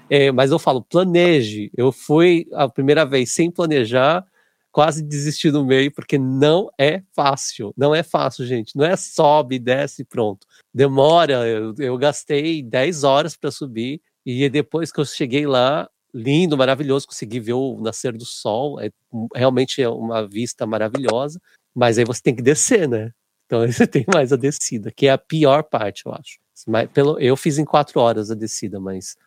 É, 0.09 0.31
mas 0.31 0.51
eu 0.51 0.59
falo, 0.59 0.83
planeje. 0.83 1.71
Eu 1.75 1.91
fui 1.91 2.47
a 2.53 2.69
primeira 2.69 3.05
vez 3.05 3.31
sem 3.31 3.49
planejar, 3.49 4.23
quase 4.71 5.01
desisti 5.01 5.49
no 5.51 5.65
meio, 5.65 5.91
porque 5.91 6.17
não 6.17 6.69
é 6.79 7.01
fácil. 7.15 7.73
Não 7.75 7.93
é 7.95 8.03
fácil, 8.03 8.45
gente. 8.45 8.75
Não 8.75 8.85
é 8.85 8.95
sobe, 8.95 9.57
desce 9.57 10.03
e 10.03 10.05
pronto. 10.05 10.45
Demora. 10.73 11.47
Eu, 11.47 11.73
eu 11.79 11.97
gastei 11.97 12.61
10 12.61 13.03
horas 13.03 13.35
para 13.35 13.51
subir. 13.51 14.01
E 14.25 14.47
depois 14.49 14.91
que 14.91 14.99
eu 14.99 15.05
cheguei 15.05 15.45
lá, 15.45 15.89
lindo, 16.15 16.57
maravilhoso, 16.57 17.07
consegui 17.07 17.39
ver 17.39 17.53
o 17.53 17.79
nascer 17.81 18.13
do 18.13 18.25
sol, 18.25 18.79
é 18.79 18.89
realmente 19.35 19.81
é 19.81 19.89
uma 19.89 20.27
vista 20.27 20.65
maravilhosa, 20.65 21.41
mas 21.75 21.97
aí 21.97 22.05
você 22.05 22.21
tem 22.21 22.35
que 22.35 22.41
descer, 22.41 22.87
né? 22.87 23.11
Então 23.45 23.59
você 23.67 23.85
tem 23.85 24.05
mais 24.13 24.31
a 24.31 24.37
descida, 24.37 24.91
que 24.91 25.07
é 25.07 25.11
a 25.11 25.17
pior 25.17 25.63
parte, 25.63 26.03
eu 26.05 26.13
acho. 26.13 26.39
Mas, 26.67 26.89
pelo, 26.89 27.19
eu 27.19 27.35
fiz 27.35 27.57
em 27.57 27.65
quatro 27.65 27.99
horas 27.99 28.31
a 28.31 28.35
descida, 28.35 28.79
mas 28.79 29.17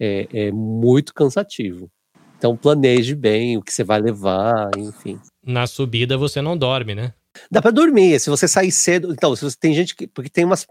é, 0.00 0.26
é 0.32 0.52
muito 0.52 1.14
cansativo. 1.14 1.88
Então 2.36 2.56
planeje 2.56 3.14
bem 3.14 3.56
o 3.56 3.62
que 3.62 3.72
você 3.72 3.84
vai 3.84 4.00
levar, 4.00 4.70
enfim. 4.76 5.20
Na 5.46 5.66
subida 5.68 6.18
você 6.18 6.42
não 6.42 6.58
dorme, 6.58 6.94
né? 6.94 7.14
Dá 7.50 7.62
para 7.62 7.70
dormir, 7.70 8.18
se 8.20 8.30
você 8.30 8.46
sair 8.46 8.72
cedo. 8.72 9.12
Então, 9.12 9.34
se 9.34 9.44
você 9.44 9.56
tem 9.58 9.74
gente 9.74 9.94
que. 9.94 10.06
Porque 10.06 10.30
tem 10.30 10.44
umas. 10.44 10.66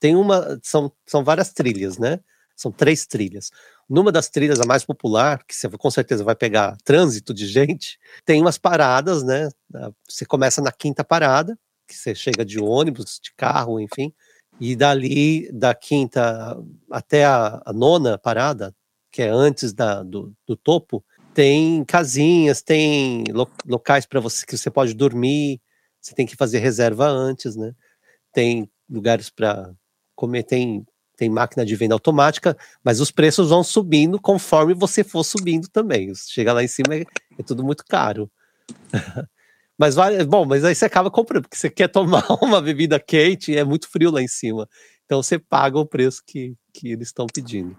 Tem 0.00 0.16
uma. 0.16 0.58
São, 0.62 0.92
são 1.06 1.22
várias 1.22 1.52
trilhas, 1.52 1.98
né? 1.98 2.20
São 2.56 2.72
três 2.72 3.06
trilhas. 3.06 3.50
Numa 3.88 4.12
das 4.12 4.28
trilhas, 4.28 4.60
a 4.60 4.66
mais 4.66 4.84
popular, 4.84 5.42
que 5.44 5.54
você 5.54 5.68
com 5.70 5.90
certeza 5.90 6.22
vai 6.22 6.34
pegar 6.34 6.76
trânsito 6.84 7.32
de 7.32 7.46
gente, 7.46 7.98
tem 8.24 8.40
umas 8.40 8.58
paradas, 8.58 9.22
né? 9.22 9.48
Você 10.08 10.26
começa 10.26 10.60
na 10.60 10.70
quinta 10.70 11.02
parada, 11.02 11.58
que 11.86 11.96
você 11.96 12.14
chega 12.14 12.44
de 12.44 12.60
ônibus, 12.60 13.18
de 13.22 13.32
carro, 13.34 13.80
enfim, 13.80 14.12
e 14.60 14.76
dali, 14.76 15.50
da 15.52 15.74
quinta 15.74 16.56
até 16.90 17.24
a, 17.24 17.62
a 17.64 17.72
nona 17.72 18.18
parada, 18.18 18.74
que 19.10 19.22
é 19.22 19.28
antes 19.28 19.72
da, 19.72 20.02
do, 20.02 20.34
do 20.46 20.56
topo, 20.56 21.02
tem 21.32 21.84
casinhas, 21.84 22.62
tem 22.62 23.24
lo, 23.30 23.48
locais 23.64 24.04
para 24.04 24.20
você 24.20 24.44
que 24.44 24.56
você 24.56 24.70
pode 24.70 24.92
dormir, 24.92 25.60
você 26.00 26.14
tem 26.14 26.26
que 26.26 26.36
fazer 26.36 26.58
reserva 26.58 27.06
antes, 27.06 27.56
né? 27.56 27.74
Tem 28.32 28.68
lugares 28.88 29.30
para 29.30 29.72
comer, 30.14 30.42
tem, 30.42 30.84
tem 31.18 31.28
máquina 31.28 31.66
de 31.66 31.74
venda 31.74 31.94
automática, 31.96 32.56
mas 32.82 33.00
os 33.00 33.10
preços 33.10 33.50
vão 33.50 33.64
subindo 33.64 34.20
conforme 34.20 34.72
você 34.72 35.02
for 35.02 35.24
subindo 35.24 35.68
também. 35.68 36.14
Chega 36.14 36.52
lá 36.52 36.62
em 36.62 36.68
cima 36.68 36.94
é, 36.94 37.04
é 37.36 37.42
tudo 37.42 37.64
muito 37.64 37.84
caro. 37.84 38.30
mas 39.76 39.96
bom, 40.26 40.46
mas 40.46 40.64
aí 40.64 40.74
você 40.74 40.84
acaba 40.84 41.10
comprando, 41.10 41.42
porque 41.42 41.56
você 41.56 41.68
quer 41.68 41.88
tomar 41.88 42.24
uma 42.40 42.62
bebida 42.62 43.00
quente 43.00 43.50
e 43.50 43.56
é 43.56 43.64
muito 43.64 43.88
frio 43.88 44.12
lá 44.12 44.22
em 44.22 44.28
cima. 44.28 44.68
Então 45.04 45.20
você 45.20 45.40
paga 45.40 45.76
o 45.76 45.84
preço 45.84 46.22
que, 46.24 46.54
que 46.72 46.92
eles 46.92 47.08
estão 47.08 47.26
pedindo. 47.26 47.76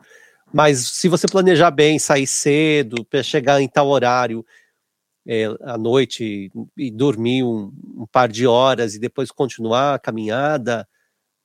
Mas 0.51 0.79
se 0.79 1.07
você 1.07 1.25
planejar 1.25 1.71
bem, 1.71 1.97
sair 1.97 2.27
cedo, 2.27 3.05
para 3.05 3.23
chegar 3.23 3.61
em 3.61 3.69
tal 3.69 3.87
horário 3.87 4.45
é, 5.25 5.45
à 5.61 5.77
noite 5.77 6.51
e 6.75 6.91
dormir 6.91 7.43
um, 7.43 7.71
um, 7.95 8.05
par 8.11 8.27
de 8.27 8.45
horas 8.45 8.95
e 8.95 8.99
depois 8.99 9.31
continuar 9.31 9.93
a 9.93 9.99
caminhada 9.99 10.85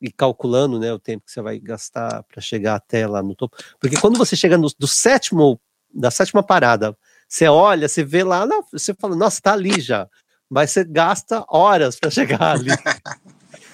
e 0.04 0.12
calculando 0.12 0.78
né, 0.78 0.92
o 0.92 0.98
tempo 0.98 1.24
que 1.24 1.32
você 1.32 1.40
vai 1.40 1.58
gastar 1.58 2.22
para 2.24 2.42
chegar 2.42 2.74
até 2.74 3.06
lá 3.06 3.22
no 3.22 3.34
topo. 3.34 3.56
Porque 3.80 3.96
quando 3.98 4.18
você 4.18 4.36
chega 4.36 4.58
no, 4.58 4.68
do 4.78 4.86
sétimo, 4.86 5.58
da 5.92 6.10
sétima 6.10 6.42
parada, 6.42 6.94
você 7.26 7.48
olha, 7.48 7.88
você 7.88 8.04
vê 8.04 8.22
lá, 8.22 8.46
você 8.70 8.92
fala, 8.92 9.16
nossa, 9.16 9.40
tá 9.40 9.54
ali 9.54 9.80
já. 9.80 10.06
Mas 10.50 10.72
você 10.72 10.84
gasta 10.84 11.42
horas 11.48 11.98
para 11.98 12.10
chegar 12.12 12.56
ali. 12.56 12.68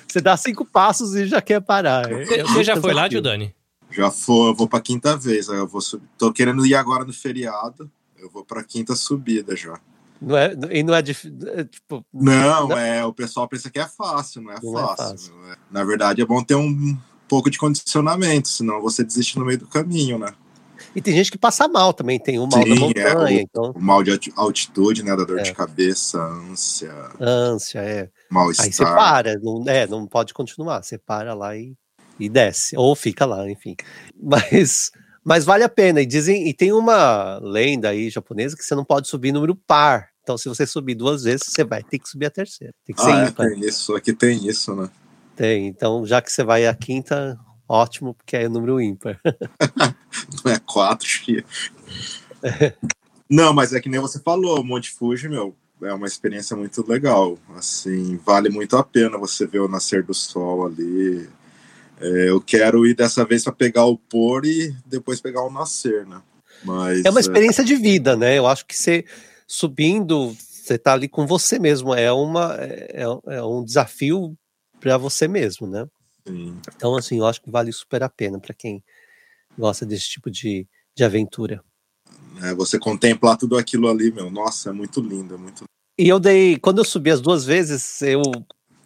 você 0.07 0.21
dá 0.21 0.37
cinco 0.37 0.65
passos 0.65 1.17
e 1.17 1.27
já 1.27 1.43
quer 1.43 1.61
parar. 1.61 2.09
É, 2.09 2.41
é 2.41 2.43
você 2.45 2.63
já 2.63 2.81
foi 2.81 2.95
lá, 2.95 3.09
Dani? 3.09 3.53
Já 3.91 4.09
foi, 4.09 4.51
eu 4.51 4.55
vou 4.55 4.69
para 4.69 4.81
quinta 4.81 5.17
vez. 5.17 5.49
Eu 5.49 5.67
vou 5.67 5.81
Tô 6.17 6.33
querendo 6.33 6.65
ir 6.65 6.77
agora 6.77 7.05
no 7.05 7.13
feriado. 7.13 7.91
Eu 8.17 8.31
vou 8.31 8.45
para 8.45 8.63
quinta 8.63 8.95
subida 8.95 9.57
já. 9.57 9.81
Não 10.21 10.37
é, 10.37 10.55
e 10.71 10.83
não 10.83 10.95
é 10.95 11.01
difícil. 11.01 11.37
É, 11.47 11.65
tipo, 11.65 12.05
não, 12.13 12.69
não, 12.69 12.79
é, 12.79 13.05
o 13.05 13.13
pessoal 13.13 13.49
pensa 13.49 13.71
que 13.71 13.79
é 13.79 13.87
fácil, 13.87 14.43
não 14.43 14.53
é 14.53 14.57
não 14.63 14.73
fácil. 14.73 14.93
É 14.93 15.09
fácil. 15.09 15.35
É. 15.51 15.57
Na 15.71 15.83
verdade, 15.83 16.21
é 16.21 16.27
bom 16.27 16.43
ter 16.43 16.55
um 16.55 16.97
pouco 17.27 17.51
de 17.51 17.59
condicionamento, 17.59 18.49
senão 18.49 18.83
você 18.83 19.03
desiste 19.03 19.39
no 19.39 19.47
meio 19.47 19.59
do 19.59 19.67
caminho, 19.67 20.19
né? 20.19 20.29
E 20.95 21.01
tem 21.01 21.15
gente 21.15 21.31
que 21.31 21.39
passa 21.39 21.69
mal 21.69 21.93
também, 21.93 22.19
tem 22.19 22.39
o 22.39 22.47
mal 22.47 22.63
Sim, 22.63 22.75
da 22.75 22.81
montanha. 22.81 23.09
É, 23.09 23.17
o, 23.17 23.29
então... 23.29 23.73
o 23.75 23.81
mal 23.81 24.03
de 24.03 24.33
altitude, 24.37 25.03
né? 25.03 25.17
Da 25.17 25.25
dor 25.25 25.39
é. 25.39 25.43
de 25.43 25.53
cabeça, 25.53 26.21
ânsia. 26.21 26.93
Ânsia, 27.21 27.79
é. 27.79 28.11
Mal-estar. 28.29 28.67
Aí 28.67 28.73
você 28.73 28.85
para, 28.85 29.39
não, 29.39 29.65
é, 29.67 29.87
não 29.87 30.07
pode 30.07 30.35
continuar. 30.35 30.83
Você 30.83 30.99
para 30.99 31.33
lá 31.33 31.57
e, 31.57 31.75
e 32.19 32.29
desce. 32.29 32.77
Ou 32.77 32.95
fica 32.97 33.25
lá, 33.25 33.49
enfim. 33.49 33.77
Mas 34.21 34.91
mas 35.25 35.45
vale 35.45 35.63
a 35.63 35.69
pena. 35.69 36.01
E 36.01 36.07
dizem, 36.07 36.49
e 36.49 36.55
tem 36.55 36.73
uma 36.73 37.39
lenda 37.43 37.91
aí 37.91 38.11
japonesa 38.11 38.57
que 38.57 38.65
você 38.65 38.75
não 38.75 38.85
pode 38.85 39.09
subir 39.09 39.33
número 39.33 39.55
par. 39.55 40.10
Então, 40.23 40.37
se 40.37 40.49
você 40.49 40.67
subir 40.67 40.95
duas 40.95 41.25
vezes, 41.25 41.43
você 41.47 41.65
vai 41.65 41.83
ter 41.83 41.99
que 41.99 42.09
subir 42.09 42.27
a 42.27 42.31
terceira. 42.31 42.75
Tem 42.85 42.95
que 42.95 43.03
ah, 43.03 43.05
ser 43.05 43.13
é, 43.13 43.29
ímpar. 43.29 43.49
Tem 43.49 43.61
isso, 43.61 43.97
aqui 43.97 44.13
tem 44.13 44.47
isso, 44.47 44.75
né? 44.75 44.91
Tem. 45.35 45.67
Então, 45.67 46.05
já 46.05 46.21
que 46.21 46.31
você 46.31 46.45
vai 46.45 46.67
à 46.67 46.75
quinta, 46.75 47.39
ótimo, 47.69 48.15
porque 48.15 48.37
é 48.37 48.49
número 48.49 48.81
ímpar. 48.81 49.19
não 50.45 50.53
é 50.53 50.59
quatro, 50.59 51.09
que. 51.25 51.45
Não, 53.29 53.53
mas 53.53 53.73
é 53.73 53.81
que 53.81 53.89
nem 53.89 54.01
você 54.01 54.21
falou, 54.21 54.61
o 54.61 54.65
Monte 54.65 54.91
Fuji, 54.91 55.29
meu, 55.29 55.55
é 55.83 55.93
uma 55.95 56.07
experiência 56.07 56.57
muito 56.57 56.87
legal. 56.87 57.39
Assim, 57.57 58.19
vale 58.25 58.51
muito 58.51 58.77
a 58.77 58.85
pena 58.85 59.17
você 59.17 59.47
ver 59.47 59.61
o 59.61 59.69
nascer 59.69 60.03
do 60.03 60.13
sol 60.13 60.67
ali. 60.67 61.29
É, 62.01 62.31
eu 62.31 62.41
quero 62.41 62.87
ir 62.87 62.95
dessa 62.95 63.25
vez 63.25 63.45
para 63.45 63.53
pegar 63.53 63.85
o 63.85 63.97
pôr 63.97 64.45
e 64.45 64.75
depois 64.87 65.21
pegar 65.21 65.43
o 65.43 65.51
nascer, 65.51 66.07
né? 66.07 66.21
Mas, 66.65 67.05
é 67.05 67.11
uma 67.11 67.21
experiência 67.21 67.63
é... 67.63 67.65
de 67.65 67.77
vida, 67.77 68.17
né? 68.17 68.37
Eu 68.37 68.47
acho 68.47 68.67
que 68.67 68.77
você 68.77 69.05
subindo, 69.51 70.33
você 70.39 70.79
tá 70.79 70.93
ali 70.93 71.09
com 71.09 71.27
você 71.27 71.59
mesmo. 71.59 71.93
É, 71.93 72.13
uma, 72.13 72.55
é, 72.57 73.03
é 73.27 73.43
um 73.43 73.65
desafio 73.65 74.39
para 74.79 74.97
você 74.97 75.27
mesmo, 75.27 75.67
né? 75.67 75.89
Sim. 76.27 76.57
Então, 76.77 76.95
assim, 76.95 77.19
eu 77.19 77.27
acho 77.27 77.43
que 77.43 77.51
vale 77.51 77.73
super 77.73 78.01
a 78.05 78.09
pena 78.09 78.39
para 78.39 78.55
quem 78.55 78.83
gosta 79.59 79.85
desse 79.85 80.09
tipo 80.09 80.31
de, 80.31 80.69
de 80.95 81.03
aventura. 81.03 81.65
É, 82.41 82.55
você 82.55 82.79
contemplar 82.79 83.37
tudo 83.37 83.59
aquilo 83.59 83.89
ali, 83.89 84.13
meu, 84.13 84.31
nossa, 84.31 84.71
é 84.71 84.73
muito 84.73 85.01
lindo, 85.01 85.35
é 85.35 85.37
muito 85.37 85.65
E 85.99 86.09
eu 86.09 86.21
dei, 86.21 86.57
quando 86.57 86.79
eu 86.79 86.85
subi 86.85 87.11
as 87.11 87.21
duas 87.21 87.45
vezes, 87.45 88.01
eu 88.03 88.23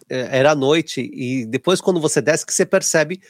é, 0.09 0.39
era 0.39 0.51
à 0.51 0.55
noite, 0.55 1.01
e 1.13 1.45
depois 1.45 1.79
quando 1.79 2.01
você 2.01 2.21
desce 2.21 2.45
que 2.45 2.53
você 2.53 2.65
percebe 2.65 3.21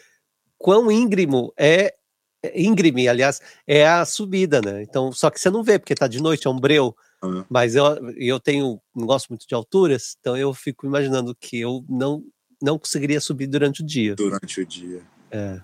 quão 0.57 0.89
íngreme 0.89 1.51
é, 1.57 1.93
é, 2.41 2.61
íngreme, 2.61 3.09
aliás, 3.09 3.41
é 3.67 3.85
a 3.85 4.05
subida, 4.05 4.61
né? 4.61 4.81
Então, 4.83 5.11
só 5.11 5.29
que 5.29 5.39
você 5.39 5.49
não 5.49 5.63
vê, 5.63 5.77
porque 5.77 5.93
tá 5.93 6.07
de 6.07 6.21
noite, 6.21 6.47
é 6.47 6.49
um 6.49 6.59
breu, 6.59 6.95
uhum. 7.23 7.45
mas 7.49 7.75
eu, 7.75 7.85
eu 8.17 8.39
tenho, 8.39 8.79
não 8.95 9.05
gosto 9.05 9.29
muito 9.29 9.47
de 9.47 9.55
alturas, 9.55 10.15
então 10.19 10.35
eu 10.35 10.53
fico 10.53 10.85
imaginando 10.85 11.35
que 11.35 11.59
eu 11.59 11.83
não, 11.89 12.23
não 12.61 12.79
conseguiria 12.79 13.19
subir 13.19 13.47
durante 13.47 13.81
o 13.81 13.85
dia. 13.85 14.15
Durante 14.15 14.61
o 14.61 14.65
dia. 14.65 15.01
É. 15.31 15.61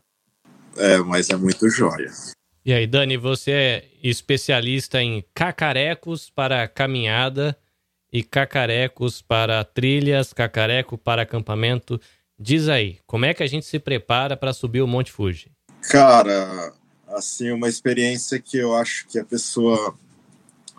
É, 0.77 0.97
mas 0.99 1.29
é 1.29 1.35
muito 1.35 1.69
jóia. 1.69 2.11
E 2.63 2.71
aí, 2.71 2.85
Dani, 2.85 3.17
você 3.17 3.51
é 3.51 3.89
especialista 4.03 5.01
em 5.01 5.23
cacarecos 5.33 6.29
para 6.29 6.67
caminhada 6.67 7.57
e 8.11 8.23
cacarecos 8.23 9.21
para 9.21 9.63
trilhas, 9.63 10.31
cacareco 10.31 10.97
para 10.97 11.23
acampamento. 11.23 11.99
Diz 12.37 12.67
aí, 12.69 12.99
como 13.07 13.25
é 13.25 13.33
que 13.33 13.41
a 13.41 13.47
gente 13.47 13.65
se 13.65 13.79
prepara 13.79 14.37
para 14.37 14.53
subir 14.53 14.81
o 14.81 14.87
Monte 14.87 15.11
Fuji? 15.11 15.51
Cara, 15.89 16.73
assim, 17.07 17.51
uma 17.51 17.67
experiência 17.67 18.39
que 18.39 18.57
eu 18.57 18.75
acho 18.75 19.07
que 19.07 19.17
a 19.17 19.25
pessoa. 19.25 19.97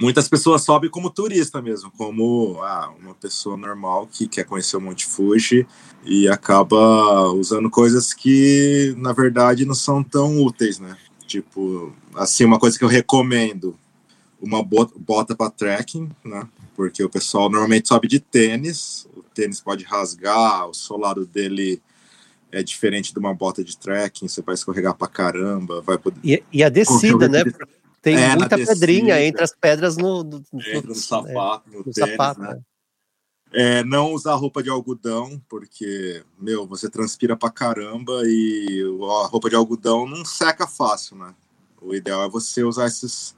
Muitas 0.03 0.29
pessoas 0.29 0.63
sobem 0.63 0.91
como 0.91 1.09
turista 1.09 1.63
mesmo, 1.63 1.91
como 1.93 2.59
ah, 2.61 2.93
uma 3.01 3.15
pessoa 3.15 3.57
normal 3.57 4.09
que 4.11 4.27
quer 4.27 4.45
conhecer 4.45 4.77
o 4.77 4.81
Monte 4.81 5.07
Fuji 5.07 5.67
e 6.05 6.29
acaba 6.29 7.31
usando 7.31 7.71
coisas 7.71 8.13
que, 8.13 8.95
na 8.99 9.13
verdade, 9.13 9.65
não 9.65 9.75
são 9.75 10.03
tão 10.03 10.43
úteis, 10.43 10.81
né? 10.81 10.97
Tipo, 11.27 11.93
assim, 12.17 12.45
uma 12.45 12.59
coisa 12.59 12.77
que 12.77 12.85
eu 12.85 12.89
recomendo, 12.89 13.79
uma 14.41 14.61
bota 14.63 15.37
para 15.37 15.51
trekking, 15.51 16.11
né? 16.25 16.49
porque 16.75 17.03
o 17.05 17.09
pessoal 17.09 17.49
normalmente 17.49 17.89
sobe 17.89 18.09
de 18.09 18.19
tênis, 18.19 19.07
o 19.17 19.23
tênis 19.23 19.61
pode 19.61 19.85
rasgar, 19.85 20.69
o 20.69 20.75
solado 20.75 21.25
dele 21.25 21.81
é 22.51 22.63
diferente 22.63 23.13
de 23.13 23.19
uma 23.19 23.33
bota 23.33 23.63
de 23.63 23.77
trekking, 23.79 24.29
você 24.29 24.43
vai 24.43 24.55
escorregar 24.55 24.95
pra 24.95 25.09
caramba, 25.09 25.81
vai 25.81 25.97
poder... 25.97 26.19
E, 26.25 26.43
e 26.53 26.63
a 26.63 26.69
descida, 26.69 27.29
né? 27.29 27.45
Tem 28.03 28.17
é, 28.17 28.35
muita 28.35 28.57
pedrinha 28.59 29.25
entre 29.25 29.45
as 29.45 29.55
pedras 29.55 29.97
no, 29.97 30.25
no, 30.25 30.43
no, 30.53 30.83
no 30.83 30.95
sapato, 30.95 31.71
no, 31.71 31.79
no 31.79 31.85
tênis, 31.85 32.11
sapato, 32.11 32.41
né? 32.41 32.61
É. 33.53 33.79
é, 33.79 33.85
não 33.85 34.13
usar 34.13 34.35
roupa 34.35 34.61
de 34.61 34.69
algodão, 34.69 35.41
porque, 35.49 36.25
meu, 36.37 36.67
você 36.67 36.91
transpira 36.91 37.37
pra 37.37 37.49
caramba 37.49 38.23
e 38.25 38.83
a 39.23 39.27
roupa 39.29 39.49
de 39.49 39.55
algodão 39.55 40.05
não 40.05 40.25
seca 40.25 40.67
fácil, 40.67 41.17
né? 41.17 41.33
O 41.81 41.95
ideal 41.95 42.25
é 42.25 42.29
você 42.29 42.65
usar 42.65 42.87
esses 42.87 43.37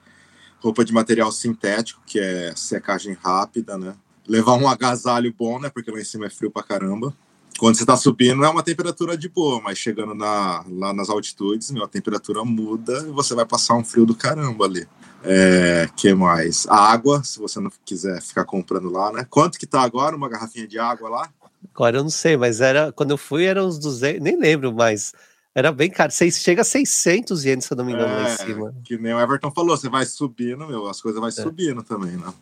roupa 0.61 0.83
de 0.83 0.95
material 0.95 1.31
sintético, 1.31 2.01
que 2.07 2.19
é 2.19 2.57
secagem 2.57 3.13
rápida, 3.13 3.77
né? 3.77 3.95
Levar 4.27 4.55
um 4.55 4.67
agasalho 4.67 5.31
bom, 5.37 5.61
né? 5.61 5.69
Porque 5.69 5.91
lá 5.91 6.01
em 6.01 6.05
cima 6.05 6.25
é 6.25 6.31
frio 6.31 6.51
pra 6.51 6.63
caramba. 6.63 7.15
Quando 7.59 7.77
você 7.77 7.87
tá 7.87 7.97
subindo 7.97 8.45
é 8.45 8.49
uma 8.49 8.63
temperatura 8.63 9.17
de 9.17 9.29
boa, 9.29 9.61
mas 9.61 9.79
chegando 9.79 10.15
na, 10.15 10.65
lá 10.69 10.93
nas 10.93 11.09
altitudes, 11.09 11.71
meu, 11.71 11.85
a 11.85 11.89
temperatura 11.89 12.45
muda 12.45 13.05
e 13.09 13.13
você 13.13 13.35
vai 13.35 13.47
passar 13.47 13.75
um 13.75 13.85
frio 13.85 14.05
do 14.05 14.15
caramba 14.15 14.65
ali. 14.65 14.87
É, 15.23 15.89
que 15.97 16.13
mais? 16.13 16.67
A 16.69 16.77
água, 16.77 17.23
se 17.25 17.39
você 17.39 17.59
não 17.59 17.71
quiser 17.85 18.21
ficar 18.21 18.45
comprando 18.45 18.91
lá, 18.91 19.11
né? 19.11 19.27
Quanto 19.31 19.59
que 19.59 19.67
tá 19.67 19.81
agora 19.81 20.15
uma 20.15 20.29
garrafinha 20.29 20.67
de 20.67 20.79
água 20.79 21.09
lá? 21.09 21.31
Agora 21.75 21.99
eu 21.99 22.03
não 22.03 22.11
sei, 22.11 22.37
mas 22.37 22.61
era 22.61 22.93
quando 22.93 23.13
eu 23.13 23.17
fui 23.17 23.45
eram 23.45 23.67
uns 23.67 23.79
200, 23.79 24.23
nem 24.23 24.39
lembro, 24.39 24.73
mas 24.73 25.13
era 25.55 25.73
bem 25.73 25.89
caro. 25.89 26.13
Seis, 26.13 26.39
chega 26.39 26.63
a 26.63 26.65
600 26.65 27.45
ienes, 27.45 27.65
se 27.65 27.73
eu 27.73 27.77
não 27.77 27.85
me 27.85 27.93
engano, 27.93 28.13
é, 28.13 28.17
lá 28.17 28.29
em 28.29 28.33
é, 28.33 28.37
cima. 28.37 28.75
Que 28.85 28.99
nem 28.99 29.15
o 29.15 29.21
Everton 29.21 29.51
falou, 29.51 29.77
você 29.77 29.89
vai 29.89 30.05
subindo, 30.05 30.67
meu, 30.67 30.89
as 30.89 31.01
coisas 31.01 31.19
vão 31.19 31.29
é. 31.29 31.33
subindo 31.33 31.83
também, 31.83 32.17
né? 32.17 32.33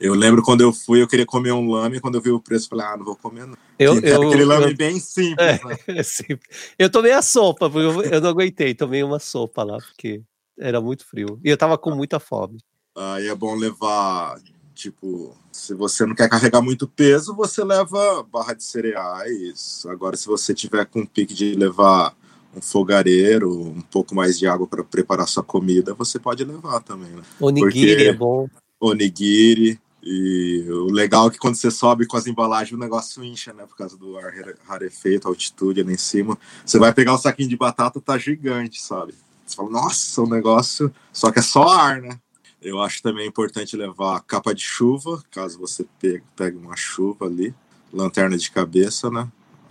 Eu 0.00 0.14
lembro 0.14 0.42
quando 0.42 0.60
eu 0.60 0.72
fui, 0.72 1.02
eu 1.02 1.08
queria 1.08 1.26
comer 1.26 1.52
um 1.52 1.70
lame, 1.70 2.00
quando 2.00 2.14
eu 2.14 2.20
vi 2.20 2.30
o 2.30 2.40
preço, 2.40 2.68
falei, 2.68 2.86
ah, 2.86 2.96
não 2.96 3.04
vou 3.04 3.16
comer 3.16 3.46
não. 3.46 3.56
Eu, 3.78 4.00
eu, 4.00 4.28
aquele 4.28 4.44
lame 4.44 4.70
eu, 4.70 4.76
bem 4.76 5.00
simples, 5.00 5.36
é, 5.38 5.64
né? 5.64 5.76
é 5.98 6.02
simples. 6.02 6.72
Eu 6.78 6.88
tomei 6.90 7.12
a 7.12 7.22
sopa, 7.22 7.68
porque 7.68 7.86
eu, 7.86 8.02
eu 8.12 8.20
não 8.20 8.30
aguentei, 8.30 8.74
tomei 8.74 9.02
uma 9.02 9.18
sopa 9.18 9.64
lá, 9.64 9.78
porque 9.78 10.22
era 10.58 10.80
muito 10.80 11.04
frio. 11.04 11.40
E 11.44 11.50
eu 11.50 11.56
tava 11.56 11.76
com 11.76 11.90
muita 11.90 12.20
fome. 12.20 12.58
Aí 12.96 13.28
é 13.28 13.34
bom 13.34 13.54
levar, 13.54 14.40
tipo, 14.74 15.36
se 15.52 15.74
você 15.74 16.06
não 16.06 16.14
quer 16.14 16.28
carregar 16.28 16.62
muito 16.62 16.86
peso, 16.86 17.34
você 17.34 17.64
leva 17.64 18.22
barra 18.22 18.54
de 18.54 18.62
cereais. 18.62 19.84
Agora, 19.88 20.16
se 20.16 20.26
você 20.26 20.54
tiver 20.54 20.84
com 20.86 21.04
pique 21.04 21.34
de 21.34 21.54
levar 21.54 22.16
um 22.56 22.60
fogareiro, 22.60 23.50
um 23.50 23.80
pouco 23.80 24.14
mais 24.14 24.38
de 24.38 24.46
água 24.46 24.66
para 24.66 24.84
preparar 24.84 25.28
sua 25.28 25.42
comida, 25.42 25.94
você 25.94 26.18
pode 26.18 26.44
levar 26.44 26.80
também, 26.80 27.10
né? 27.10 27.22
Onigiri 27.40 27.94
Porque 27.94 28.08
é 28.08 28.12
bom. 28.12 28.48
Onigiri. 28.80 29.80
E 30.02 30.64
o 30.68 30.90
legal 30.92 31.28
é 31.28 31.30
que 31.30 31.38
quando 31.38 31.56
você 31.56 31.70
sobe 31.70 32.06
com 32.06 32.16
as 32.16 32.26
embalagens, 32.26 32.72
o 32.72 32.80
negócio 32.80 33.22
incha, 33.24 33.52
né? 33.52 33.66
Por 33.66 33.76
causa 33.76 33.96
do 33.96 34.16
ar 34.16 34.32
rarefeito, 34.66 35.26
altitude 35.26 35.80
ali 35.80 35.94
em 35.94 35.98
cima. 35.98 36.38
Você 36.64 36.78
vai 36.78 36.92
pegar 36.92 37.14
o 37.14 37.18
saquinho 37.18 37.48
de 37.48 37.56
batata, 37.56 38.00
tá 38.00 38.16
gigante, 38.16 38.80
sabe? 38.80 39.14
Você 39.44 39.56
fala, 39.56 39.70
nossa, 39.70 40.22
o 40.22 40.28
negócio. 40.28 40.92
Só 41.12 41.32
que 41.32 41.40
é 41.40 41.42
só 41.42 41.68
ar, 41.68 42.00
né? 42.00 42.18
Eu 42.60 42.80
acho 42.80 43.02
também 43.02 43.26
importante 43.26 43.76
levar 43.76 44.20
capa 44.22 44.54
de 44.54 44.62
chuva, 44.62 45.22
caso 45.30 45.58
você 45.58 45.86
pegue, 46.00 46.24
pegue 46.36 46.56
uma 46.56 46.76
chuva 46.76 47.26
ali. 47.26 47.54
lanterna 47.92 48.36
de 48.36 48.50
cabeça, 48.50 49.10
né? 49.10 49.28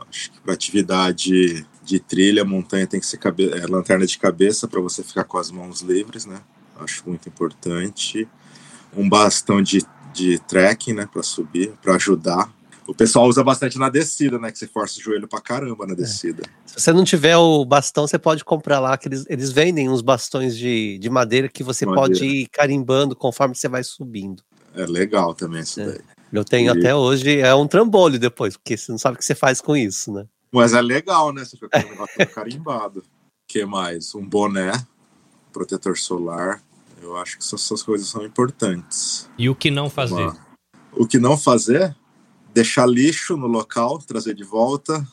Acho 0.09 0.31
que 0.31 0.39
para 0.39 0.53
atividade 0.53 1.65
de 1.83 1.99
trilha, 1.99 2.43
montanha 2.43 2.87
tem 2.87 2.99
que 2.99 3.05
ser 3.05 3.17
cabe 3.17 3.49
é, 3.49 3.65
lanterna 3.67 4.05
de 4.05 4.17
cabeça 4.17 4.67
para 4.67 4.81
você 4.81 5.03
ficar 5.03 5.23
com 5.23 5.37
as 5.37 5.51
mãos 5.51 5.81
livres, 5.81 6.25
né? 6.25 6.41
Acho 6.79 7.03
muito 7.07 7.27
importante. 7.27 8.27
Um 8.95 9.07
bastão 9.07 9.61
de, 9.61 9.85
de 10.17 10.39
trekking, 10.39 10.93
né, 10.93 11.07
para 11.11 11.21
subir, 11.21 11.73
para 11.81 11.95
ajudar. 11.95 12.51
O 12.87 12.95
pessoal 12.95 13.27
usa 13.27 13.43
bastante 13.43 13.77
na 13.77 13.89
descida, 13.89 14.39
né? 14.39 14.49
Que 14.49 14.57
você 14.57 14.65
força 14.65 14.97
o 14.97 15.03
joelho 15.03 15.27
pra 15.27 15.41
caramba 15.41 15.85
na 15.85 15.91
é. 15.91 15.95
descida. 15.95 16.43
É. 16.43 16.49
Se 16.65 16.79
você 16.79 16.93
não 16.93 17.03
tiver 17.03 17.35
o 17.35 17.65
bastão, 17.65 18.07
você 18.07 18.17
pode 18.17 18.45
comprar 18.45 18.79
lá, 18.79 18.97
que 18.97 19.09
eles, 19.09 19.25
eles 19.27 19.51
vendem 19.51 19.89
uns 19.89 20.01
bastões 20.01 20.57
de, 20.57 20.97
de 20.97 21.09
madeira 21.09 21.49
que 21.49 21.63
você 21.63 21.85
madeira. 21.85 22.07
pode 22.07 22.25
ir 22.25 22.47
carimbando 22.47 23.13
conforme 23.13 23.55
você 23.55 23.67
vai 23.67 23.83
subindo. 23.83 24.41
É 24.73 24.85
legal 24.85 25.33
também 25.33 25.61
isso 25.61 25.81
é. 25.81 25.85
daí. 25.85 25.99
Eu 26.31 26.45
tenho 26.45 26.73
e... 26.73 26.79
até 26.79 26.95
hoje, 26.95 27.39
é 27.39 27.53
um 27.53 27.67
trambolho 27.67 28.17
depois, 28.17 28.55
porque 28.55 28.77
você 28.77 28.91
não 28.91 28.99
sabe 28.99 29.15
o 29.15 29.19
que 29.19 29.25
você 29.25 29.35
faz 29.35 29.59
com 29.59 29.75
isso, 29.75 30.13
né? 30.13 30.25
Mas 30.51 30.73
é 30.73 30.81
legal, 30.81 31.33
né? 31.33 31.43
Você 31.43 31.57
fica 31.57 31.69
com 31.69 31.87
o 31.87 31.91
negócio 31.91 32.27
carimbado. 32.33 32.99
O 32.99 33.03
que 33.47 33.65
mais? 33.65 34.15
Um 34.15 34.25
boné, 34.25 34.71
protetor 35.51 35.97
solar. 35.97 36.61
Eu 37.01 37.15
acho 37.17 37.37
que 37.37 37.43
essas 37.43 37.83
coisas 37.83 38.07
são 38.07 38.25
importantes. 38.25 39.29
E 39.37 39.49
o 39.49 39.55
que 39.55 39.69
não 39.69 39.89
fazer? 39.89 40.31
O 40.93 41.07
que 41.07 41.19
não 41.19 41.37
fazer? 41.37 41.95
Deixar 42.53 42.87
lixo 42.87 43.37
no 43.37 43.47
local, 43.47 43.99
trazer 43.99 44.33
de 44.33 44.43
volta. 44.43 45.05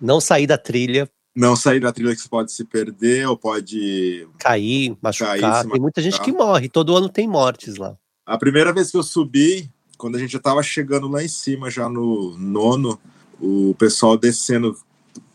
Não 0.00 0.20
sair 0.20 0.46
da 0.46 0.56
trilha. 0.56 1.10
Não 1.36 1.54
sair 1.54 1.80
da 1.80 1.92
trilha 1.92 2.14
que 2.14 2.20
você 2.20 2.28
pode 2.28 2.52
se 2.52 2.64
perder 2.64 3.28
ou 3.28 3.36
pode 3.36 4.26
cair, 4.38 4.96
machucar. 5.00 5.38
Cair, 5.38 5.70
tem 5.70 5.80
muita 5.80 6.02
gente 6.02 6.20
que 6.20 6.32
morre, 6.32 6.68
todo 6.68 6.96
ano 6.96 7.08
tem 7.08 7.28
mortes 7.28 7.76
lá. 7.76 7.96
A 8.26 8.36
primeira 8.36 8.72
vez 8.72 8.90
que 8.90 8.96
eu 8.96 9.02
subi, 9.02 9.70
quando 9.96 10.16
a 10.16 10.18
gente 10.18 10.32
já 10.32 10.38
estava 10.38 10.62
chegando 10.62 11.06
lá 11.08 11.22
em 11.22 11.28
cima, 11.28 11.70
já 11.70 11.88
no 11.88 12.36
nono, 12.38 12.98
o 13.40 13.74
pessoal 13.78 14.16
descendo, 14.16 14.76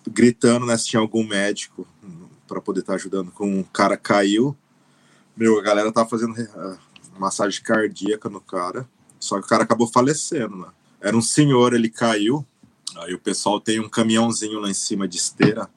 gritando 0.09 0.65
né, 0.65 0.77
se 0.77 0.87
tinha 0.87 0.99
algum 0.99 1.25
médico 1.25 1.87
para 2.47 2.59
poder 2.59 2.81
estar 2.81 2.93
tá 2.93 2.97
ajudando. 2.97 3.31
Com 3.31 3.59
um 3.59 3.63
cara 3.63 3.95
caiu, 3.95 4.55
meu, 5.35 5.59
a 5.59 5.61
galera 5.61 5.91
tava 5.91 6.09
fazendo 6.09 6.33
uh, 6.33 6.77
massagem 7.17 7.61
cardíaca 7.61 8.29
no 8.29 8.41
cara, 8.41 8.87
só 9.19 9.39
que 9.39 9.45
o 9.45 9.49
cara 9.49 9.63
acabou 9.63 9.87
falecendo, 9.87 10.55
né? 10.55 10.67
Era 11.01 11.15
um 11.15 11.21
senhor, 11.21 11.73
ele 11.73 11.89
caiu, 11.89 12.45
aí 12.97 13.13
o 13.13 13.19
pessoal 13.19 13.59
tem 13.59 13.79
um 13.79 13.89
caminhãozinho 13.89 14.59
lá 14.59 14.69
em 14.69 14.73
cima 14.73 15.07
de 15.07 15.17
esteira, 15.17 15.69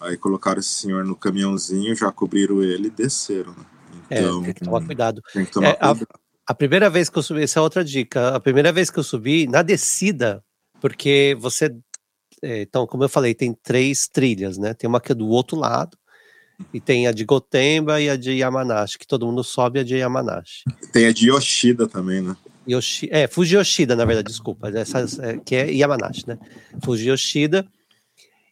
aí 0.00 0.16
colocaram 0.16 0.60
esse 0.60 0.70
senhor 0.70 1.04
no 1.04 1.16
caminhãozinho, 1.16 1.94
já 1.96 2.10
cobriram 2.12 2.62
ele 2.62 2.88
e 2.88 2.90
desceram, 2.90 3.52
né? 3.52 3.64
Então, 4.10 4.40
é, 4.42 4.44
tem 4.44 4.54
que 4.54 4.64
tomar 4.64 4.84
cuidado. 4.84 5.22
Tem 5.32 5.44
que 5.46 5.50
tomar 5.50 5.68
é, 5.68 5.72
cuidado. 5.74 6.06
A 6.12 6.24
a 6.46 6.54
primeira 6.54 6.90
vez 6.90 7.08
que 7.08 7.18
eu 7.18 7.22
subi, 7.22 7.42
essa 7.42 7.58
é 7.58 7.62
outra 7.62 7.82
dica. 7.82 8.36
A 8.36 8.40
primeira 8.40 8.70
vez 8.70 8.90
que 8.90 8.98
eu 8.98 9.02
subi, 9.02 9.46
na 9.46 9.62
descida, 9.62 10.44
porque 10.80 11.36
você. 11.40 11.74
É, 12.42 12.62
então, 12.62 12.86
como 12.86 13.04
eu 13.04 13.08
falei, 13.08 13.34
tem 13.34 13.54
três 13.54 14.06
trilhas, 14.06 14.58
né? 14.58 14.74
Tem 14.74 14.88
uma 14.88 15.00
que 15.00 15.12
é 15.12 15.14
do 15.14 15.26
outro 15.26 15.56
lado, 15.56 15.96
e 16.72 16.80
tem 16.80 17.06
a 17.06 17.12
de 17.12 17.24
Gotemba 17.24 18.00
e 18.00 18.08
a 18.08 18.16
de 18.16 18.32
Yamanashi, 18.32 18.98
que 18.98 19.06
todo 19.06 19.26
mundo 19.26 19.42
sobe 19.42 19.80
a 19.80 19.84
de 19.84 19.96
Yamanashi. 19.96 20.64
Tem 20.92 21.06
a 21.06 21.12
de 21.12 21.28
Yoshida 21.28 21.86
também, 21.86 22.20
né? 22.20 22.36
Yoshi, 22.68 23.08
é, 23.10 23.26
Fuji 23.26 23.56
Yoshida, 23.56 23.94
na 23.94 24.04
verdade, 24.04 24.28
desculpa. 24.28 24.68
Essa, 24.70 25.04
é, 25.22 25.38
que 25.38 25.54
é 25.54 25.70
Yamanashi, 25.70 26.26
né? 26.26 26.38
Fuji 26.82 27.08
Yoshida. 27.08 27.66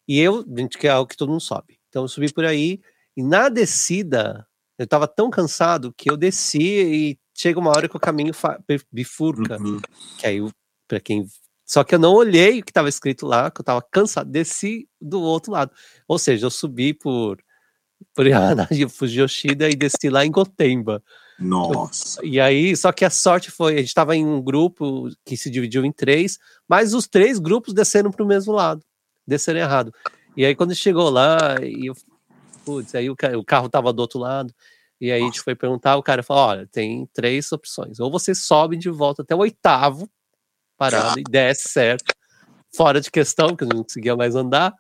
E 0.07 0.19
eu, 0.19 0.45
que 0.79 0.87
é 0.87 0.97
o 0.97 1.07
que 1.07 1.17
todo 1.17 1.31
mundo 1.31 1.41
sobe. 1.41 1.79
Então 1.89 2.03
eu 2.03 2.09
subi 2.09 2.33
por 2.33 2.45
aí, 2.45 2.81
e 3.17 3.23
na 3.23 3.49
descida, 3.49 4.47
eu 4.79 4.87
tava 4.87 5.07
tão 5.07 5.31
cansado 5.31 5.93
que 5.97 6.11
eu 6.11 6.17
desci 6.17 6.61
e 6.61 7.19
chega 7.35 7.59
uma 7.59 7.71
hora 7.71 7.89
que 7.89 7.97
o 7.97 8.01
caminho 8.01 8.33
bifurca. 8.91 9.59
Uhum. 9.61 9.81
Que 10.19 10.27
aí, 10.27 10.41
para 10.89 11.01
quem. 11.01 11.27
Só 11.65 11.85
que 11.85 11.95
eu 11.95 11.99
não 11.99 12.13
olhei 12.13 12.61
o 12.61 12.65
que 12.65 12.71
estava 12.71 12.89
escrito 12.89 13.27
lá, 13.27 13.51
que 13.51 13.61
eu 13.61 13.63
estava 13.63 13.83
cansado, 13.91 14.31
desci 14.31 14.89
do 15.01 15.21
outro 15.21 15.53
lado. 15.53 15.71
Ou 16.09 16.19
seja, 16.19 16.47
eu 16.47 16.51
subi 16.51 16.93
por 16.93 17.39
por 18.15 18.27
Fujiyoshida 18.91 19.69
e 19.69 19.75
desci 19.75 20.09
lá 20.09 20.25
em 20.25 20.31
Gotemba. 20.31 21.03
Nossa. 21.39 22.25
E 22.25 22.41
aí, 22.41 22.77
só 22.77 22.93
que 22.93 23.05
a 23.05 23.11
sorte 23.11 23.51
foi, 23.51 23.75
a 23.75 23.79
gente 23.79 23.89
estava 23.89 24.15
em 24.15 24.25
um 24.25 24.41
grupo 24.41 25.09
que 25.25 25.37
se 25.37 25.51
dividiu 25.51 25.85
em 25.85 25.93
três, 25.93 26.39
mas 26.69 26.95
os 26.95 27.07
três 27.07 27.39
grupos 27.39 27.75
desceram 27.75 28.11
para 28.11 28.25
o 28.25 28.27
mesmo 28.27 28.53
lado, 28.53 28.83
desceram 29.27 29.61
errado. 29.61 29.93
E 30.37 30.45
aí, 30.45 30.55
quando 30.55 30.75
chegou 30.75 31.11
lá, 31.11 31.57
e 31.63 31.87
eu, 31.87 31.95
putz, 32.65 32.95
aí 32.95 33.11
o, 33.11 33.17
o 33.39 33.45
carro 33.45 33.67
estava 33.67 33.93
do 33.93 34.01
outro 34.01 34.19
lado, 34.19 34.55
e 35.01 35.11
aí 35.11 35.19
Nossa. 35.19 35.31
a 35.31 35.33
gente 35.33 35.43
foi 35.43 35.55
perguntar, 35.55 35.97
o 35.97 36.03
cara 36.03 36.23
falou: 36.23 36.45
olha, 36.45 36.69
tem 36.71 37.09
três 37.13 37.51
opções. 37.51 37.99
Ou 37.99 38.11
você 38.11 38.35
sobe 38.35 38.77
de 38.77 38.89
volta 38.89 39.23
até 39.23 39.35
o 39.35 39.39
oitavo 39.39 40.09
parado 40.77 41.19
ah. 41.19 41.21
e 41.21 41.25
desce 41.25 41.69
certo, 41.69 42.15
fora 42.75 43.01
de 43.01 43.11
questão, 43.11 43.49
porque 43.49 43.65
não 43.65 43.83
conseguia 43.83 44.17
mais 44.17 44.37
andar. 44.37 44.73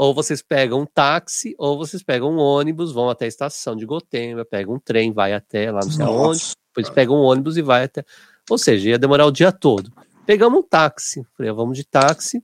Ou 0.00 0.14
vocês 0.14 0.40
pegam 0.40 0.80
um 0.80 0.86
táxi, 0.86 1.54
ou 1.58 1.76
vocês 1.76 2.02
pegam 2.02 2.32
um 2.32 2.38
ônibus, 2.38 2.90
vão 2.90 3.10
até 3.10 3.26
a 3.26 3.28
estação 3.28 3.76
de 3.76 3.84
Gotemba, 3.84 4.46
pegam 4.46 4.76
um 4.76 4.78
trem, 4.78 5.12
vai 5.12 5.34
até 5.34 5.70
lá 5.70 5.80
não 5.84 5.90
sei 5.90 6.06
aonde, 6.06 6.52
depois 6.68 6.88
pegam 6.88 7.16
um 7.16 7.22
ônibus 7.22 7.58
e 7.58 7.60
vai 7.60 7.84
até. 7.84 8.02
Ou 8.48 8.56
seja, 8.56 8.88
ia 8.88 8.98
demorar 8.98 9.26
o 9.26 9.30
dia 9.30 9.52
todo. 9.52 9.92
Pegamos 10.24 10.58
um 10.58 10.62
táxi. 10.62 11.22
Falei, 11.36 11.52
vamos 11.52 11.76
de 11.76 11.84
táxi. 11.84 12.42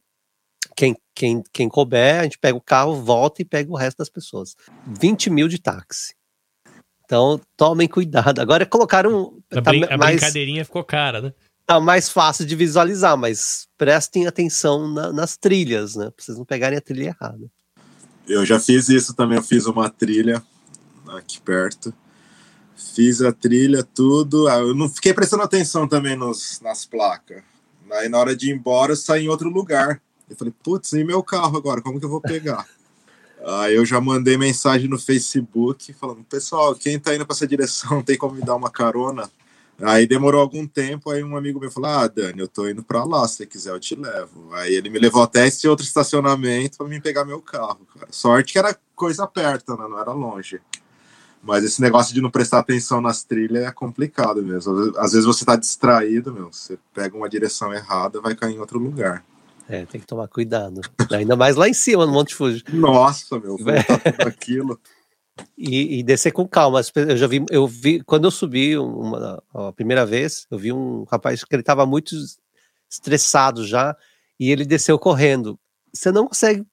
Quem, 0.76 0.94
quem, 1.14 1.42
quem 1.50 1.66
couber, 1.66 2.20
a 2.20 2.24
gente 2.24 2.38
pega 2.38 2.58
o 2.58 2.60
carro, 2.60 3.02
volta 3.02 3.40
e 3.40 3.44
pega 3.46 3.72
o 3.72 3.74
resto 3.74 3.96
das 3.96 4.10
pessoas. 4.10 4.54
20 4.86 5.30
mil 5.30 5.48
de 5.48 5.58
táxi. 5.58 6.14
Então, 7.06 7.40
tomem 7.56 7.88
cuidado. 7.88 8.38
Agora 8.38 8.66
colocaram. 8.66 9.38
A, 9.50 9.62
tá 9.62 9.70
brin 9.70 9.84
a 9.84 9.96
mais, 9.96 10.16
brincadeirinha 10.16 10.62
ficou 10.62 10.84
cara, 10.84 11.22
né? 11.22 11.32
Tá 11.66 11.81
mais 11.81 12.09
fácil 12.09 12.46
de 12.46 12.55
visualizar, 12.55 13.16
mas 13.16 13.66
prestem 13.76 14.26
atenção 14.26 14.88
na, 14.88 15.12
nas 15.12 15.37
trilhas, 15.37 15.96
né? 15.96 16.11
Pra 16.11 16.24
vocês 16.24 16.38
não 16.38 16.44
pegarem 16.44 16.79
a 16.79 16.81
trilha 16.81 17.09
errada. 17.09 17.50
Eu 18.29 18.46
já 18.46 18.61
fiz 18.61 18.88
isso 18.88 19.14
também. 19.14 19.38
Eu 19.38 19.42
fiz 19.42 19.66
uma 19.66 19.90
trilha 19.90 20.40
aqui 21.09 21.40
perto. 21.40 21.92
Fiz 22.94 23.20
a 23.20 23.33
trilha, 23.33 23.83
tudo. 23.83 24.46
Ah, 24.46 24.59
eu 24.59 24.74
não 24.74 24.88
fiquei 24.88 25.12
prestando 25.12 25.42
atenção 25.42 25.88
também 25.88 26.14
nos, 26.14 26.61
nas 26.61 26.85
placas. 26.85 27.42
Aí, 27.90 28.09
na 28.09 28.18
hora 28.18 28.37
de 28.37 28.50
ir 28.50 28.55
embora, 28.55 28.92
eu 28.92 28.96
saí 28.96 29.24
em 29.24 29.29
outro 29.29 29.48
lugar. 29.48 30.00
Eu 30.31 30.37
falei, 30.37 30.55
putz, 30.62 30.92
e 30.92 31.02
meu 31.02 31.22
carro 31.22 31.57
agora? 31.57 31.83
Como 31.83 31.98
que 31.98 32.05
eu 32.05 32.11
vou 32.11 32.20
pegar? 32.20 32.66
Aí 33.44 33.74
eu 33.74 33.85
já 33.85 34.00
mandei 34.00 34.37
mensagem 34.37 34.88
no 34.88 34.98
Facebook 34.98 35.92
falando, 35.92 36.24
pessoal, 36.24 36.74
quem 36.74 36.98
tá 36.98 37.14
indo 37.14 37.24
para 37.26 37.35
essa 37.35 37.46
direção 37.46 38.02
tem 38.02 38.16
como 38.16 38.35
me 38.35 38.42
dar 38.42 38.57
uma 38.57 38.70
carona? 38.70 39.31
Aí 39.82 40.06
demorou 40.06 40.40
algum 40.40 40.66
tempo, 40.66 41.10
aí 41.10 41.22
um 41.22 41.36
amigo 41.36 41.60
meu 41.60 41.70
falou: 41.70 41.90
Ah, 41.90 42.06
Dani, 42.08 42.40
eu 42.40 42.48
tô 42.48 42.66
indo 42.68 42.82
para 42.82 43.04
lá, 43.04 43.26
se 43.28 43.36
você 43.36 43.46
quiser 43.46 43.70
eu 43.70 43.80
te 43.80 43.94
levo. 43.94 44.54
Aí 44.54 44.74
ele 44.74 44.88
me 44.88 44.98
levou 44.98 45.22
até 45.22 45.46
esse 45.46 45.68
outro 45.68 45.84
estacionamento 45.84 46.78
para 46.78 46.88
mim 46.88 47.00
pegar 47.00 47.24
meu 47.24 47.40
carro. 47.40 47.86
Cara. 47.94 48.08
Sorte 48.10 48.54
que 48.54 48.58
era 48.58 48.76
coisa 48.94 49.26
perto, 49.26 49.76
né? 49.76 49.86
Não 49.88 50.00
era 50.00 50.12
longe. 50.12 50.60
Mas 51.42 51.62
esse 51.62 51.80
negócio 51.80 52.14
de 52.14 52.20
não 52.20 52.30
prestar 52.30 52.58
atenção 52.58 53.00
nas 53.00 53.22
trilhas 53.22 53.64
é 53.64 53.70
complicado 53.70 54.42
mesmo. 54.42 54.92
Às 54.96 55.12
vezes 55.12 55.26
você 55.26 55.44
tá 55.44 55.54
distraído, 55.54 56.32
meu, 56.32 56.50
você 56.50 56.78
pega 56.92 57.16
uma 57.16 57.28
direção 57.28 57.72
errada, 57.72 58.20
vai 58.20 58.34
cair 58.34 58.54
em 58.54 58.58
outro 58.58 58.78
lugar. 58.78 59.22
É, 59.68 59.84
tem 59.84 60.00
que 60.00 60.06
tomar 60.06 60.28
cuidado. 60.28 60.80
Ainda 61.10 61.36
mais 61.36 61.56
lá 61.56 61.68
em 61.68 61.74
cima, 61.74 62.06
no 62.06 62.12
Monte 62.12 62.34
Fuji. 62.34 62.64
Nossa, 62.72 63.38
meu, 63.38 63.56
tudo 63.58 64.28
aquilo. 64.28 64.80
E, 65.57 65.99
e, 65.99 66.03
descer 66.03 66.33
com 66.33 66.46
calma. 66.46 66.81
Eu 66.94 67.16
já 67.16 67.27
vi, 67.27 67.44
eu 67.51 67.66
vi, 67.66 68.01
quando 68.01 68.25
eu 68.25 68.31
subi 68.31 68.77
uma, 68.79 69.42
a 69.53 69.72
primeira 69.72 70.07
vez, 70.07 70.46
eu 70.51 70.59
vi 70.59 70.72
um 70.72 71.05
rapaz 71.05 71.44
que 71.44 71.55
ele 71.55 71.62
estava 71.62 71.85
muito 71.85 72.14
estressado 72.88 73.66
já, 73.66 73.96
e 74.38 74.51
ele 74.51 74.64
desceu 74.64 74.99
correndo. 74.99 75.59
Você 75.92 76.11
não 76.11 76.27
consegue, 76.27 76.64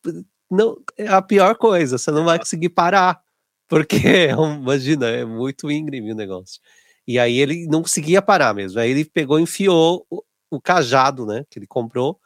não, 0.50 0.78
é 0.98 1.08
a 1.08 1.22
pior 1.22 1.56
coisa, 1.56 1.98
você 1.98 2.12
não 2.12 2.26
vai 2.26 2.40
conseguir 2.40 2.70
parar, 2.70 3.22
porque, 3.68 4.30
imagina, 4.62 5.08
é 5.08 5.26
muito 5.26 5.72
íngreme 5.72 6.12
o 6.12 6.16
negócio. 6.16 6.62
E 7.08 7.20
aí 7.20 7.38
ele 7.40 7.68
não 7.68 7.82
conseguia 7.82 8.22
parar 8.22 8.54
mesmo, 8.54 8.80
aí 8.80 8.92
ele 8.92 9.06
pegou 9.06 9.40
enfiou 9.40 10.06
o, 10.10 10.24
o 10.50 10.62
cajado, 10.62 11.26
né, 11.26 11.46
que 11.50 11.60
ele 11.60 11.68
comprou, 11.68 12.20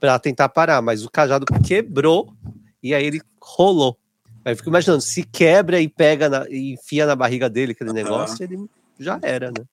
para 0.00 0.18
tentar 0.18 0.48
parar, 0.48 0.80
mas 0.82 1.04
o 1.04 1.10
cajado 1.10 1.46
quebrou 1.66 2.34
e 2.82 2.94
aí 2.94 3.04
ele 3.04 3.20
rolou. 3.40 3.98
Aí 4.44 4.52
eu 4.52 4.56
fico 4.56 4.68
imaginando, 4.68 5.00
se 5.00 5.22
quebra 5.22 5.80
e 5.80 5.88
pega 5.88 6.28
na, 6.28 6.46
e 6.48 6.74
enfia 6.74 7.06
na 7.06 7.14
barriga 7.14 7.48
dele 7.48 7.72
aquele 7.72 7.92
negócio, 7.92 8.42
ele 8.42 8.68
já 8.98 9.18
era, 9.22 9.50
né? 9.50 9.64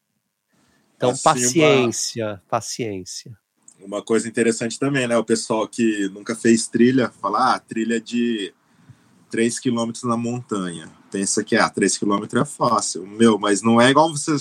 Então, 0.96 1.12
assim, 1.12 1.24
paciência, 1.24 2.28
uma... 2.28 2.44
paciência. 2.50 3.38
Uma 3.80 4.04
coisa 4.04 4.28
interessante 4.28 4.78
também, 4.78 5.08
né? 5.08 5.18
O 5.18 5.24
pessoal 5.24 5.68
que 5.68 6.10
nunca 6.10 6.36
fez 6.36 6.68
trilha, 6.68 7.10
fala, 7.10 7.56
ah, 7.56 7.60
trilha 7.60 8.00
de 8.00 8.54
3 9.32 9.60
km 9.60 9.92
na 10.04 10.18
montanha. 10.18 10.90
Pensa 11.10 11.44
que, 11.44 11.56
ah, 11.56 11.70
3 11.70 11.98
km 11.98 12.26
é 12.42 12.46
fácil. 12.46 13.08
Meu, 13.08 13.40
mas 13.40 13.62
não 13.62 13.80
é 13.80 13.90
igual 13.90 14.12
você 14.12 14.38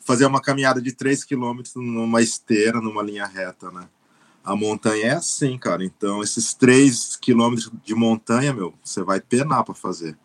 fazer 0.00 0.24
uma 0.24 0.40
caminhada 0.40 0.80
de 0.80 0.92
3 0.92 1.22
km 1.24 1.60
numa 1.76 2.22
esteira, 2.22 2.80
numa 2.80 3.02
linha 3.02 3.26
reta, 3.26 3.70
né? 3.70 3.86
A 4.48 4.56
montanha 4.56 5.08
é 5.08 5.10
assim, 5.10 5.58
cara. 5.58 5.84
Então, 5.84 6.22
esses 6.22 6.54
três 6.54 7.16
quilômetros 7.16 7.70
de 7.84 7.94
montanha, 7.94 8.52
meu, 8.54 8.72
você 8.82 9.02
vai 9.02 9.20
penar 9.20 9.62
para 9.62 9.74
fazer. 9.74 10.16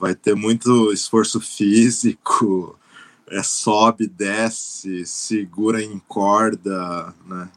Vai 0.00 0.16
ter 0.16 0.34
muito 0.34 0.92
esforço 0.92 1.40
físico, 1.40 2.76
é, 3.28 3.40
sobe, 3.40 4.08
desce, 4.08 5.06
segura 5.06 5.80
em 5.80 5.96
corda, 6.08 7.14
né? 7.24 7.48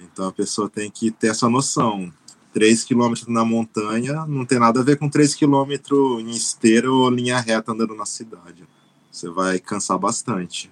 Então 0.00 0.26
a 0.26 0.32
pessoa 0.32 0.70
tem 0.70 0.90
que 0.90 1.10
ter 1.10 1.28
essa 1.28 1.50
noção. 1.50 2.10
3 2.54 2.84
km 2.84 3.12
na 3.28 3.44
montanha 3.44 4.24
não 4.26 4.46
tem 4.46 4.58
nada 4.58 4.80
a 4.80 4.82
ver 4.82 4.98
com 4.98 5.10
3 5.10 5.34
km 5.34 5.72
em 6.18 6.30
esteira 6.30 6.90
ou 6.90 7.10
linha 7.10 7.38
reta 7.38 7.72
andando 7.72 7.94
na 7.94 8.06
cidade. 8.06 8.66
Você 9.12 9.28
vai 9.28 9.58
cansar 9.58 9.98
bastante. 9.98 10.70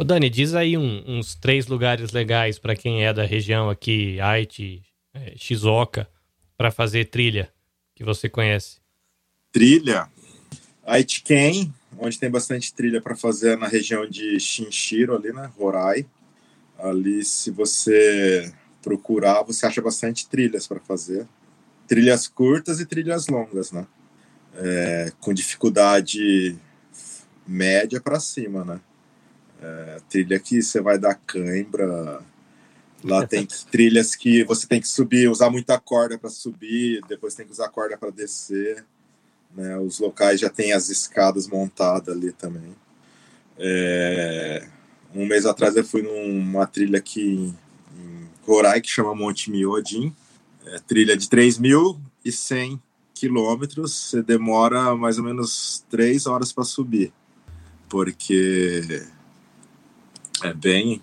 Ô 0.00 0.04
Dani, 0.04 0.30
diz 0.30 0.54
aí 0.54 0.78
um, 0.78 1.04
uns 1.06 1.34
três 1.34 1.66
lugares 1.66 2.10
legais 2.10 2.58
para 2.58 2.74
quem 2.74 3.04
é 3.04 3.12
da 3.12 3.22
região 3.22 3.68
aqui, 3.68 4.18
Haiti, 4.18 4.82
é, 5.12 5.34
Shizuoka, 5.36 6.08
para 6.56 6.70
fazer 6.70 7.10
trilha 7.10 7.52
que 7.94 8.02
você 8.02 8.26
conhece. 8.26 8.78
Trilha? 9.52 10.08
Aitken, 10.86 11.70
onde 11.98 12.18
tem 12.18 12.30
bastante 12.30 12.72
trilha 12.72 12.98
para 13.02 13.14
fazer 13.14 13.58
na 13.58 13.68
região 13.68 14.08
de 14.08 14.40
Shinshiro, 14.40 15.14
ali, 15.14 15.34
né? 15.34 15.50
Rorai. 15.54 16.06
Ali, 16.78 17.22
se 17.22 17.50
você 17.50 18.50
procurar, 18.82 19.42
você 19.42 19.66
acha 19.66 19.82
bastante 19.82 20.26
trilhas 20.26 20.66
para 20.66 20.80
fazer. 20.80 21.28
Trilhas 21.86 22.26
curtas 22.26 22.80
e 22.80 22.86
trilhas 22.86 23.26
longas, 23.26 23.70
né? 23.70 23.86
É, 24.54 25.12
com 25.20 25.34
dificuldade 25.34 26.56
média 27.46 28.00
para 28.00 28.18
cima, 28.18 28.64
né? 28.64 28.80
É, 29.60 30.00
trilha 30.08 30.38
que 30.38 30.62
você 30.62 30.80
vai 30.80 30.98
dar 30.98 31.14
cãibra. 31.14 32.22
Lá 33.02 33.26
tem 33.26 33.46
trilhas 33.70 34.14
que 34.14 34.44
você 34.44 34.66
tem 34.66 34.80
que 34.80 34.88
subir, 34.88 35.30
usar 35.30 35.48
muita 35.48 35.78
corda 35.78 36.18
para 36.18 36.28
subir, 36.28 37.00
depois 37.08 37.34
tem 37.34 37.46
que 37.46 37.52
usar 37.52 37.68
corda 37.68 37.96
para 37.96 38.10
descer. 38.10 38.84
Né? 39.54 39.76
Os 39.78 39.98
locais 39.98 40.40
já 40.40 40.50
tem 40.50 40.72
as 40.72 40.90
escadas 40.90 41.46
montadas 41.46 42.14
ali 42.14 42.32
também. 42.32 42.74
É, 43.58 44.66
um 45.14 45.26
mês 45.26 45.46
atrás 45.46 45.76
eu 45.76 45.84
fui 45.84 46.02
numa 46.02 46.66
trilha 46.66 46.98
aqui 46.98 47.54
Rorai, 48.50 48.80
que 48.80 48.88
chama 48.88 49.14
Monte 49.14 49.50
Miodin. 49.50 50.14
É, 50.66 50.78
trilha 50.80 51.16
de 51.16 51.28
3.100 51.28 52.80
quilômetros. 53.14 53.92
Você 53.92 54.22
demora 54.22 54.96
mais 54.96 55.18
ou 55.18 55.24
menos 55.24 55.84
três 55.88 56.26
horas 56.26 56.52
para 56.52 56.64
subir. 56.64 57.12
Porque 57.88 59.06
é 60.42 60.52
bem. 60.52 61.02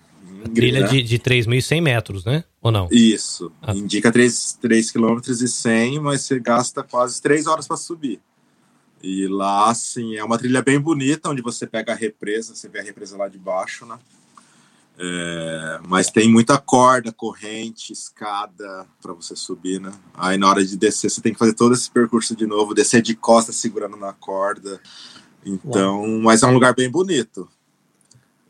trilha 0.53 0.81
né? 0.81 0.87
de, 0.87 1.03
de 1.03 1.19
3.100 1.19 1.81
metros, 1.81 2.25
né? 2.25 2.43
Ou 2.61 2.71
não? 2.71 2.87
Isso. 2.91 3.51
Ah. 3.61 3.73
Indica 3.73 4.11
3, 4.11 4.57
3 4.61 4.91
km 4.91 5.19
e 5.27 5.47
100, 5.47 5.99
mas 5.99 6.21
você 6.21 6.39
gasta 6.39 6.83
quase 6.83 7.21
três 7.21 7.47
horas 7.47 7.67
para 7.67 7.77
subir. 7.77 8.19
E 9.01 9.27
lá, 9.27 9.69
assim, 9.69 10.15
é 10.15 10.23
uma 10.23 10.37
trilha 10.37 10.61
bem 10.61 10.79
bonita, 10.79 11.29
onde 11.29 11.41
você 11.41 11.67
pega 11.67 11.93
a 11.93 11.95
represa, 11.95 12.55
você 12.55 12.67
vê 12.67 12.79
a 12.79 12.83
represa 12.83 13.15
lá 13.15 13.27
de 13.27 13.37
baixo, 13.37 13.85
né? 13.85 13.97
É, 14.99 15.79
mas 15.87 16.09
tem 16.09 16.27
muita 16.27 16.57
corda, 16.57 17.11
corrente, 17.11 17.93
escada 17.93 18.87
para 18.99 19.13
você 19.13 19.35
subir, 19.35 19.79
né? 19.79 19.91
Aí 20.15 20.37
na 20.37 20.49
hora 20.49 20.65
de 20.65 20.75
descer, 20.75 21.11
você 21.11 21.21
tem 21.21 21.33
que 21.33 21.37
fazer 21.37 21.53
todo 21.53 21.75
esse 21.75 21.89
percurso 21.89 22.35
de 22.35 22.47
novo, 22.47 22.73
descer 22.73 23.03
de 23.03 23.15
costas 23.15 23.57
segurando 23.57 23.95
na 23.95 24.11
corda. 24.11 24.81
Então, 25.45 26.01
Uau. 26.01 26.21
mas 26.21 26.41
é 26.41 26.47
um 26.47 26.53
lugar 26.53 26.73
bem 26.73 26.89
bonito. 26.89 27.47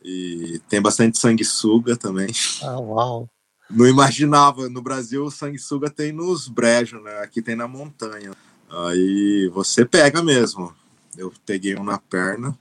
E 0.10 0.62
tem 0.70 0.82
bastante 0.82 1.18
sanguessuga 1.18 1.98
também. 1.98 2.28
Ah, 2.64 2.80
uau! 2.80 3.30
Não 3.70 3.86
imaginava, 3.86 4.70
no 4.70 4.82
Brasil 4.82 5.26
o 5.26 5.32
sanguessuga 5.32 5.90
tem 5.90 6.14
nos 6.14 6.48
brejos, 6.48 7.04
né? 7.04 7.20
Aqui 7.20 7.42
tem 7.42 7.56
na 7.56 7.68
montanha. 7.68 8.32
Aí 8.70 9.52
você 9.54 9.84
pega 9.84 10.24
mesmo. 10.24 10.74
Eu 11.18 11.34
peguei 11.46 11.76
um 11.76 11.84
na 11.84 11.98
perna 11.98 12.58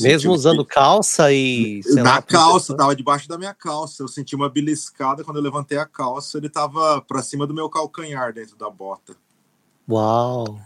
mesmo 0.00 0.32
usando 0.32 0.64
que... 0.64 0.74
calça 0.74 1.32
e. 1.32 1.80
Na 1.94 2.02
lá, 2.02 2.22
calça, 2.22 2.76
tava 2.76 2.94
debaixo 2.94 3.28
da 3.28 3.38
minha 3.38 3.54
calça. 3.54 4.02
Eu 4.02 4.08
senti 4.08 4.34
uma 4.36 4.48
beliscada 4.48 5.24
quando 5.24 5.38
eu 5.38 5.42
levantei 5.42 5.78
a 5.78 5.86
calça, 5.86 6.38
ele 6.38 6.48
tava 6.48 7.00
pra 7.02 7.22
cima 7.22 7.46
do 7.46 7.54
meu 7.54 7.68
calcanhar 7.68 8.32
dentro 8.32 8.56
da 8.56 8.70
bota. 8.70 9.16
Uau! 9.88 10.60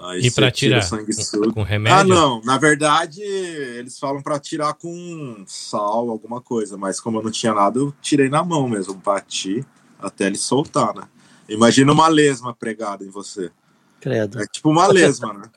Aí 0.00 0.20
e 0.26 0.30
para 0.30 0.50
tirar 0.50 0.80
tira 0.80 1.52
com 1.52 1.62
remédio? 1.62 1.98
Ah, 1.98 2.04
não. 2.04 2.40
Na 2.42 2.56
verdade, 2.56 3.20
eles 3.20 3.98
falam 3.98 4.22
para 4.22 4.38
tirar 4.38 4.74
com 4.74 5.44
sal, 5.46 6.08
alguma 6.08 6.40
coisa. 6.40 6.76
Mas 6.76 7.00
como 7.00 7.18
eu 7.18 7.22
não 7.22 7.30
tinha 7.30 7.52
nada, 7.52 7.78
eu 7.78 7.92
tirei 8.00 8.28
na 8.28 8.44
mão 8.44 8.68
mesmo. 8.68 8.94
Bati 8.94 9.64
até 9.98 10.26
ele 10.26 10.38
soltar, 10.38 10.94
né? 10.94 11.02
Imagina 11.48 11.92
uma 11.92 12.06
lesma 12.08 12.54
pregada 12.54 13.04
em 13.04 13.10
você. 13.10 13.50
Credo. 14.00 14.40
É 14.40 14.46
tipo 14.46 14.70
uma 14.70 14.86
lesma, 14.86 15.32
né? 15.32 15.50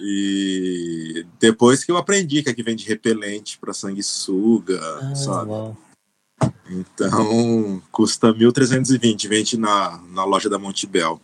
E 0.00 1.26
depois 1.38 1.84
que 1.84 1.90
eu 1.90 1.96
aprendi 1.96 2.42
que 2.42 2.50
aqui 2.50 2.62
vende 2.62 2.86
repelente 2.86 3.58
para 3.58 3.72
sanguessuga, 3.72 4.80
ah, 4.80 5.14
sabe? 5.14 5.50
Uau. 5.50 5.76
Então, 6.70 7.82
custa 7.90 8.32
1.320, 8.32 9.28
vende 9.28 9.58
na, 9.58 10.00
na 10.10 10.24
loja 10.24 10.48
da 10.48 10.58
Montebel. 10.58 11.20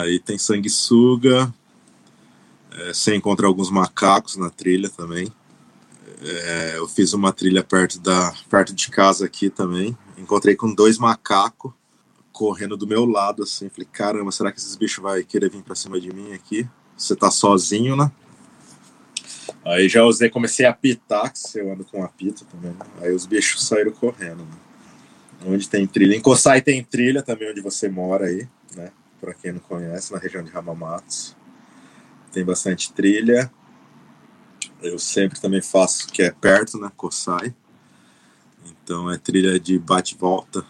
Aí 0.00 0.18
tem 0.18 0.36
sanguessuga, 0.36 1.52
é, 2.72 2.92
você 2.92 3.14
encontra 3.14 3.46
alguns 3.46 3.70
macacos 3.70 4.36
na 4.36 4.50
trilha 4.50 4.88
também. 4.88 5.32
É, 6.20 6.74
eu 6.76 6.88
fiz 6.88 7.12
uma 7.12 7.32
trilha 7.32 7.62
perto, 7.62 8.00
da, 8.00 8.34
perto 8.50 8.74
de 8.74 8.90
casa 8.90 9.26
aqui 9.26 9.48
também. 9.48 9.96
Encontrei 10.16 10.56
com 10.56 10.74
dois 10.74 10.98
macacos 10.98 11.72
correndo 12.32 12.76
do 12.76 12.86
meu 12.86 13.04
lado, 13.04 13.42
assim. 13.42 13.68
Falei, 13.68 13.88
caramba, 13.92 14.32
será 14.32 14.50
que 14.50 14.58
esses 14.58 14.74
bichos 14.74 15.02
vão 15.02 15.22
querer 15.22 15.50
vir 15.50 15.62
para 15.62 15.74
cima 15.74 16.00
de 16.00 16.12
mim 16.12 16.32
aqui? 16.32 16.68
você 16.98 17.14
tá 17.14 17.30
sozinho, 17.30 17.96
né? 17.96 18.10
Aí 19.64 19.88
já 19.88 20.04
usei, 20.04 20.28
comecei 20.28 20.66
a 20.66 20.70
apitar, 20.70 21.32
que 21.32 21.38
você 21.38 21.60
anda 21.60 21.84
com 21.84 22.02
apito 22.02 22.44
também, 22.46 22.72
né? 22.72 22.86
Aí 23.00 23.12
os 23.12 23.24
bichos 23.24 23.64
saíram 23.64 23.92
correndo, 23.92 24.38
né? 24.38 24.56
Onde 25.46 25.68
tem 25.68 25.86
trilha. 25.86 26.16
Em 26.16 26.20
Coçai 26.20 26.60
tem 26.60 26.82
trilha 26.82 27.22
também, 27.22 27.50
onde 27.50 27.60
você 27.60 27.88
mora 27.88 28.26
aí, 28.26 28.48
né? 28.74 28.90
Pra 29.20 29.34
quem 29.34 29.52
não 29.52 29.60
conhece, 29.60 30.12
na 30.12 30.18
região 30.18 30.42
de 30.42 30.50
Ramamatos. 30.50 31.36
Tem 32.32 32.44
bastante 32.44 32.92
trilha. 32.92 33.50
Eu 34.80 34.98
sempre 34.98 35.40
também 35.40 35.60
faço, 35.60 36.06
que 36.08 36.22
é 36.22 36.30
perto, 36.30 36.78
né? 36.78 36.90
Coçai. 36.96 37.54
Então 38.64 39.10
é 39.10 39.18
trilha 39.18 39.58
de 39.58 39.78
bate-volta. 39.78 40.64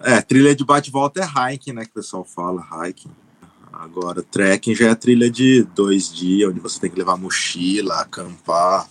É, 0.00 0.20
trilha 0.20 0.54
de 0.54 0.64
bate-volta 0.64 1.20
é 1.20 1.54
hiking, 1.54 1.72
né? 1.72 1.84
Que 1.84 1.90
o 1.90 1.94
pessoal 1.94 2.24
fala, 2.24 2.66
hiking. 2.86 3.10
Agora, 3.72 4.22
trekking 4.22 4.74
já 4.74 4.90
é 4.90 4.94
trilha 4.94 5.30
de 5.30 5.62
dois 5.74 6.12
dias, 6.12 6.50
onde 6.50 6.60
você 6.60 6.80
tem 6.80 6.90
que 6.90 6.98
levar 6.98 7.16
mochila, 7.16 8.00
acampar. 8.00 8.88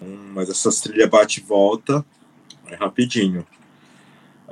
Hum, 0.00 0.32
mas 0.34 0.48
essas 0.48 0.80
trilhas 0.80 1.08
bate 1.08 1.40
e 1.40 1.42
volta 1.42 2.04
é 2.66 2.74
rapidinho. 2.76 3.46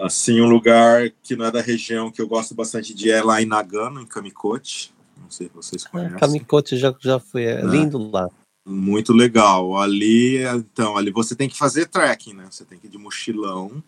Assim, 0.03 0.41
um 0.41 0.49
lugar 0.49 1.11
que 1.23 1.37
não 1.37 1.45
é 1.45 1.51
da 1.51 1.61
região 1.61 2.11
que 2.11 2.21
eu 2.21 2.27
gosto 2.27 2.57
bastante 2.57 2.93
de 2.93 3.09
é 3.09 3.23
lá 3.23 3.41
em 3.41 3.47
Nagano, 3.47 4.01
em 4.01 4.07
Kamikote. 4.07 4.93
Não 5.17 5.31
sei 5.31 5.47
se 5.47 5.55
vocês 5.55 5.87
é, 5.87 5.89
conhecem. 5.89 6.17
É, 6.17 6.19
Kamikote 6.19 6.77
já, 6.77 6.93
já 7.01 7.21
foi, 7.21 7.45
é, 7.45 7.61
é 7.61 7.65
lindo 7.65 7.99
lá. 8.11 8.29
Muito 8.67 9.13
legal. 9.13 9.77
Ali, 9.77 10.39
então, 10.39 10.97
ali 10.97 11.13
você 11.13 11.37
tem 11.37 11.49
que 11.49 11.57
fazer 11.57 11.87
trekking, 11.87 12.35
né? 12.35 12.47
Você 12.51 12.65
tem 12.65 12.81
que 12.81 12.89
ir 12.89 12.91
de 12.91 12.99
mochilão 12.99 13.83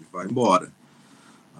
e 0.00 0.04
vai 0.12 0.26
embora. 0.26 0.72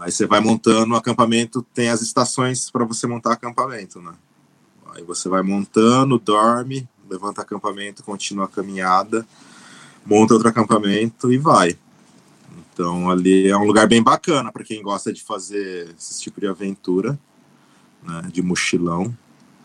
Aí 0.00 0.10
você 0.10 0.26
vai 0.26 0.40
montando 0.40 0.94
o 0.94 0.96
acampamento, 0.96 1.62
tem 1.72 1.88
as 1.88 2.02
estações 2.02 2.68
para 2.68 2.84
você 2.84 3.06
montar 3.06 3.34
acampamento, 3.34 4.00
né? 4.00 4.14
Aí 4.92 5.04
você 5.04 5.28
vai 5.28 5.42
montando, 5.42 6.18
dorme, 6.18 6.88
levanta 7.08 7.42
acampamento, 7.42 8.02
continua 8.02 8.46
a 8.46 8.48
caminhada, 8.48 9.24
monta 10.04 10.34
outro 10.34 10.48
acampamento 10.48 11.32
e 11.32 11.38
vai. 11.38 11.78
Então 12.80 13.10
ali 13.10 13.46
é 13.46 13.54
um 13.54 13.64
lugar 13.64 13.86
bem 13.86 14.02
bacana 14.02 14.50
para 14.50 14.64
quem 14.64 14.82
gosta 14.82 15.12
de 15.12 15.22
fazer 15.22 15.94
esse 15.98 16.18
tipo 16.18 16.40
de 16.40 16.46
aventura, 16.46 17.20
né, 18.02 18.22
de 18.32 18.40
mochilão. 18.40 19.14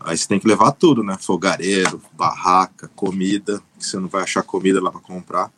Aí 0.02 0.18
você 0.18 0.28
tem 0.28 0.38
que 0.38 0.46
levar 0.46 0.74
tudo, 0.74 1.02
né? 1.02 1.18
Fogareiro, 1.18 2.02
barraca, 2.12 2.92
comida, 2.94 3.64
que 3.80 3.86
você 3.86 3.98
não 3.98 4.10
vai 4.10 4.24
achar 4.24 4.44
comida 4.44 4.84
lá 4.84 4.92
para 4.92 5.00
comprar. 5.00 5.50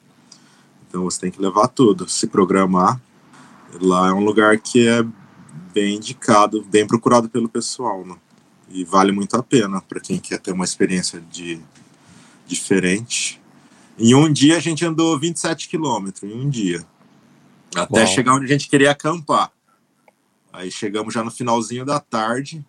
Então 0.88 1.04
você 1.04 1.20
tem 1.20 1.32
que 1.32 1.42
levar 1.42 1.68
tudo, 1.68 2.08
se 2.08 2.28
programar 2.28 3.02
Lá 3.82 4.10
é 4.10 4.14
um 4.14 4.24
lugar 4.24 4.60
que 4.60 4.88
é 4.88 5.04
bem 5.74 5.96
indicado, 5.96 6.64
bem 6.64 6.86
procurado 6.86 7.28
pelo 7.28 7.50
pessoal, 7.50 8.06
né? 8.06 8.16
E 8.70 8.86
vale 8.86 9.12
muito 9.12 9.36
a 9.36 9.42
pena 9.42 9.82
para 9.82 10.00
quem 10.00 10.20
quer 10.20 10.40
ter 10.40 10.52
uma 10.52 10.64
experiência 10.64 11.20
de 11.32 11.60
diferente. 12.46 13.42
Em 13.98 14.14
um 14.14 14.32
dia 14.32 14.58
a 14.58 14.60
gente 14.60 14.86
andou 14.86 15.18
27 15.20 15.68
quilômetros, 15.68 16.24
em 16.24 16.40
um 16.40 16.48
dia. 16.48 16.86
Até 17.76 18.00
Uau. 18.00 18.08
chegar 18.08 18.36
onde 18.36 18.46
a 18.46 18.50
gente 18.50 18.70
queria 18.70 18.92
acampar. 18.92 19.52
Aí 20.52 20.72
chegamos 20.72 21.14
já 21.14 21.24
no 21.24 21.32
finalzinho 21.32 21.86
da 21.86 22.00
tarde. 22.00 22.66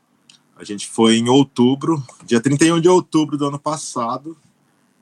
A 0.57 0.65
gente 0.65 0.89
foi 0.89 1.17
em 1.17 1.29
outubro, 1.29 2.03
dia 2.25 2.41
31 2.41 2.81
de 2.81 2.89
outubro 2.89 3.37
do 3.37 3.47
ano 3.47 3.59
passado 3.59 4.37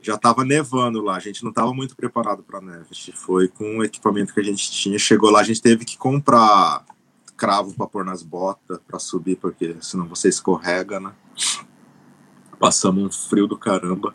já 0.07 0.15
estava 0.15 0.45
nevando 0.45 1.03
lá, 1.03 1.17
a 1.17 1.21
gente 1.21 1.43
não 1.43 1.51
estava 1.51 1.75
muito 1.75 1.97
preparado 1.97 2.43
para 2.43 2.61
neve. 2.61 2.87
A 2.91 2.95
gente 2.95 3.13
foi 3.13 3.49
com 3.49 3.79
o 3.79 3.85
equipamento 3.85 4.33
que 4.33 4.39
a 4.39 4.45
gente 4.45 4.71
tinha, 4.71 4.97
chegou 4.99 5.31
lá, 5.31 5.41
a 5.41 5.45
gente 5.45 5.61
teve 5.61 5.85
que 5.85 5.99
comprar 5.99 6.85
cravo 7.37 7.75
para 7.75 7.89
pôr 7.89 8.05
nas 8.05 8.23
botas 8.23 8.79
para 8.87 9.01
subir, 9.01 9.37
porque 9.37 9.77
senão 9.81 10.07
você 10.07 10.29
escorrega, 10.29 11.01
né? 11.01 11.13
Passamos 12.59 13.05
um 13.05 13.29
frio 13.29 13.49
do 13.49 13.59
caramba. 13.59 14.15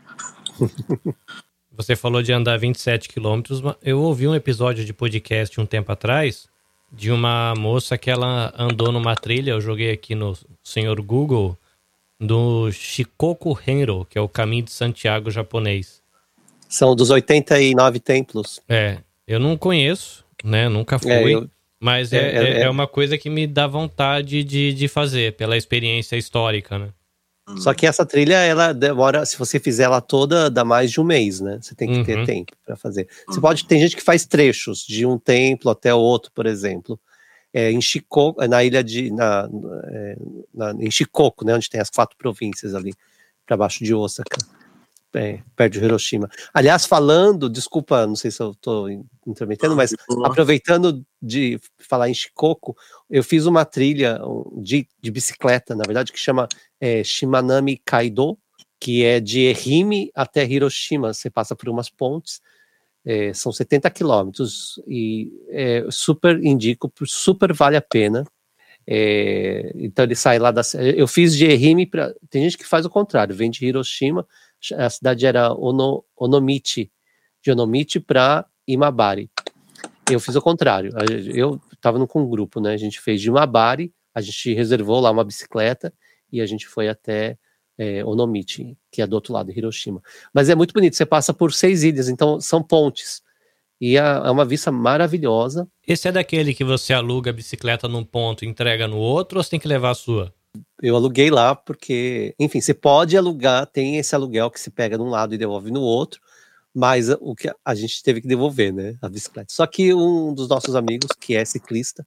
Você 1.75 1.95
falou 1.95 2.21
de 2.21 2.33
andar 2.33 2.57
27 2.57 3.07
quilômetros. 3.07 3.61
Eu 3.81 4.01
ouvi 4.01 4.27
um 4.27 4.35
episódio 4.35 4.83
de 4.83 4.93
podcast 4.93 5.59
um 5.59 5.65
tempo 5.65 5.91
atrás 5.91 6.49
de 6.91 7.11
uma 7.11 7.53
moça 7.55 7.97
que 7.97 8.11
ela 8.11 8.53
andou 8.57 8.91
numa 8.91 9.15
trilha, 9.15 9.51
eu 9.51 9.61
joguei 9.61 9.91
aqui 9.91 10.13
no 10.13 10.37
senhor 10.61 11.01
Google, 11.01 11.57
do 12.19 12.71
Shikoku 12.71 13.57
Henro, 13.65 14.05
que 14.05 14.17
é 14.17 14.21
o 14.21 14.27
caminho 14.27 14.63
de 14.63 14.71
Santiago 14.71 15.31
japonês. 15.31 16.01
São 16.67 16.95
dos 16.95 17.09
89 17.09 17.99
templos. 17.99 18.61
É, 18.67 18.97
eu 19.25 19.39
não 19.39 19.57
conheço, 19.57 20.25
né? 20.43 20.67
Nunca 20.69 20.99
fui. 20.99 21.11
É, 21.11 21.35
eu... 21.35 21.49
Mas 21.79 22.13
é, 22.13 22.17
é, 22.17 22.21
é, 22.21 22.43
é, 22.43 22.61
é, 22.63 22.69
uma 22.69 22.85
coisa 22.85 23.17
que 23.17 23.29
me 23.29 23.47
dá 23.47 23.65
vontade 23.65 24.43
de, 24.43 24.71
de 24.73 24.87
fazer, 24.87 25.33
pela 25.33 25.57
experiência 25.57 26.15
histórica, 26.15 26.77
né? 26.77 26.89
Só 27.57 27.73
que 27.73 27.85
essa 27.85 28.05
trilha, 28.05 28.35
ela 28.35 28.71
demora, 28.71 29.25
se 29.25 29.37
você 29.37 29.59
fizer 29.59 29.83
ela 29.83 29.99
toda, 29.99 30.49
dá 30.49 30.63
mais 30.63 30.91
de 30.91 31.01
um 31.01 31.03
mês, 31.03 31.41
né? 31.41 31.59
Você 31.61 31.75
tem 31.75 31.89
que 31.89 31.97
uhum. 31.97 32.05
ter 32.05 32.25
tempo 32.25 32.53
para 32.65 32.75
fazer. 32.75 33.07
Você 33.27 33.37
uhum. 33.37 33.41
pode, 33.41 33.65
tem 33.65 33.79
gente 33.79 33.95
que 33.95 34.03
faz 34.03 34.25
trechos 34.25 34.85
de 34.85 35.05
um 35.05 35.17
templo 35.17 35.69
até 35.69 35.93
outro, 35.93 36.31
por 36.33 36.45
exemplo. 36.45 36.99
É, 37.53 37.69
em 37.69 37.81
Chicoco, 37.81 38.45
na 38.47 38.63
ilha 38.63 38.81
de, 38.83 39.11
na, 39.11 39.49
é, 39.85 40.17
na, 40.53 40.71
em 40.79 40.89
Chicoco, 40.89 41.43
né? 41.43 41.55
Onde 41.55 41.69
tem 41.69 41.81
as 41.81 41.89
quatro 41.89 42.15
províncias 42.17 42.73
ali, 42.73 42.93
para 43.45 43.57
baixo 43.57 43.83
de 43.83 43.93
Osaka 43.93 44.37
é, 45.13 45.39
perto 45.55 45.73
de 45.73 45.83
Hiroshima. 45.83 46.29
Aliás, 46.53 46.85
falando, 46.85 47.49
desculpa, 47.49 48.05
não 48.07 48.15
sei 48.15 48.31
se 48.31 48.41
eu 48.41 48.51
estou 48.51 48.89
intrometendo, 49.25 49.75
mas 49.75 49.93
aproveitando 50.23 51.05
de 51.21 51.59
falar 51.77 52.09
em 52.09 52.13
Shikoku, 52.13 52.75
eu 53.09 53.23
fiz 53.23 53.45
uma 53.45 53.65
trilha 53.65 54.19
de, 54.57 54.87
de 55.01 55.11
bicicleta, 55.11 55.75
na 55.75 55.83
verdade, 55.83 56.11
que 56.11 56.19
chama 56.19 56.47
é, 56.81 57.03
Shimanami 57.03 57.77
Kaido, 57.77 58.37
que 58.79 59.05
é 59.05 59.19
de 59.19 59.41
Ehime 59.41 60.11
até 60.15 60.43
Hiroshima. 60.43 61.13
Você 61.13 61.29
passa 61.29 61.55
por 61.55 61.69
umas 61.69 61.89
pontes, 61.89 62.41
é, 63.05 63.31
são 63.33 63.51
70 63.51 63.89
quilômetros, 63.91 64.81
e 64.87 65.31
é, 65.49 65.85
super 65.89 66.43
indico, 66.43 66.91
super 67.05 67.53
vale 67.53 67.77
a 67.77 67.81
pena. 67.81 68.25
É, 68.87 69.71
então 69.75 70.03
ele 70.03 70.15
sai 70.15 70.39
lá 70.39 70.49
da. 70.49 70.61
Eu 70.95 71.07
fiz 71.07 71.37
de 71.37 71.45
Ehime 71.45 71.85
para. 71.85 72.13
Tem 72.29 72.43
gente 72.43 72.57
que 72.57 72.65
faz 72.65 72.85
o 72.85 72.89
contrário, 72.89 73.35
vem 73.35 73.51
de 73.51 73.65
Hiroshima 73.65 74.27
a 74.77 74.89
cidade 74.89 75.25
era 75.25 75.53
ono, 75.53 76.03
Onomichi, 76.15 76.91
de 77.41 77.51
Onomichi 77.51 77.99
para 77.99 78.45
Imabari. 78.67 79.29
Eu 80.09 80.19
fiz 80.19 80.35
o 80.35 80.41
contrário, 80.41 80.91
eu 81.33 81.59
estava 81.73 82.05
com 82.05 82.21
um 82.21 82.29
grupo, 82.29 82.59
né? 82.59 82.73
A 82.73 82.77
gente 82.77 82.99
fez 82.99 83.21
de 83.21 83.29
Imabari, 83.29 83.93
a 84.13 84.21
gente 84.21 84.53
reservou 84.53 84.99
lá 84.99 85.09
uma 85.09 85.23
bicicleta 85.23 85.91
e 86.31 86.41
a 86.41 86.45
gente 86.45 86.67
foi 86.67 86.87
até 86.87 87.37
é, 87.77 88.03
Onomichi, 88.05 88.77
que 88.91 89.01
é 89.01 89.07
do 89.07 89.13
outro 89.13 89.33
lado, 89.33 89.51
Hiroshima. 89.51 90.01
Mas 90.33 90.49
é 90.49 90.55
muito 90.55 90.73
bonito, 90.73 90.95
você 90.95 91.05
passa 91.05 91.33
por 91.33 91.53
seis 91.53 91.83
ilhas, 91.83 92.09
então 92.09 92.39
são 92.39 92.61
pontes. 92.61 93.21
E 93.79 93.97
é, 93.97 94.01
é 94.01 94.31
uma 94.31 94.45
vista 94.45 94.71
maravilhosa. 94.71 95.67
Esse 95.87 96.07
é 96.07 96.11
daquele 96.11 96.53
que 96.53 96.63
você 96.63 96.93
aluga 96.93 97.31
a 97.31 97.33
bicicleta 97.33 97.87
num 97.87 98.03
ponto 98.03 98.45
e 98.45 98.47
entrega 98.47 98.87
no 98.87 98.97
outro, 98.97 99.39
ou 99.39 99.43
você 99.43 99.49
tem 99.49 99.59
que 99.59 99.67
levar 99.67 99.91
a 99.91 99.95
sua? 99.95 100.33
eu 100.81 100.95
aluguei 100.95 101.29
lá 101.29 101.55
porque, 101.55 102.35
enfim, 102.39 102.59
você 102.59 102.73
pode 102.73 103.15
alugar, 103.15 103.67
tem 103.67 103.97
esse 103.97 104.15
aluguel 104.15 104.49
que 104.49 104.59
se 104.59 104.69
pega 104.69 104.97
num 104.97 105.09
lado 105.09 105.33
e 105.33 105.37
devolve 105.37 105.71
no 105.71 105.81
outro, 105.81 106.19
mas 106.73 107.09
o 107.19 107.35
que 107.35 107.51
a 107.63 107.75
gente 107.75 108.01
teve 108.01 108.21
que 108.21 108.27
devolver, 108.27 108.73
né, 108.73 108.97
a 109.01 109.09
bicicleta. 109.09 109.53
Só 109.53 109.65
que 109.67 109.93
um 109.93 110.33
dos 110.33 110.47
nossos 110.47 110.75
amigos, 110.75 111.09
que 111.19 111.35
é 111.35 111.45
ciclista, 111.45 112.05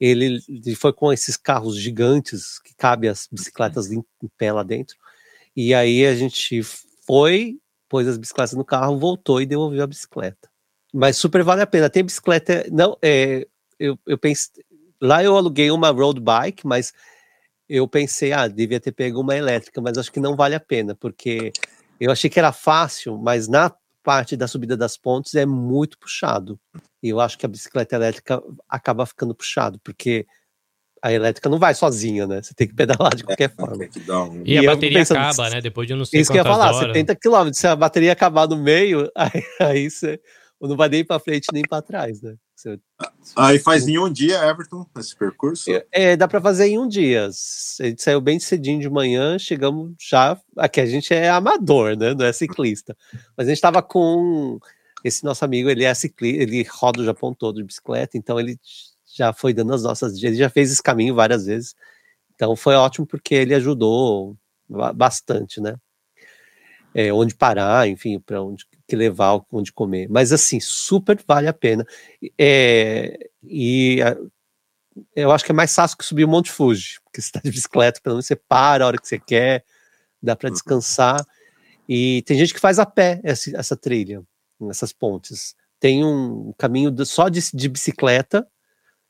ele, 0.00 0.40
ele 0.48 0.74
foi 0.74 0.92
com 0.92 1.12
esses 1.12 1.36
carros 1.36 1.76
gigantes 1.78 2.58
que 2.58 2.74
cabe 2.74 3.08
as 3.08 3.28
bicicletas 3.30 3.90
em, 3.90 4.02
em 4.22 4.28
pé 4.38 4.52
lá 4.52 4.62
dentro, 4.62 4.96
e 5.54 5.74
aí 5.74 6.06
a 6.06 6.14
gente 6.14 6.62
foi, 7.06 7.58
pôs 7.88 8.08
as 8.08 8.16
bicicletas 8.16 8.54
no 8.54 8.64
carro, 8.64 8.98
voltou 8.98 9.40
e 9.40 9.46
devolveu 9.46 9.82
a 9.82 9.86
bicicleta. 9.86 10.48
Mas 10.92 11.16
super 11.16 11.42
vale 11.42 11.62
a 11.62 11.66
pena. 11.66 11.90
Tem 11.90 12.04
bicicleta, 12.04 12.66
não, 12.70 12.96
é, 13.02 13.46
eu, 13.78 13.98
eu 14.06 14.18
pensei, 14.18 14.64
lá 15.00 15.22
eu 15.22 15.36
aluguei 15.36 15.70
uma 15.70 15.90
road 15.90 16.20
bike, 16.20 16.66
mas 16.66 16.92
eu 17.68 17.86
pensei, 17.86 18.32
ah, 18.32 18.48
devia 18.48 18.80
ter 18.80 18.92
pego 18.92 19.20
uma 19.20 19.36
elétrica, 19.36 19.80
mas 19.80 19.96
acho 19.96 20.10
que 20.10 20.20
não 20.20 20.34
vale 20.34 20.54
a 20.54 20.60
pena, 20.60 20.94
porque 20.94 21.52
eu 22.00 22.10
achei 22.10 22.28
que 22.28 22.38
era 22.38 22.52
fácil, 22.52 23.16
mas 23.18 23.46
na 23.46 23.72
parte 24.02 24.36
da 24.36 24.48
subida 24.48 24.76
das 24.76 24.96
pontes 24.96 25.34
é 25.34 25.46
muito 25.46 25.98
puxado. 25.98 26.58
E 27.02 27.08
eu 27.08 27.20
acho 27.20 27.38
que 27.38 27.46
a 27.46 27.48
bicicleta 27.48 27.96
elétrica 27.96 28.42
acaba 28.68 29.06
ficando 29.06 29.34
puxado, 29.34 29.78
porque 29.82 30.26
a 31.02 31.12
elétrica 31.12 31.48
não 31.48 31.58
vai 31.58 31.74
sozinha, 31.74 32.26
né? 32.26 32.42
Você 32.42 32.52
tem 32.54 32.68
que 32.68 32.74
pedalar 32.74 33.14
de 33.14 33.24
qualquer 33.24 33.44
é, 33.44 33.48
forma. 33.48 33.84
Um... 33.84 34.42
E, 34.44 34.54
e, 34.54 34.58
a 34.58 34.70
bateria 34.70 34.98
pensando, 34.98 35.18
acaba, 35.18 35.50
né? 35.50 35.60
Depois 35.60 35.88
de 35.88 35.94
não 35.94 36.04
sei 36.04 36.20
Isso 36.20 36.30
que 36.30 36.38
eu 36.38 36.44
ia 36.44 36.50
falar, 36.50 36.72
horas. 36.74 36.94
70 36.94 37.16
km, 37.16 37.50
se 37.52 37.66
a 37.66 37.74
bateria 37.74 38.12
acabar 38.12 38.46
no 38.46 38.56
meio, 38.56 39.10
aí, 39.16 39.42
aí 39.58 39.90
você 39.90 40.20
não 40.68 40.76
vai 40.76 40.88
nem 40.88 41.04
para 41.04 41.18
frente 41.18 41.46
nem 41.52 41.62
para 41.62 41.82
trás, 41.82 42.20
né? 42.20 42.36
Aí 43.36 43.58
faz 43.58 43.88
em 43.88 43.98
um 43.98 44.12
dia, 44.12 44.44
Everton, 44.44 44.86
esse 44.98 45.16
percurso? 45.16 45.70
É, 45.70 45.86
é 45.90 46.16
dá 46.16 46.28
para 46.28 46.40
fazer 46.40 46.66
em 46.66 46.78
um 46.78 46.86
dia. 46.86 47.28
A 47.28 47.86
gente 47.86 48.02
saiu 48.02 48.20
bem 48.20 48.38
cedinho 48.38 48.80
de 48.80 48.90
manhã, 48.90 49.38
chegamos 49.38 49.94
já. 49.98 50.38
Aqui 50.56 50.80
a 50.80 50.86
gente 50.86 51.14
é 51.14 51.30
amador, 51.30 51.96
né? 51.96 52.14
Não 52.14 52.26
é 52.26 52.32
ciclista. 52.32 52.96
Mas 53.36 53.46
a 53.46 53.50
gente 53.50 53.56
estava 53.56 53.82
com 53.82 54.58
esse 55.02 55.24
nosso 55.24 55.44
amigo, 55.44 55.70
ele 55.70 55.84
é 55.84 55.94
ciclista, 55.94 56.42
ele 56.42 56.62
roda 56.64 57.00
o 57.00 57.04
Japão 57.04 57.32
todo 57.32 57.56
de 57.56 57.64
bicicleta, 57.64 58.18
então 58.18 58.38
ele 58.38 58.58
já 59.14 59.32
foi 59.32 59.54
dando 59.54 59.72
as 59.72 59.82
nossas. 59.82 60.22
Ele 60.22 60.36
já 60.36 60.50
fez 60.50 60.70
esse 60.70 60.82
caminho 60.82 61.14
várias 61.14 61.46
vezes. 61.46 61.74
Então 62.34 62.54
foi 62.54 62.74
ótimo 62.74 63.06
porque 63.06 63.34
ele 63.34 63.54
ajudou 63.54 64.36
bastante, 64.94 65.60
né? 65.60 65.76
É, 66.94 67.12
onde 67.12 67.34
parar, 67.34 67.88
enfim, 67.88 68.18
para 68.18 68.42
onde 68.42 68.66
que 68.90 68.96
levar 68.96 69.40
onde 69.52 69.72
comer. 69.72 70.08
Mas 70.10 70.32
assim, 70.32 70.58
super 70.60 71.18
vale 71.26 71.46
a 71.46 71.52
pena. 71.52 71.86
É, 72.36 73.30
e 73.42 74.02
a, 74.02 74.16
eu 75.14 75.30
acho 75.30 75.44
que 75.44 75.52
é 75.52 75.54
mais 75.54 75.74
fácil 75.74 75.96
que 75.96 76.04
subir 76.04 76.24
o 76.24 76.28
Monte 76.28 76.50
Fuji, 76.50 77.00
porque 77.04 77.20
você 77.20 77.28
está 77.28 77.40
de 77.40 77.50
bicicleta, 77.50 78.00
pelo 78.02 78.16
menos 78.16 78.26
você 78.26 78.36
para 78.36 78.84
a 78.84 78.86
hora 78.88 78.98
que 78.98 79.06
você 79.06 79.18
quer, 79.18 79.64
dá 80.20 80.34
para 80.34 80.48
uhum. 80.48 80.54
descansar. 80.54 81.24
E 81.88 82.22
tem 82.22 82.36
gente 82.36 82.52
que 82.52 82.60
faz 82.60 82.78
a 82.78 82.86
pé 82.86 83.20
essa, 83.22 83.56
essa 83.56 83.76
trilha, 83.76 84.22
nessas 84.60 84.92
pontes. 84.92 85.54
Tem 85.78 86.04
um 86.04 86.52
caminho 86.58 86.94
só 87.06 87.28
de, 87.28 87.40
de 87.54 87.68
bicicleta, 87.68 88.46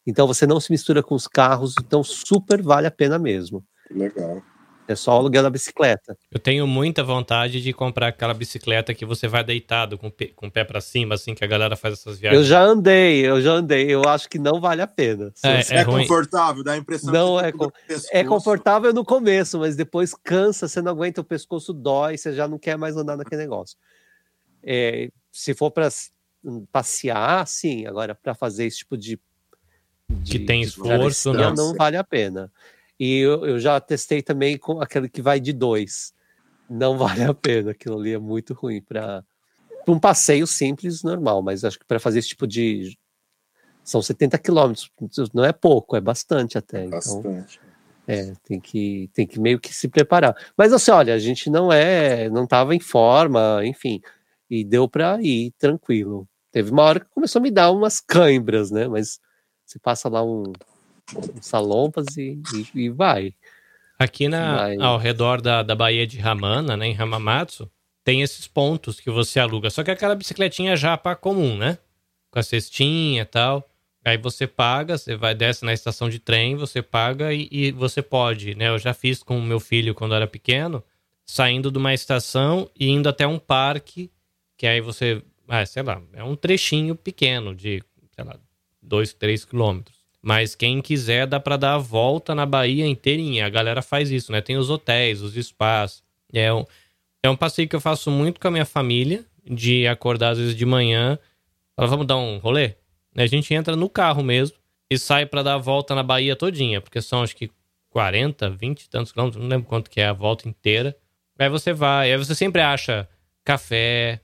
então 0.07 0.27
você 0.27 0.47
não 0.47 0.61
se 0.61 0.71
mistura 0.71 1.03
com 1.03 1.15
os 1.15 1.27
carros, 1.27 1.75
então 1.81 2.05
super 2.05 2.63
vale 2.63 2.87
a 2.87 2.91
pena 2.91 3.19
mesmo. 3.19 3.65
Legal. 3.91 4.43
É 4.91 4.97
só 4.97 5.13
o 5.13 5.19
aluguel 5.19 5.45
da 5.45 5.51
bicicleta. 5.51 6.19
Eu 6.33 6.41
tenho 6.41 6.67
muita 6.67 7.05
vontade 7.05 7.63
de 7.63 7.73
comprar 7.73 8.09
aquela 8.09 8.35
bicicleta 8.35 8.93
que 8.93 9.07
você 9.07 9.29
vai 9.29 9.45
deitado 9.45 9.97
com, 9.97 10.11
com 10.35 10.49
o 10.49 10.51
pé 10.51 10.65
para 10.65 10.81
cima, 10.81 11.15
assim, 11.15 11.33
que 11.33 11.45
a 11.45 11.47
galera 11.47 11.77
faz 11.77 11.95
essas 11.95 12.19
viagens. 12.19 12.43
Eu 12.43 12.45
já 12.45 12.61
andei, 12.61 13.25
eu 13.25 13.41
já 13.41 13.53
andei. 13.53 13.89
Eu 13.89 14.03
acho 14.09 14.29
que 14.29 14.37
não 14.37 14.61
vale 14.61 14.83
a 14.83 14.89
pena. 14.89 15.33
É, 15.45 15.77
é, 15.77 15.81
é 15.81 15.85
confortável, 15.85 16.65
dá 16.65 16.73
a 16.73 16.77
impressão 16.77 17.13
não 17.13 17.39
é, 17.39 17.53
com... 17.53 17.71
é 18.11 18.25
confortável 18.25 18.93
no 18.93 19.05
começo, 19.05 19.61
mas 19.61 19.77
depois 19.77 20.13
cansa, 20.25 20.67
você 20.67 20.83
não 20.83 20.91
aguenta, 20.91 21.21
o 21.21 21.25
pescoço 21.25 21.73
dói, 21.73 22.19
você 22.19 22.33
já 22.33 22.49
não 22.49 22.59
quer 22.59 22.77
mais 22.77 22.97
andar 22.97 23.17
naquele 23.17 23.43
negócio. 23.43 23.79
É, 24.61 25.09
se 25.31 25.55
for 25.55 25.71
para 25.71 25.89
passear, 26.73 27.47
sim. 27.47 27.87
Agora, 27.87 28.13
para 28.13 28.35
fazer 28.35 28.65
esse 28.65 28.79
tipo 28.79 28.99
de, 28.99 29.21
de 30.09 30.33
que 30.33 30.45
tem 30.45 30.63
esforço, 30.63 31.33
não, 31.33 31.55
não 31.55 31.75
vale 31.75 31.97
a 31.97 32.03
pena. 32.03 32.51
E 33.01 33.17
eu, 33.17 33.47
eu 33.47 33.59
já 33.59 33.81
testei 33.81 34.21
também 34.21 34.59
com 34.59 34.83
aquele 34.83 35.09
que 35.09 35.23
vai 35.23 35.41
de 35.41 35.55
dois. 35.55 36.13
Não 36.69 36.99
vale 36.99 37.25
a 37.25 37.33
pena, 37.33 37.71
aquilo 37.71 37.99
ali 37.99 38.13
é 38.13 38.19
muito 38.19 38.53
ruim 38.53 38.83
para 38.83 39.25
um 39.89 39.99
passeio 39.99 40.47
simples, 40.47 41.03
normal, 41.03 41.43
mas 41.43 41.65
acho 41.65 41.79
que 41.79 41.87
para 41.87 41.99
fazer 41.99 42.19
esse 42.19 42.29
tipo 42.29 42.47
de. 42.47 42.99
São 43.83 44.03
70 44.03 44.39
quilômetros, 44.39 44.91
não 45.33 45.43
é 45.43 45.53
pouco, 45.53 45.97
é 45.97 46.01
bastante 46.01 46.59
até. 46.59 46.85
Então, 46.85 46.99
bastante. 46.99 47.59
é, 48.07 48.35
tem 48.45 48.61
que, 48.61 49.11
tem 49.15 49.27
que 49.27 49.41
meio 49.41 49.59
que 49.59 49.75
se 49.75 49.89
preparar. 49.89 50.37
Mas 50.55 50.71
assim, 50.71 50.91
olha, 50.91 51.15
a 51.15 51.19
gente 51.19 51.49
não 51.49 51.73
é, 51.73 52.29
não 52.29 52.45
estava 52.45 52.75
em 52.75 52.79
forma, 52.79 53.63
enfim, 53.65 54.01
e 54.49 54.63
deu 54.63 54.87
para 54.87 55.21
ir 55.23 55.53
tranquilo. 55.59 56.29
Teve 56.53 56.71
uma 56.71 56.83
hora 56.83 57.01
que 57.01 57.07
começou 57.07 57.41
a 57.41 57.43
me 57.43 57.51
dar 57.51 57.71
umas 57.71 57.99
cãibras, 57.99 58.71
né? 58.71 58.87
Mas 58.87 59.19
você 59.65 59.79
passa 59.79 60.09
lá 60.09 60.23
um, 60.23 60.53
salompas 61.41 62.17
e, 62.17 62.41
e, 62.55 62.85
e 62.85 62.89
vai. 62.89 63.35
Aqui 63.99 64.29
na, 64.29 64.57
vai. 64.57 64.77
ao 64.79 64.97
redor 64.99 65.41
da, 65.41 65.63
da 65.63 65.75
Baía 65.75 66.07
de 66.07 66.19
Ramana, 66.19 66.77
né, 66.77 66.87
em 66.87 66.97
Hamamatsu, 66.97 67.71
tem 68.03 68.23
esses 68.23 68.47
pontos 68.49 68.99
que 68.99 69.11
você 69.11 69.39
aluga. 69.39 69.71
Só 69.71 69.85
que 69.85 69.91
é 69.91 69.95
aquela 69.95 70.15
bicicletinha 70.15 70.77
japa 70.77 71.15
comum, 71.15 71.57
né? 71.57 71.79
Com 72.31 72.39
a 72.39 72.43
cestinha 72.43 73.23
e 73.23 73.27
tal. 73.27 73.69
Aí 74.05 74.17
você 74.17 74.47
paga, 74.47 74.97
você 74.97 75.15
vai 75.15 75.35
desce 75.35 75.65
na 75.65 75.75
estação 75.75 76.09
de 76.09 76.19
trem, 76.19 76.57
você 76.57 76.81
paga 76.81 77.35
e, 77.35 77.49
e, 77.51 77.73
você 77.73 78.01
pode, 78.01 78.55
né? 78.55 78.69
Eu 78.69 78.79
já 78.79 78.95
fiz 78.95 79.23
com 79.23 79.39
o 79.39 79.43
meu 79.43 79.61
filho 79.61 79.95
quando 79.95 80.15
era 80.15 80.27
pequeno, 80.27 80.83
saindo 81.27 81.71
de 81.71 81.77
uma 81.77 81.93
estação 81.93 82.71
e 82.79 82.89
indo 82.89 83.09
até 83.09 83.27
um 83.27 83.39
parque, 83.39 84.11
que 84.57 84.67
aí 84.67 84.81
você, 84.81 85.23
ah, 85.47 85.65
sei 85.67 85.83
lá, 85.83 86.01
é 86.15 86.25
um 86.25 86.35
trechinho 86.35 86.97
pequeno 86.97 87.55
de, 87.55 87.83
sei 88.15 88.25
lá, 88.25 88.39
dois, 88.83 89.13
três 89.13 89.45
quilômetros. 89.45 90.00
Mas 90.23 90.55
quem 90.55 90.83
quiser 90.83 91.27
dá 91.27 91.41
para 91.41 91.57
dar 91.57 91.75
a 91.75 91.79
volta 91.79 92.35
na 92.35 92.45
Bahia 92.45 92.87
inteirinha. 92.87 93.47
A 93.47 93.49
galera 93.49 93.81
faz 93.81 94.11
isso, 94.11 94.31
né? 94.31 94.41
Tem 94.41 94.57
os 94.57 94.69
hotéis, 94.69 95.23
os 95.23 95.35
spas. 95.35 96.03
É 96.33 96.53
um, 96.53 96.65
é 97.23 97.31
um 97.31 97.37
passeio 97.37 97.69
que 97.69 97.75
eu 97.75 97.81
faço 97.81 98.11
muito 98.11 98.39
com 98.39 98.49
a 98.49 98.51
minha 98.51 98.67
família, 98.67 99.25
de 99.45 99.87
acordar 99.87 100.31
às 100.31 100.39
vezes 100.39 100.55
de 100.55 100.67
manhã, 100.67 101.19
falar, 101.75 101.89
vamos 101.89 102.07
dar 102.07 102.17
um 102.19 102.39
rolê? 102.39 102.75
A 103.17 103.27
gente 103.27 103.53
entra 103.53 103.75
no 103.75 103.89
carro 103.89 104.23
mesmo 104.23 104.57
e 104.91 104.99
sai 104.99 105.27
para 105.27 105.43
dar 105.43 105.55
a 105.55 105.59
volta 105.59 105.95
na 105.95 106.03
Bahia 106.03 106.37
todinha, 106.37 106.81
porque 106.81 107.01
são 107.01 107.23
acho 107.23 107.35
que 107.35 107.51
40, 107.91 108.51
20 108.51 108.83
e 108.83 108.89
tantos 108.89 109.13
quilômetros, 109.13 109.43
não 109.43 109.49
lembro 109.49 109.69
quanto 109.69 109.91
que 109.91 110.01
é 110.01 110.07
a 110.07 110.13
volta 110.13 110.49
inteira. 110.49 110.97
Aí 111.39 111.49
você 111.49 111.73
vai, 111.73 112.13
aí 112.13 112.19
você 112.19 112.35
sempre 112.35 112.61
acha 112.61 113.09
café, 113.45 114.21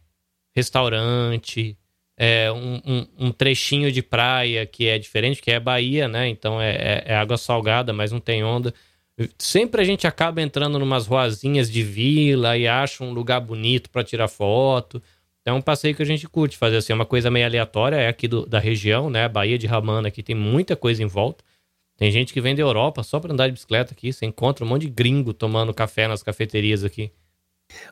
restaurante, 0.55 1.76
é, 2.16 2.50
um, 2.50 2.80
um, 2.86 3.06
um, 3.26 3.32
trechinho 3.32 3.92
de 3.92 4.02
praia 4.02 4.64
que 4.64 4.86
é 4.86 4.98
diferente, 4.98 5.42
que 5.42 5.50
é 5.50 5.60
Bahia, 5.60 6.08
né? 6.08 6.28
Então 6.28 6.60
é, 6.60 6.70
é, 6.70 7.04
é, 7.06 7.16
água 7.16 7.36
salgada, 7.36 7.92
mas 7.92 8.10
não 8.10 8.20
tem 8.20 8.42
onda. 8.42 8.72
Sempre 9.38 9.80
a 9.82 9.84
gente 9.84 10.06
acaba 10.06 10.42
entrando 10.42 10.78
numas 10.78 11.06
ruazinhas 11.06 11.70
de 11.70 11.82
vila 11.82 12.56
e 12.56 12.66
acha 12.66 13.04
um 13.04 13.12
lugar 13.12 13.40
bonito 13.40 13.90
para 13.90 14.04
tirar 14.04 14.28
foto. 14.28 15.02
É 15.44 15.52
um 15.52 15.60
passeio 15.60 15.94
que 15.94 16.02
a 16.02 16.06
gente 16.06 16.26
curte 16.28 16.56
fazer 16.56 16.78
assim, 16.78 16.92
é 16.92 16.96
uma 16.96 17.06
coisa 17.06 17.30
meio 17.30 17.46
aleatória, 17.46 17.96
é 17.96 18.08
aqui 18.08 18.26
do, 18.26 18.44
da 18.46 18.58
região, 18.58 19.08
né? 19.08 19.28
Bahia 19.28 19.58
de 19.58 19.66
Ramana 19.66 20.08
aqui 20.08 20.22
tem 20.22 20.34
muita 20.34 20.74
coisa 20.74 21.02
em 21.02 21.06
volta. 21.06 21.44
Tem 21.96 22.10
gente 22.10 22.32
que 22.32 22.40
vem 22.40 22.54
da 22.54 22.62
Europa 22.62 23.02
só 23.02 23.20
para 23.20 23.32
andar 23.32 23.46
de 23.46 23.52
bicicleta 23.52 23.92
aqui. 23.94 24.12
Você 24.12 24.26
encontra 24.26 24.64
um 24.64 24.68
monte 24.68 24.82
de 24.82 24.88
gringo 24.88 25.32
tomando 25.32 25.72
café 25.72 26.08
nas 26.08 26.22
cafeterias 26.22 26.84
aqui. 26.84 27.10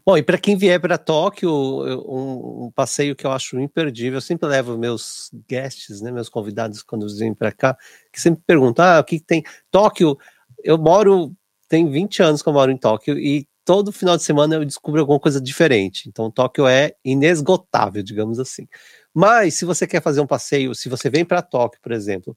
Bom, 0.06 0.16
e 0.16 0.22
para 0.22 0.38
quem 0.38 0.56
vier 0.56 0.80
para 0.80 0.98
Tóquio, 0.98 1.50
um, 1.50 2.66
um, 2.66 2.70
passeio 2.70 3.16
que 3.16 3.26
eu 3.26 3.32
acho 3.32 3.58
imperdível, 3.58 4.18
eu 4.18 4.20
sempre 4.20 4.48
levo 4.48 4.78
meus 4.78 5.30
guests, 5.48 6.00
né, 6.00 6.12
meus 6.12 6.28
convidados 6.28 6.82
quando 6.82 7.06
vêm 7.16 7.34
para 7.34 7.52
cá, 7.52 7.76
que 8.12 8.20
sempre 8.20 8.42
perguntam: 8.46 8.84
ah, 8.84 9.00
o 9.00 9.04
que, 9.04 9.20
tem? 9.20 9.42
Tóquio, 9.70 10.16
eu 10.62 10.78
moro, 10.78 11.34
tem 11.68 11.90
20 11.90 12.22
anos 12.22 12.42
que 12.42 12.48
eu 12.48 12.52
moro 12.52 12.70
em 12.70 12.76
Tóquio 12.76 13.18
e 13.18 13.48
todo 13.64 13.92
final 13.92 14.16
de 14.16 14.22
semana 14.22 14.54
eu 14.56 14.64
descubro 14.64 15.00
alguma 15.00 15.18
coisa 15.18 15.40
diferente. 15.40 16.08
Então, 16.08 16.30
Tóquio 16.30 16.66
é 16.66 16.94
inesgotável, 17.04 18.02
digamos 18.02 18.38
assim. 18.38 18.68
Mas, 19.12 19.54
se 19.54 19.64
você 19.64 19.86
quer 19.86 20.02
fazer 20.02 20.20
um 20.20 20.26
passeio, 20.26 20.74
se 20.74 20.88
você 20.88 21.08
vem 21.10 21.24
para 21.24 21.42
Tóquio, 21.42 21.80
por 21.82 21.92
exemplo, 21.92 22.36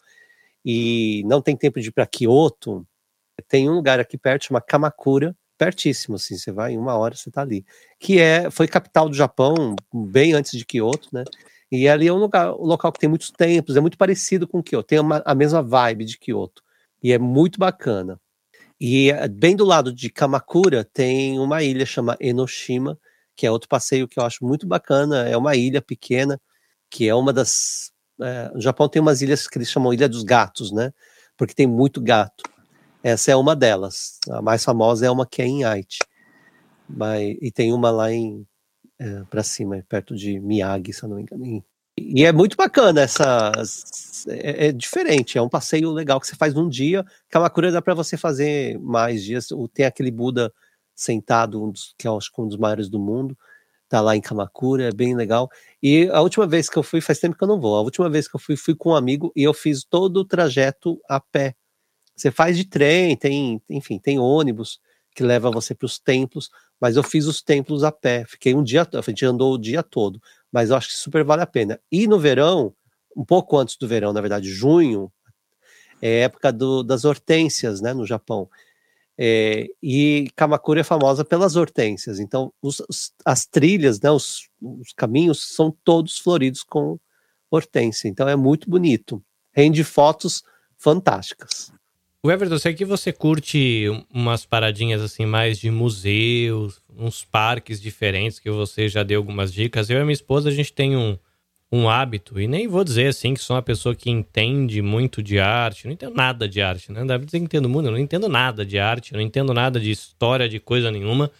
e 0.66 1.24
não 1.26 1.42
tem 1.42 1.56
tempo 1.56 1.80
de 1.82 1.90
ir 1.90 1.92
para 1.92 2.08
Kyoto, 2.08 2.86
tem 3.48 3.70
um 3.70 3.74
lugar 3.76 4.00
aqui 4.00 4.18
perto 4.18 4.46
chama 4.46 4.62
Kamakura, 4.62 5.36
pertíssimo, 5.58 6.16
assim, 6.16 6.38
você 6.38 6.52
vai 6.52 6.74
em 6.74 6.78
uma 6.78 6.96
hora 6.96 7.16
você 7.16 7.30
está 7.30 7.42
ali, 7.42 7.66
que 8.00 8.20
é 8.20 8.50
foi 8.52 8.68
capital 8.68 9.10
do 9.10 9.16
Japão 9.16 9.76
bem 9.94 10.34
antes 10.34 10.58
de 10.58 10.66
Kyoto, 10.66 11.10
né? 11.12 11.24
E 11.72 11.88
ali 11.88 12.08
é 12.08 12.14
um 12.14 12.18
lugar, 12.18 12.54
um 12.54 12.66
local 12.66 12.92
que 12.92 13.00
tem 13.00 13.10
muitos 13.10 13.32
templos, 13.32 13.76
é 13.76 13.82
muito 13.82 13.98
parecido 13.98 14.48
com 14.48 14.64
Kyoto, 14.64 14.88
tem 14.88 15.00
uma, 15.00 15.22
a 15.26 15.36
mesma 15.36 15.62
vibe 15.62 16.06
de 16.06 16.18
Kyoto 16.18 16.64
e 17.04 17.12
é 17.12 17.20
muito 17.20 17.60
bacana. 17.60 18.20
E 18.80 19.10
eh, 19.12 19.28
bem 19.28 19.56
do 19.56 19.66
lado 19.66 19.92
de 19.92 20.10
Kamakura 20.10 20.84
tem 20.86 21.40
uma 21.40 21.64
ilha 21.64 21.86
chamada 21.86 22.18
Enoshima, 22.22 22.98
que 23.36 23.46
é 23.46 23.52
outro 23.52 23.70
passeio 23.70 24.08
que 24.08 24.20
eu 24.20 24.24
acho 24.26 24.46
muito 24.46 24.68
bacana. 24.68 25.28
É 25.28 25.38
uma 25.38 25.56
ilha 25.56 25.82
pequena, 25.82 26.40
que 26.90 27.08
é 27.08 27.16
uma 27.16 27.34
das. 27.34 27.92
É, 28.22 28.52
Japão 28.58 28.90
tem 28.90 29.02
umas 29.02 29.22
ilhas 29.22 29.48
que 29.48 29.58
eles 29.58 29.70
chamam 29.70 29.94
Ilha 29.94 30.10
dos 30.10 30.24
Gatos, 30.24 30.72
né? 30.72 30.92
Porque 31.38 31.54
tem 31.54 31.68
muito 31.68 32.02
gato. 32.02 32.44
Essa 33.08 33.32
é 33.32 33.36
uma 33.38 33.56
delas. 33.56 34.20
A 34.30 34.42
mais 34.42 34.66
famosa 34.66 35.06
é 35.06 35.10
uma 35.10 35.26
que 35.26 35.42
é 35.42 35.46
em 35.46 35.64
Aichi. 35.64 36.00
Mas, 36.90 37.38
e 37.42 37.50
tem 37.50 37.72
uma 37.72 37.90
lá 37.90 38.12
em. 38.12 38.46
É, 39.00 39.24
para 39.30 39.44
cima, 39.44 39.82
perto 39.88 40.14
de 40.14 40.40
Miyagi, 40.40 40.92
se 40.92 41.04
eu 41.04 41.10
não 41.10 41.18
me 41.18 41.22
engano, 41.22 41.64
e 41.98 42.26
é 42.26 42.34
muito 42.34 42.58
bacana 42.58 43.02
essa. 43.02 43.54
É, 44.28 44.68
é, 44.68 44.72
diferente, 44.74 45.38
é 45.38 45.42
um 45.42 45.48
passeio 45.48 45.90
legal 45.92 46.20
que 46.20 46.28
você 46.28 46.36
faz 46.36 46.54
num 46.54 46.68
dia. 46.68 47.06
Kamakura 47.30 47.72
dá 47.72 47.82
para 47.82 47.94
você 47.94 48.18
fazer 48.18 48.78
mais 48.80 49.24
dias. 49.24 49.48
Tem 49.74 49.86
aquele 49.86 50.12
Buda 50.12 50.52
sentado, 50.94 51.64
um 51.64 51.72
dos, 51.72 51.96
que 51.98 52.08
é 52.08 52.12
acho, 52.12 52.30
um 52.38 52.48
dos 52.48 52.58
maiores 52.58 52.90
do 52.90 53.00
mundo. 53.00 53.38
Tá 53.88 54.02
lá 54.02 54.18
em 54.18 54.22
Kamakura, 54.22 54.90
é 54.90 54.92
bem 54.92 55.16
legal. 55.16 55.50
E 55.82 56.10
a 56.10 56.20
última 56.20 56.46
vez 56.46 56.70
que 56.70 56.78
eu 56.78 56.84
fui, 56.84 57.00
faz 57.00 57.20
tempo 57.20 57.38
que 57.38 57.44
eu 57.44 57.48
não 57.48 57.62
vou. 57.62 57.78
A 57.78 57.82
última 57.82 58.10
vez 58.10 58.28
que 58.28 58.36
eu 58.36 58.40
fui, 58.40 58.58
fui 58.58 58.76
com 58.76 58.90
um 58.90 58.96
amigo 58.96 59.32
e 59.34 59.44
eu 59.44 59.54
fiz 59.54 59.86
todo 59.86 60.18
o 60.18 60.26
trajeto 60.26 61.00
a 61.10 61.22
pé. 61.22 61.56
Você 62.18 62.32
faz 62.32 62.58
de 62.58 62.66
trem, 62.66 63.16
tem, 63.16 63.62
enfim, 63.70 64.00
tem 64.00 64.20
ônibus 64.20 64.80
que 65.16 65.24
leva 65.24 65.52
você 65.52 65.74
para 65.74 65.86
os 65.86 66.00
templos, 66.00 66.50
mas 66.82 66.96
eu 66.96 67.04
fiz 67.04 67.28
os 67.28 67.42
templos 67.42 67.84
a 67.84 67.92
pé. 67.92 68.26
Fiquei 68.28 68.54
um 68.54 68.64
dia, 68.64 68.88
a 68.92 69.02
gente 69.02 69.26
andou 69.26 69.54
o 69.54 69.58
dia 69.58 69.84
todo 69.84 70.20
mas 70.52 70.70
eu 70.70 70.76
acho 70.76 70.90
que 70.90 70.96
super 70.96 71.24
vale 71.24 71.42
a 71.42 71.48
pena. 71.48 71.80
E 71.92 72.08
no 72.08 72.20
verão, 72.20 72.74
um 73.16 73.26
pouco 73.26 73.58
antes 73.58 73.78
do 73.78 73.88
verão, 73.88 74.14
na 74.14 74.22
verdade, 74.22 74.50
junho, 74.50 75.12
é 76.02 76.22
época 76.22 76.52
do, 76.52 76.84
das 76.84 77.06
hortênsias, 77.06 77.82
né, 77.82 77.94
no 77.94 78.06
Japão. 78.06 78.50
É, 79.18 79.68
e 79.82 80.30
Kamakura 80.36 80.82
é 80.82 80.84
famosa 80.84 81.26
pelas 81.26 81.56
hortênsias, 81.56 82.20
então 82.20 82.54
os, 82.62 82.84
as 83.26 83.48
trilhas, 83.48 84.00
né, 84.00 84.12
os, 84.12 84.48
os, 84.62 84.94
caminhos 84.94 85.56
são 85.56 85.76
todos 85.84 86.20
floridos 86.20 86.62
com 86.62 87.00
hortênsia, 87.50 88.08
então 88.08 88.30
é 88.30 88.36
muito 88.36 88.70
bonito, 88.70 89.24
rende 89.52 89.84
fotos 89.84 90.44
fantásticas. 90.78 91.72
O 92.28 92.32
Everton, 92.32 92.56
eu 92.56 92.60
sei 92.60 92.74
que 92.74 92.84
você 92.84 93.14
curte 93.14 93.86
umas 94.14 94.46
paradinhas 94.46 95.02
assim 95.02 95.26
mais 95.26 95.58
de 95.58 95.72
museus, 95.72 96.82
uns 96.94 97.24
parques 97.24 97.80
diferentes 97.80 98.38
que 98.38 98.52
você 98.52 98.90
já 98.90 99.02
deu 99.02 99.22
algumas 99.22 99.54
dicas. 99.54 99.90
Eu 99.90 100.02
e 100.02 100.04
minha 100.04 100.12
esposa, 100.12 100.50
a 100.50 100.52
gente 100.52 100.74
tem 100.74 100.98
um, 100.98 101.18
um 101.72 101.90
hábito, 101.90 102.38
e 102.38 102.46
nem 102.46 102.68
vou 102.68 102.84
dizer 102.84 103.08
assim 103.08 103.34
que 103.34 103.40
sou 103.40 103.56
uma 103.56 103.62
pessoa 103.62 103.96
que 103.96 104.10
entende 104.10 104.82
muito 104.82 105.24
de 105.24 105.40
arte, 105.40 105.86
não 105.86 105.94
entendo 105.94 106.16
nada 106.16 106.50
de 106.50 106.62
arte, 106.62 106.92
né? 106.92 107.06
Deve 107.06 107.24
dizer 107.24 107.40
que 107.40 107.46
entendo 107.46 107.70
muito, 107.70 107.86
eu 107.86 107.94
não 107.94 107.98
entendo 107.98 108.28
nada 108.28 108.66
de 108.66 108.78
arte, 108.78 109.14
não 109.14 109.22
entendo 109.22 109.54
nada 109.54 109.80
de 109.80 109.90
história, 109.90 110.50
de 110.50 110.60
coisa 110.60 110.92
nenhuma, 110.92 111.32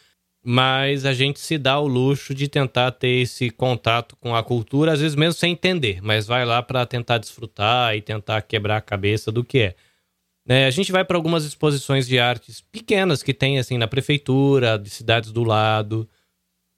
mas 0.42 1.04
a 1.04 1.14
gente 1.14 1.42
se 1.42 1.58
dá 1.58 1.78
o 1.78 1.86
luxo 1.86 2.34
de 2.34 2.48
tentar 2.48 2.92
ter 2.92 3.24
esse 3.24 3.50
contato 3.50 4.16
com 4.22 4.34
a 4.34 4.42
cultura, 4.42 4.94
às 4.94 5.02
vezes 5.02 5.18
mesmo 5.18 5.34
sem 5.34 5.52
entender, 5.52 6.00
mas 6.02 6.26
vai 6.26 6.46
lá 6.46 6.64
para 6.64 6.86
tentar 6.86 7.18
desfrutar 7.18 7.94
e 7.94 8.02
tentar 8.02 8.42
quebrar 8.42 8.78
a 8.78 8.82
cabeça 8.82 9.34
do 9.34 9.44
que 9.44 9.60
é. 9.60 9.76
É, 10.48 10.66
a 10.66 10.72
gente 10.72 10.92
vai 10.92 11.04
para 11.04 11.18
algumas 11.18 11.44
exposições 11.44 12.08
de 12.08 12.18
artes 12.18 12.62
pequenas 12.62 13.22
que 13.22 13.34
tem 13.34 13.60
assim 13.60 13.78
na 13.78 13.88
prefeitura, 13.88 14.80
de 14.80 14.90
cidades 14.90 15.32
do 15.32 15.44
lado. 15.44 16.08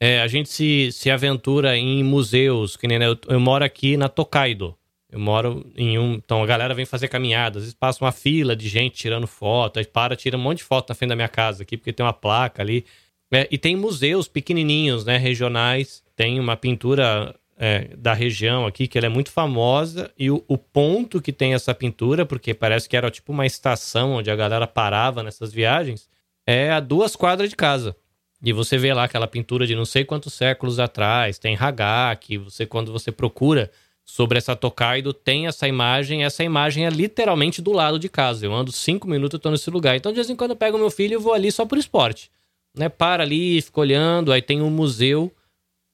É, 0.00 0.20
a 0.20 0.26
gente 0.26 0.48
se, 0.48 0.90
se 0.90 1.10
aventura 1.10 1.76
em 1.76 2.02
museus, 2.02 2.76
que 2.76 2.88
nem 2.88 2.98
né, 2.98 3.06
eu, 3.06 3.16
eu, 3.28 3.38
moro 3.38 3.64
aqui 3.64 3.96
na 3.96 4.08
Tokaido. 4.08 4.74
Eu 5.08 5.20
moro 5.20 5.70
em 5.76 5.98
um. 5.98 6.14
Então 6.14 6.42
a 6.42 6.46
galera 6.46 6.74
vem 6.74 6.86
fazer 6.86 7.08
caminhadas, 7.08 7.58
às 7.58 7.62
vezes 7.64 7.74
passa 7.74 8.04
uma 8.04 8.12
fila 8.12 8.56
de 8.56 8.68
gente 8.68 8.96
tirando 8.96 9.26
foto, 9.26 9.78
aí 9.78 9.84
para, 9.84 10.16
tira 10.16 10.36
um 10.36 10.40
monte 10.40 10.58
de 10.58 10.64
foto 10.64 10.88
na 10.88 10.94
frente 10.94 11.10
da 11.10 11.16
minha 11.16 11.28
casa 11.28 11.62
aqui, 11.62 11.76
porque 11.76 11.92
tem 11.92 12.04
uma 12.04 12.12
placa 12.12 12.62
ali. 12.62 12.84
É, 13.32 13.46
e 13.50 13.58
tem 13.58 13.76
museus 13.76 14.26
pequenininhos, 14.26 15.04
né, 15.04 15.16
regionais. 15.16 16.02
Tem 16.16 16.40
uma 16.40 16.56
pintura 16.56 17.34
é, 17.62 17.94
da 17.94 18.14
região 18.14 18.64
aqui, 18.64 18.88
que 18.88 18.96
ela 18.96 19.06
é 19.06 19.10
muito 19.10 19.30
famosa, 19.30 20.10
e 20.18 20.30
o, 20.30 20.42
o, 20.48 20.56
ponto 20.56 21.20
que 21.20 21.30
tem 21.30 21.52
essa 21.52 21.74
pintura, 21.74 22.24
porque 22.24 22.54
parece 22.54 22.88
que 22.88 22.96
era 22.96 23.10
tipo 23.10 23.32
uma 23.32 23.44
estação 23.44 24.12
onde 24.12 24.30
a 24.30 24.34
galera 24.34 24.66
parava 24.66 25.22
nessas 25.22 25.52
viagens, 25.52 26.08
é 26.46 26.70
a 26.70 26.80
duas 26.80 27.14
quadras 27.14 27.50
de 27.50 27.56
casa. 27.56 27.94
E 28.42 28.50
você 28.50 28.78
vê 28.78 28.94
lá 28.94 29.04
aquela 29.04 29.26
pintura 29.26 29.66
de 29.66 29.76
não 29.76 29.84
sei 29.84 30.06
quantos 30.06 30.32
séculos 30.32 30.80
atrás, 30.80 31.38
tem 31.38 31.54
Hagaki, 31.54 32.38
você 32.38 32.64
quando 32.64 32.90
você 32.90 33.12
procura 33.12 33.70
sobre 34.06 34.38
essa 34.38 34.56
Tokaido, 34.56 35.12
tem 35.12 35.46
essa 35.46 35.68
imagem, 35.68 36.24
essa 36.24 36.42
imagem 36.42 36.86
é 36.86 36.88
literalmente 36.88 37.60
do 37.60 37.72
lado 37.72 37.98
de 37.98 38.08
casa. 38.08 38.46
Eu 38.46 38.54
ando 38.54 38.72
cinco 38.72 39.06
minutos, 39.06 39.34
eu 39.34 39.38
tô 39.38 39.50
nesse 39.50 39.70
lugar. 39.70 39.94
Então, 39.96 40.10
de 40.10 40.16
vez 40.16 40.30
em 40.30 40.34
quando 40.34 40.52
eu 40.52 40.56
pego 40.56 40.78
meu 40.78 40.90
filho 40.90 41.12
e 41.12 41.22
vou 41.22 41.34
ali 41.34 41.52
só 41.52 41.66
por 41.66 41.76
esporte. 41.76 42.30
Né? 42.74 42.88
Para 42.88 43.22
ali, 43.22 43.60
fico 43.60 43.82
olhando, 43.82 44.32
aí 44.32 44.40
tem 44.40 44.62
um 44.62 44.70
museu 44.70 45.30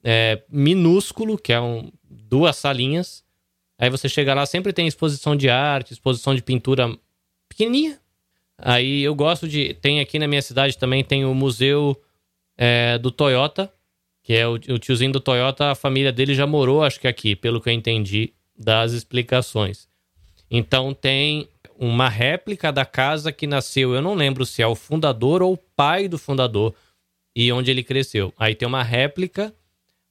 é, 0.09 0.41
minúsculo, 0.49 1.37
que 1.37 1.53
é 1.53 1.61
um, 1.61 1.91
duas 2.09 2.55
salinhas. 2.55 3.25
Aí 3.77 3.91
você 3.91 4.09
chega 4.09 4.33
lá, 4.35 4.47
sempre 4.47 4.73
tem 4.73 4.87
exposição 4.87 5.35
de 5.35 5.51
arte, 5.51 5.93
exposição 5.93 6.33
de 6.33 6.43
pintura 6.43 6.97
pequenininha. 7.49 7.99
Aí 8.57 9.03
eu 9.03 9.17
gosto 9.17 9.49
de. 9.49 9.75
Tem 9.75 9.99
aqui 9.99 10.17
na 10.21 10.29
minha 10.29 10.41
cidade 10.41 10.79
também 10.79 11.03
tem 11.03 11.25
o 11.25 11.35
museu 11.35 12.01
é, 12.57 12.97
do 12.99 13.11
Toyota, 13.11 13.71
que 14.23 14.33
é 14.33 14.47
o, 14.47 14.53
o, 14.53 14.79
tiozinho 14.79 15.11
do 15.11 15.21
Toyota, 15.21 15.73
a 15.73 15.75
família 15.75 16.13
dele 16.13 16.37
já 16.37 16.47
morou, 16.47 16.85
acho 16.85 17.01
que 17.01 17.09
aqui, 17.09 17.35
pelo 17.35 17.61
que 17.61 17.69
eu 17.69 17.75
entendi 17.75 18.33
das 18.57 18.93
explicações. 18.93 19.89
Então 20.49 20.95
tem 20.95 21.49
uma 21.77 22.09
réplica 22.09 22.73
da 22.73 22.87
casa 22.87 23.33
que 23.33 23.47
nasceu, 23.47 23.93
eu 23.93 24.01
não 24.01 24.15
lembro 24.15 24.47
se 24.47 24.63
é 24.63 24.67
o 24.67 24.77
fundador 24.77 25.43
ou 25.43 25.55
o 25.55 25.59
pai 25.59 26.07
do 26.07 26.17
fundador 26.17 26.73
e 27.35 27.53
onde 27.53 27.73
ele 27.73 27.83
cresceu. 27.83 28.33
Aí 28.39 28.55
tem 28.55 28.69
uma 28.69 28.85
réplica 28.85 29.53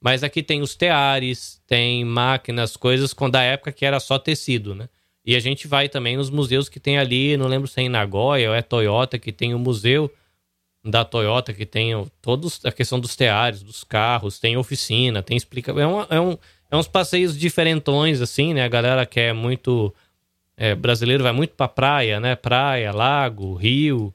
mas 0.05 0.23
aqui 0.23 0.43
tem 0.43 0.61
os 0.61 0.75
teares, 0.75 1.59
tem 1.65 2.05
máquinas, 2.05 2.77
coisas 2.77 3.11
com 3.11 3.27
da 3.27 3.41
época 3.41 3.71
que 3.71 3.83
era 3.83 3.99
só 3.99 4.19
tecido, 4.19 4.75
né? 4.75 4.87
E 5.25 5.35
a 5.35 5.39
gente 5.39 5.67
vai 5.67 5.89
também 5.89 6.15
nos 6.15 6.29
museus 6.29 6.69
que 6.69 6.79
tem 6.79 6.99
ali, 6.99 7.35
não 7.35 7.47
lembro 7.47 7.67
se 7.67 7.79
é 7.79 7.83
em 7.85 7.89
Nagoya 7.89 8.49
ou 8.49 8.55
é 8.55 8.61
Toyota, 8.61 9.17
que 9.17 9.31
tem 9.31 9.55
o 9.55 9.57
museu 9.57 10.13
da 10.83 11.03
Toyota, 11.03 11.51
que 11.55 11.65
tem 11.65 11.89
todos 12.21 12.63
a 12.63 12.71
questão 12.71 12.99
dos 12.99 13.15
teares, 13.15 13.63
dos 13.63 13.83
carros, 13.83 14.37
tem 14.37 14.55
oficina, 14.55 15.23
tem 15.23 15.35
explica. 15.35 15.71
É, 15.71 15.87
uma, 15.87 16.05
é, 16.11 16.21
um, 16.21 16.37
é 16.69 16.77
uns 16.77 16.87
passeios 16.87 17.35
diferentões, 17.35 18.21
assim, 18.21 18.53
né? 18.53 18.63
A 18.63 18.69
galera 18.69 19.07
que 19.07 19.19
é 19.19 19.33
muito. 19.33 19.91
É, 20.55 20.75
brasileiro 20.75 21.23
vai 21.23 21.33
muito 21.33 21.55
pra 21.55 21.67
praia, 21.67 22.19
né? 22.19 22.35
Praia, 22.35 22.91
lago, 22.91 23.55
rio. 23.55 24.13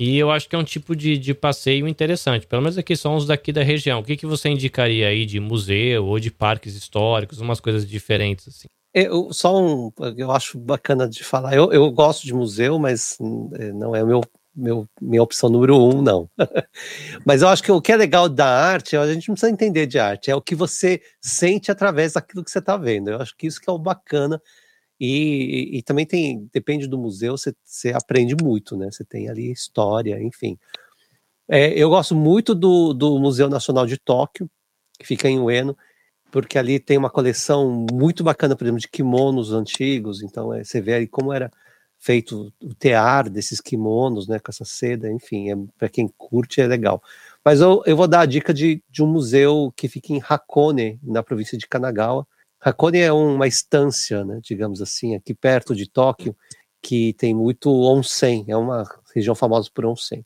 E 0.00 0.16
eu 0.16 0.30
acho 0.30 0.48
que 0.48 0.56
é 0.56 0.58
um 0.58 0.64
tipo 0.64 0.96
de, 0.96 1.18
de 1.18 1.34
passeio 1.34 1.86
interessante. 1.86 2.46
Pelo 2.46 2.62
menos 2.62 2.78
aqui 2.78 2.96
são 2.96 3.16
os 3.16 3.26
daqui 3.26 3.52
da 3.52 3.62
região. 3.62 4.00
O 4.00 4.02
que, 4.02 4.16
que 4.16 4.24
você 4.24 4.48
indicaria 4.48 5.08
aí 5.08 5.26
de 5.26 5.38
museu 5.38 6.06
ou 6.06 6.18
de 6.18 6.30
parques 6.30 6.74
históricos, 6.74 7.38
umas 7.38 7.60
coisas 7.60 7.86
diferentes 7.86 8.48
assim? 8.48 8.66
Eu, 8.94 9.30
só 9.30 9.62
um, 9.62 9.92
eu 10.16 10.30
acho 10.30 10.58
bacana 10.58 11.06
de 11.06 11.22
falar. 11.22 11.54
Eu, 11.54 11.70
eu 11.70 11.90
gosto 11.90 12.24
de 12.24 12.32
museu, 12.32 12.78
mas 12.78 13.18
é, 13.52 13.72
não 13.72 13.94
é 13.94 14.02
o 14.02 14.06
meu, 14.06 14.20
meu, 14.56 14.88
minha 15.02 15.22
opção 15.22 15.50
número 15.50 15.76
um, 15.76 16.00
não. 16.00 16.30
mas 17.26 17.42
eu 17.42 17.48
acho 17.48 17.62
que 17.62 17.70
o 17.70 17.82
que 17.82 17.92
é 17.92 17.96
legal 17.96 18.26
da 18.26 18.48
arte, 18.48 18.96
a 18.96 19.12
gente 19.12 19.28
não 19.28 19.34
precisa 19.34 19.52
entender 19.52 19.84
de 19.84 19.98
arte, 19.98 20.30
é 20.30 20.34
o 20.34 20.40
que 20.40 20.54
você 20.54 21.02
sente 21.20 21.70
através 21.70 22.14
daquilo 22.14 22.42
que 22.42 22.50
você 22.50 22.58
está 22.58 22.74
vendo. 22.74 23.10
Eu 23.10 23.20
acho 23.20 23.36
que 23.36 23.46
isso 23.46 23.60
que 23.60 23.68
é 23.68 23.72
o 23.72 23.78
bacana. 23.78 24.40
E, 25.00 25.78
e, 25.78 25.82
também 25.82 26.04
tem, 26.04 26.48
depende 26.52 26.86
do 26.86 26.98
museu, 26.98 27.34
você, 27.36 27.92
aprende 27.94 28.36
muito, 28.36 28.76
né? 28.76 28.90
Você 28.90 29.04
tem 29.04 29.30
ali 29.30 29.50
história, 29.50 30.22
enfim. 30.22 30.58
É, 31.48 31.70
eu 31.70 31.88
gosto 31.88 32.14
muito 32.14 32.54
do, 32.54 32.92
do 32.92 33.18
Museu 33.18 33.48
Nacional 33.48 33.86
de 33.86 33.96
Tóquio, 33.96 34.48
que 34.98 35.06
fica 35.06 35.28
em 35.28 35.40
Ueno 35.40 35.76
porque 36.30 36.58
ali 36.58 36.78
tem 36.78 36.96
uma 36.96 37.10
coleção 37.10 37.86
muito 37.92 38.22
bacana, 38.22 38.54
por 38.54 38.64
exemplo, 38.64 38.80
de 38.80 38.88
kimonos 38.88 39.52
antigos. 39.52 40.22
Então, 40.22 40.54
é, 40.54 40.62
você 40.62 40.80
vê 40.80 40.94
aí 40.94 41.06
como 41.06 41.32
era 41.32 41.50
feito 41.98 42.52
o 42.62 42.74
tear 42.74 43.28
desses 43.28 43.60
kimonos, 43.60 44.26
né, 44.26 44.38
com 44.38 44.50
essa 44.50 44.64
seda, 44.64 45.10
enfim, 45.10 45.50
é, 45.50 45.56
para 45.76 45.88
quem 45.88 46.08
curte 46.16 46.60
é 46.60 46.66
legal. 46.66 47.02
Mas 47.44 47.60
eu, 47.60 47.82
eu 47.84 47.96
vou 47.96 48.08
dar 48.08 48.20
a 48.20 48.26
dica 48.26 48.54
de, 48.54 48.82
de 48.88 49.02
um 49.02 49.06
museu 49.06 49.72
que 49.76 49.88
fica 49.88 50.12
em 50.12 50.22
Hakone, 50.26 50.98
na 51.02 51.22
província 51.22 51.58
de 51.58 51.66
Kanagawa. 51.66 52.26
Hakone 52.60 52.98
é 52.98 53.12
uma 53.12 53.46
estância, 53.46 54.24
né, 54.24 54.40
digamos 54.42 54.82
assim, 54.82 55.14
aqui 55.14 55.34
perto 55.34 55.74
de 55.74 55.88
Tóquio, 55.88 56.36
que 56.82 57.14
tem 57.14 57.34
muito 57.34 57.70
onsen, 57.70 58.44
é 58.48 58.56
uma 58.56 58.84
região 59.14 59.34
famosa 59.34 59.70
por 59.72 59.86
onsen. 59.86 60.24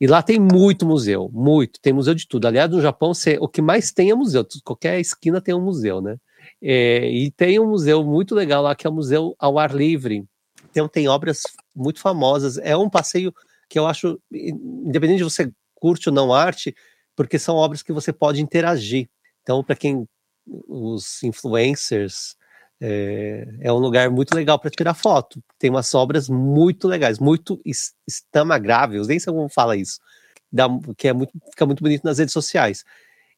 E 0.00 0.06
lá 0.06 0.20
tem 0.20 0.38
muito 0.40 0.84
museu, 0.84 1.30
muito. 1.32 1.80
Tem 1.80 1.92
museu 1.92 2.12
de 2.12 2.26
tudo. 2.26 2.46
Aliás, 2.46 2.68
no 2.68 2.80
Japão, 2.80 3.14
você, 3.14 3.38
o 3.40 3.46
que 3.46 3.62
mais 3.62 3.92
tem 3.92 4.10
é 4.10 4.14
museu. 4.16 4.44
Qualquer 4.64 4.98
esquina 4.98 5.40
tem 5.40 5.54
um 5.54 5.60
museu, 5.60 6.00
né? 6.00 6.16
É, 6.60 7.08
e 7.08 7.30
tem 7.30 7.60
um 7.60 7.68
museu 7.68 8.02
muito 8.02 8.34
legal 8.34 8.64
lá, 8.64 8.74
que 8.74 8.84
é 8.84 8.90
o 8.90 8.92
Museu 8.92 9.36
ao 9.38 9.60
Ar 9.60 9.72
Livre. 9.72 10.24
Então, 10.70 10.88
tem 10.88 11.06
obras 11.06 11.42
muito 11.72 12.00
famosas. 12.00 12.58
É 12.58 12.76
um 12.76 12.90
passeio 12.90 13.32
que 13.68 13.78
eu 13.78 13.86
acho, 13.86 14.20
independente 14.32 15.18
de 15.18 15.24
você 15.24 15.52
curte 15.76 16.08
ou 16.08 16.14
não 16.14 16.34
arte, 16.34 16.74
porque 17.14 17.38
são 17.38 17.54
obras 17.54 17.80
que 17.80 17.92
você 17.92 18.12
pode 18.12 18.42
interagir. 18.42 19.08
Então, 19.42 19.62
para 19.62 19.76
quem 19.76 20.04
os 20.46 21.22
influencers 21.22 22.36
é, 22.80 23.46
é 23.60 23.72
um 23.72 23.78
lugar 23.78 24.10
muito 24.10 24.34
legal 24.34 24.58
para 24.58 24.70
tirar 24.70 24.94
foto. 24.94 25.42
Tem 25.58 25.70
umas 25.70 25.94
obras 25.94 26.28
muito 26.28 26.88
legais, 26.88 27.18
muito 27.18 27.60
instagráveis, 28.08 29.06
nem 29.06 29.18
sei 29.18 29.32
como 29.32 29.48
fala 29.48 29.76
isso, 29.76 30.00
dá, 30.50 30.66
que 30.96 31.08
é 31.08 31.12
muito, 31.12 31.32
fica 31.50 31.64
muito 31.64 31.82
bonito 31.82 32.02
nas 32.04 32.18
redes 32.18 32.32
sociais. 32.32 32.84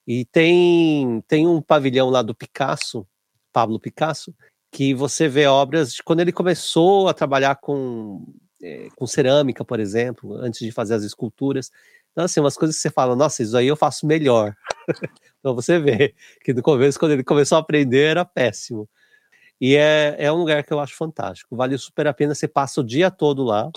E 0.07 0.25
tem, 0.27 1.23
tem 1.29 1.47
um 1.47 1.61
pavilhão 1.61 2.11
lá 2.11 2.23
do 2.23 2.35
Picasso, 2.35 3.07
Pablo 3.53 3.79
Picasso, 3.79 4.35
que 4.71 4.95
você 4.95 5.29
vê 5.29 5.47
obras 5.47 5.95
de 5.95 6.03
quando 6.03 6.21
ele 6.21 6.33
começou 6.33 7.09
a 7.09 7.15
trabalhar 7.15 7.57
com, 7.57 8.25
é, 8.63 8.89
com 8.97 9.07
cerâmica, 9.07 9.65
por 9.65 9.79
exemplo, 9.79 10.35
antes 10.35 10.61
de 10.61 10.73
fazer 10.73 10.95
as 10.95 11.05
esculturas. 11.05 11.71
Então, 12.15 12.25
assim, 12.27 12.39
umas 12.39 12.57
coisas 12.57 12.77
que 12.77 12.83
você 12.83 12.91
fala, 12.91 13.17
nossa, 13.17 13.43
isso 13.43 13.57
aí 13.57 13.67
eu 13.67 13.75
faço 13.75 14.07
melhor. 14.07 14.55
então 15.41 15.53
você 15.53 15.81
vê 15.81 16.15
que 16.45 16.55
no 16.55 16.63
começo, 16.63 16.97
quando 16.97 17.11
ele 17.11 17.25
começou 17.25 17.57
a 17.57 17.61
aprender, 17.61 18.05
era 18.05 18.25
péssimo. 18.25 18.89
E 19.61 19.75
é, 19.75 20.15
é 20.17 20.33
um 20.33 20.37
lugar 20.37 20.63
que 20.63 20.73
eu 20.73 20.79
acho 20.79 20.95
fantástico. 20.95 21.57
Vale 21.57 21.77
super 21.77 22.07
a 22.07 22.15
pena. 22.15 22.33
Você 22.33 22.47
passa 22.47 22.81
o 22.81 22.85
dia 22.85 23.11
todo 23.11 23.43
lá, 23.43 23.69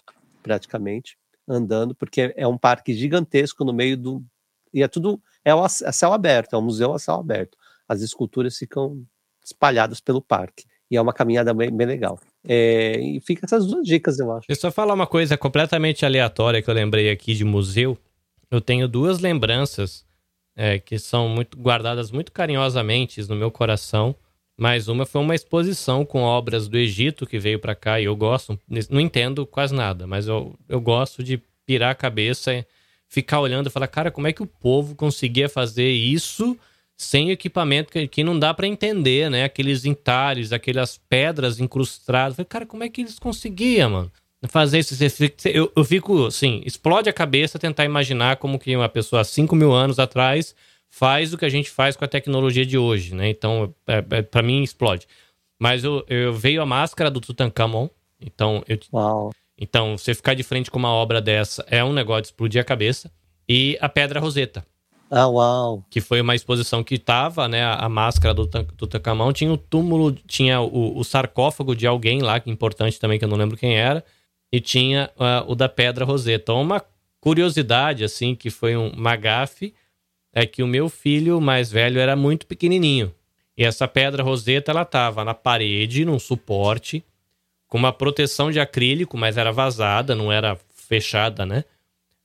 praticamente, 0.44 1.18
andando, 1.48 1.96
porque 1.96 2.32
é 2.38 2.48
um 2.48 2.60
parque 2.60 2.94
gigantesco 2.94 3.66
no 3.66 3.74
meio 3.74 3.98
do. 3.98 4.24
E 4.72 4.84
é 4.84 4.88
tudo. 4.88 5.20
É 5.44 5.52
a 5.52 5.68
céu 5.92 6.14
aberto, 6.14 6.56
é 6.56 6.60
um 6.60 6.62
museu 6.62 6.94
a 6.94 7.00
céu 7.00 7.16
aberto. 7.16 7.58
As 7.88 8.02
esculturas 8.02 8.56
ficam 8.56 9.04
espalhadas 9.44 10.00
pelo 10.00 10.22
parque. 10.22 10.66
E 10.92 10.96
é 10.96 11.02
uma 11.02 11.14
caminhada 11.14 11.54
bem, 11.56 11.76
bem 11.76 11.88
legal. 11.88 12.20
É, 12.48 13.00
e 13.00 13.20
fica 13.20 13.46
essas 13.46 13.66
duas 13.66 13.86
dicas, 13.86 14.20
eu 14.20 14.32
acho. 14.32 14.48
Deixa 14.48 14.60
eu 14.60 14.70
só 14.70 14.72
falar 14.72 14.94
uma 14.94 15.08
coisa 15.08 15.38
completamente 15.38 16.06
aleatória 16.06 16.62
que 16.62 16.70
eu 16.70 16.74
lembrei 16.74 17.10
aqui 17.10 17.34
de 17.34 17.44
museu. 17.44 17.98
Eu 18.50 18.62
tenho 18.62 18.88
duas 18.88 19.20
lembranças 19.20 20.06
é, 20.56 20.80
que 20.80 20.98
são 20.98 21.30
muito 21.30 21.58
guardadas 21.58 22.12
muito 22.12 22.32
carinhosamente 22.32 23.22
no 23.28 23.36
meu 23.36 23.52
coração 23.52 24.16
mais 24.58 24.88
uma 24.88 25.06
foi 25.06 25.22
uma 25.22 25.36
exposição 25.36 26.04
com 26.04 26.24
obras 26.24 26.68
do 26.68 26.78
Egito 26.78 27.28
que 27.28 27.38
veio 27.38 27.60
para 27.60 27.76
cá 27.76 28.02
e 28.02 28.06
eu 28.06 28.16
gosto, 28.16 28.60
não 28.90 29.00
entendo 29.00 29.46
quase 29.46 29.74
nada, 29.74 30.08
mas 30.08 30.28
eu, 30.28 30.58
eu 30.68 30.82
gosto 30.82 31.24
de 31.24 31.40
pirar 31.64 31.92
a 31.92 31.96
cabeça, 31.96 32.66
ficar 33.08 33.40
olhando 33.40 33.68
e 33.68 33.70
falar, 33.70 33.88
cara, 33.88 34.10
como 34.10 34.26
é 34.26 34.34
que 34.34 34.42
o 34.42 34.48
povo 34.48 34.96
conseguia 34.96 35.48
fazer 35.48 35.92
isso 35.92 36.58
sem 36.98 37.30
equipamento 37.30 37.92
que, 37.92 38.08
que 38.08 38.24
não 38.24 38.40
dá 38.40 38.52
para 38.52 38.66
entender, 38.66 39.30
né? 39.30 39.44
Aqueles 39.44 39.86
entalhes, 39.86 40.52
aquelas 40.52 40.98
pedras 40.98 41.60
incrustadas. 41.60 42.36
Falei, 42.36 42.48
cara, 42.48 42.66
como 42.66 42.84
é 42.84 42.90
que 42.90 43.02
eles 43.02 43.20
conseguiam, 43.20 43.92
mano? 43.92 44.12
Fazer 44.48 44.80
isso. 44.80 44.96
Eu, 45.46 45.72
eu 45.76 45.84
fico, 45.84 46.28
assim, 46.28 46.62
explode 46.64 47.10
a 47.10 47.14
cabeça 47.14 47.58
tentar 47.58 47.86
imaginar 47.86 48.38
como 48.38 48.60
que 48.60 48.76
uma 48.76 48.88
pessoa 48.88 49.22
há 49.22 49.26
5 49.26 49.56
mil 49.56 49.74
anos 49.74 49.98
atrás 49.98 50.54
faz 50.90 51.34
o 51.34 51.38
que 51.38 51.46
a 51.46 51.50
gente 51.50 51.70
faz 51.70 51.96
com 51.96 52.06
a 52.06 52.08
tecnologia 52.08 52.66
de 52.66 52.78
hoje, 52.78 53.16
né? 53.16 53.30
Então, 53.30 53.74
é, 53.88 54.04
é, 54.12 54.22
para 54.22 54.44
mim, 54.44 54.62
explode. 54.62 55.08
Mas 55.60 55.84
eu, 55.84 56.06
eu, 56.08 56.34
veio 56.34 56.62
a 56.62 56.66
máscara 56.66 57.10
do 57.10 57.20
Tutankhamon, 57.20 57.90
então 58.22 58.64
eu, 58.68 58.78
Uau. 58.94 59.32
então 59.58 59.98
você 59.98 60.14
ficar 60.14 60.36
de 60.36 60.44
frente 60.44 60.70
com 60.70 60.78
uma 60.78 60.92
obra 60.92 61.20
dessa 61.20 61.66
é 61.68 61.84
um 61.84 61.94
negócio 61.94 62.24
de 62.24 62.28
explodir 62.28 62.62
a 62.62 62.64
cabeça. 62.64 63.12
E 63.50 63.78
a 63.80 63.88
Pedra 63.88 64.20
Roseta. 64.20 64.66
Ah, 65.10 65.28
uau! 65.28 65.86
Que 65.90 66.02
foi 66.02 66.20
uma 66.20 66.36
exposição 66.36 66.84
que 66.84 67.00
tava, 67.00 67.48
né? 67.48 67.64
A, 67.64 67.86
a 67.86 67.90
máscara 67.90 68.34
do 68.34 68.46
Tutankhamon 68.46 69.32
tinha 69.32 69.52
o 69.52 69.58
túmulo, 69.58 70.12
tinha 70.12 70.60
o, 70.60 70.98
o, 71.00 71.04
sarcófago 71.04 71.74
de 71.74 71.88
alguém 71.88 72.22
lá, 72.22 72.40
que 72.40 72.50
é 72.50 72.54
importante 72.54 73.00
também, 73.00 73.18
que 73.18 73.24
eu 73.24 73.30
não 73.30 73.38
lembro 73.38 73.56
quem 73.56 73.78
era, 73.78 74.04
e 74.52 74.60
tinha 74.60 75.10
uh, 75.16 75.52
o 75.52 75.56
da 75.56 75.68
Pedra 75.68 76.06
Roseta. 76.06 76.44
Então, 76.44 76.62
uma 76.62 76.84
curiosidade, 77.20 78.04
assim, 78.04 78.36
que 78.36 78.50
foi 78.50 78.78
um, 78.78 78.90
uma 78.90 79.16
gafe 79.16 79.74
é 80.34 80.46
que 80.46 80.62
o 80.62 80.68
meu 80.68 80.88
filho 80.88 81.42
mais 81.42 81.72
velho 81.72 82.00
era 82.00 82.16
muito 82.16 82.46
pequenininho. 82.46 83.14
E 83.58 83.64
essa 83.64 83.88
pedra 83.88 84.22
roseta, 84.22 84.72
ela 84.72 84.86
tava 84.86 85.26
na 85.26 85.34
parede, 85.34 86.06
num 86.06 86.20
suporte, 86.20 87.04
com 87.68 87.78
uma 87.78 87.92
proteção 87.92 88.52
de 88.52 88.60
acrílico, 88.60 89.18
mas 89.18 89.36
era 89.36 89.52
vazada, 89.52 90.14
não 90.14 90.32
era 90.32 90.56
fechada, 90.70 91.44
né? 91.44 91.64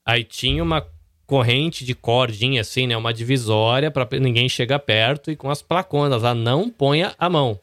Aí 0.05 0.23
tinha 0.23 0.61
uma 0.61 0.85
corrente 1.25 1.83
de 1.83 1.95
cordinha 1.95 2.61
assim, 2.61 2.85
né? 2.85 2.95
Uma 2.95 3.11
divisória 3.11 3.89
para 3.89 4.07
ninguém 4.19 4.47
chegar 4.47 4.77
perto 4.79 5.31
e 5.31 5.35
com 5.35 5.49
as 5.49 5.63
placonas 5.63 6.21
lá, 6.21 6.35
não 6.35 6.69
ponha 6.69 7.15
a 7.17 7.27
mão. 7.27 7.59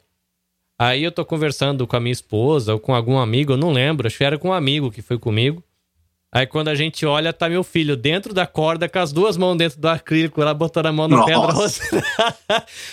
Aí 0.82 1.04
eu 1.04 1.12
tô 1.12 1.26
conversando 1.26 1.86
com 1.86 1.94
a 1.94 2.00
minha 2.00 2.10
esposa 2.10 2.72
ou 2.72 2.80
com 2.80 2.94
algum 2.94 3.18
amigo, 3.18 3.52
eu 3.52 3.56
não 3.58 3.70
lembro, 3.70 4.06
acho 4.06 4.16
que 4.16 4.24
era 4.24 4.38
com 4.38 4.48
um 4.48 4.52
amigo 4.54 4.90
que 4.90 5.02
foi 5.02 5.18
comigo. 5.18 5.62
Aí 6.32 6.46
quando 6.46 6.68
a 6.68 6.76
gente 6.76 7.04
olha, 7.04 7.32
tá 7.32 7.48
meu 7.48 7.64
filho 7.64 7.96
dentro 7.96 8.32
da 8.32 8.46
corda, 8.46 8.88
com 8.88 9.00
as 9.00 9.12
duas 9.12 9.36
mãos 9.36 9.56
dentro 9.56 9.80
do 9.80 9.88
acrílico, 9.88 10.40
lá 10.40 10.54
botando 10.54 10.86
a 10.86 10.92
mão 10.92 11.08
na 11.08 11.24
pedra 11.24 11.50
rosa. 11.50 11.82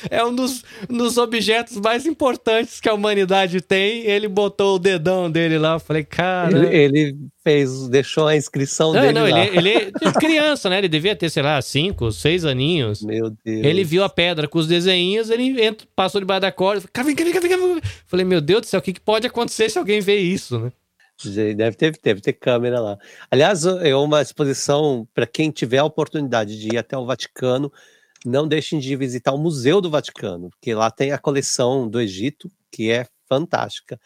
é 0.10 0.26
um 0.26 0.34
dos, 0.34 0.64
dos 0.90 1.20
objetos 1.20 1.78
mais 1.78 2.08
importantes 2.08 2.80
que 2.80 2.90
a 2.90 2.96
humanidade 2.96 3.62
tem. 3.62 4.02
Ele 4.08 4.28
botou 4.28 4.78
o 4.78 4.80
dedão 4.80 5.30
dele 5.30 5.60
lá. 5.60 5.74
Eu 5.74 5.80
falei, 5.80 6.04
cara. 6.04 6.58
Ele, 6.58 6.76
ele 6.76 7.18
fez, 7.44 7.88
deixou 7.88 8.26
a 8.26 8.36
inscrição 8.36 8.92
não, 8.92 9.02
dele. 9.02 9.14
Não, 9.14 9.30
lá. 9.30 9.46
ele, 9.46 9.70
ele 9.70 9.92
é 10.02 10.12
criança, 10.14 10.68
né? 10.68 10.80
Ele 10.80 10.90
devia 10.90 11.16
ter, 11.16 11.30
sei 11.30 11.44
lá, 11.44 11.62
cinco, 11.62 12.12
seis 12.12 12.44
aninhos. 12.44 13.04
Meu 13.04 13.30
Deus. 13.30 13.66
Ele 13.66 13.84
viu 13.84 14.04
a 14.04 14.10
pedra 14.10 14.48
com 14.48 14.58
os 14.58 14.66
desenhos, 14.66 15.30
ele 15.30 15.62
entra, 15.64 15.88
passou 15.96 16.20
debaixo 16.20 16.42
da 16.42 16.52
corda. 16.52 16.84
Falei, 16.92 17.14
vem, 17.14 17.32
vem, 17.32 17.40
vem, 17.40 17.58
vem. 17.58 17.82
Falei, 18.08 18.26
meu 18.26 18.42
Deus 18.42 18.62
do 18.62 18.66
céu, 18.66 18.80
o 18.80 18.84
que, 18.84 18.94
que 18.94 19.00
pode 19.00 19.28
acontecer 19.28 19.70
se 19.70 19.78
alguém 19.78 20.02
vê 20.02 20.18
isso, 20.18 20.58
né? 20.60 20.72
Deve 21.26 21.76
ter, 21.76 22.00
deve 22.04 22.22
ter 22.22 22.34
câmera 22.34 22.80
lá. 22.80 22.98
Aliás, 23.32 23.66
é 23.66 23.96
uma 23.96 24.22
exposição 24.22 25.08
para 25.14 25.26
quem 25.26 25.50
tiver 25.50 25.80
a 25.80 25.86
oportunidade 25.86 26.60
de 26.60 26.76
ir 26.76 26.78
até 26.78 26.98
o 26.98 27.06
Vaticano. 27.06 27.72
Não 28.26 28.48
deixem 28.48 28.80
de 28.80 28.96
visitar 28.96 29.32
o 29.32 29.38
Museu 29.38 29.82
do 29.82 29.90
Vaticano, 29.90 30.50
porque 30.50 30.74
lá 30.74 30.92
tem 30.92 31.12
a 31.12 31.18
coleção 31.18 31.88
do 31.90 32.00
Egito, 32.00 32.52
que 32.72 32.92
é 32.92 33.08
fantástica. 33.28 34.00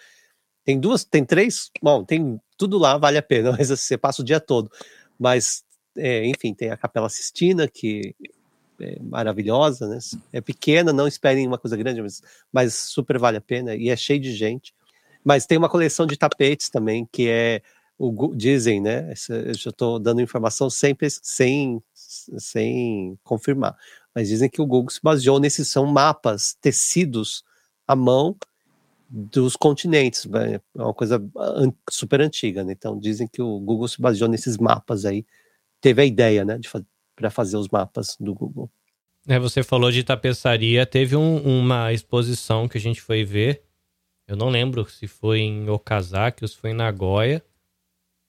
Tem 0.63 0.79
duas, 0.79 1.03
tem 1.03 1.25
três, 1.25 1.69
bom, 1.81 2.03
tem 2.03 2.39
tudo 2.57 2.77
lá, 2.77 2.97
vale 2.97 3.17
a 3.17 3.23
pena, 3.23 3.51
mas 3.57 3.69
você 3.69 3.97
passa 3.97 4.21
o 4.21 4.25
dia 4.25 4.39
todo. 4.39 4.71
Mas, 5.19 5.63
é, 5.97 6.25
enfim, 6.25 6.53
tem 6.53 6.69
a 6.69 6.77
Capela 6.77 7.09
Sistina, 7.09 7.67
que 7.67 8.15
é 8.79 8.99
maravilhosa, 9.01 9.87
né? 9.87 9.99
É 10.31 10.41
pequena, 10.41 10.93
não 10.93 11.07
esperem 11.07 11.47
uma 11.47 11.57
coisa 11.57 11.77
grande, 11.77 12.01
mas, 12.01 12.21
mas 12.51 12.73
super 12.73 13.17
vale 13.19 13.37
a 13.37 13.41
pena 13.41 13.75
e 13.75 13.89
é 13.89 13.95
cheio 13.95 14.19
de 14.19 14.33
gente. 14.33 14.73
Mas 15.23 15.45
tem 15.45 15.57
uma 15.57 15.69
coleção 15.69 16.05
de 16.05 16.17
tapetes 16.17 16.69
também, 16.69 17.07
que 17.11 17.27
é 17.27 17.61
o 17.97 18.33
dizem, 18.35 18.81
né? 18.81 19.13
Eu 19.29 19.53
já 19.53 19.69
estou 19.69 19.99
dando 19.99 20.21
informação 20.21 20.69
sempre 20.69 21.07
sem, 21.09 21.81
sem 21.93 23.17
confirmar. 23.23 23.77
Mas 24.13 24.27
dizem 24.27 24.49
que 24.49 24.61
o 24.61 24.65
Google 24.65 24.89
se 24.89 24.99
baseou 25.01 25.39
nesses 25.39 25.67
são 25.67 25.85
mapas, 25.85 26.57
tecidos 26.59 27.43
à 27.87 27.95
mão 27.95 28.35
dos 29.07 29.55
continentes. 29.55 30.27
É 30.33 30.59
uma 30.81 30.93
coisa 30.93 31.23
super 31.89 32.21
antiga, 32.21 32.63
né? 32.63 32.73
Então 32.73 32.97
dizem 32.97 33.27
que 33.27 33.41
o 33.41 33.59
Google 33.59 33.87
se 33.87 34.01
baseou 34.01 34.29
nesses 34.29 34.57
mapas 34.57 35.05
aí. 35.05 35.23
Teve 35.79 36.01
a 36.01 36.05
ideia, 36.05 36.43
né? 36.43 36.59
Para 37.15 37.29
fazer 37.29 37.57
os 37.57 37.69
mapas 37.69 38.17
do 38.19 38.33
Google. 38.33 38.69
É, 39.27 39.37
você 39.37 39.61
falou 39.61 39.91
de 39.91 40.03
tapeçaria. 40.03 40.85
Teve 40.87 41.15
um, 41.15 41.37
uma 41.37 41.93
exposição 41.93 42.67
que 42.67 42.79
a 42.79 42.81
gente 42.81 42.99
foi 42.99 43.23
ver 43.23 43.61
Eu 44.31 44.37
não 44.37 44.49
lembro 44.49 44.87
se 44.89 45.07
foi 45.07 45.39
em 45.41 45.69
Okazaki 45.69 46.43
ou 46.43 46.47
se 46.47 46.55
foi 46.55 46.71
em 46.71 46.73
Nagoya. 46.73 47.43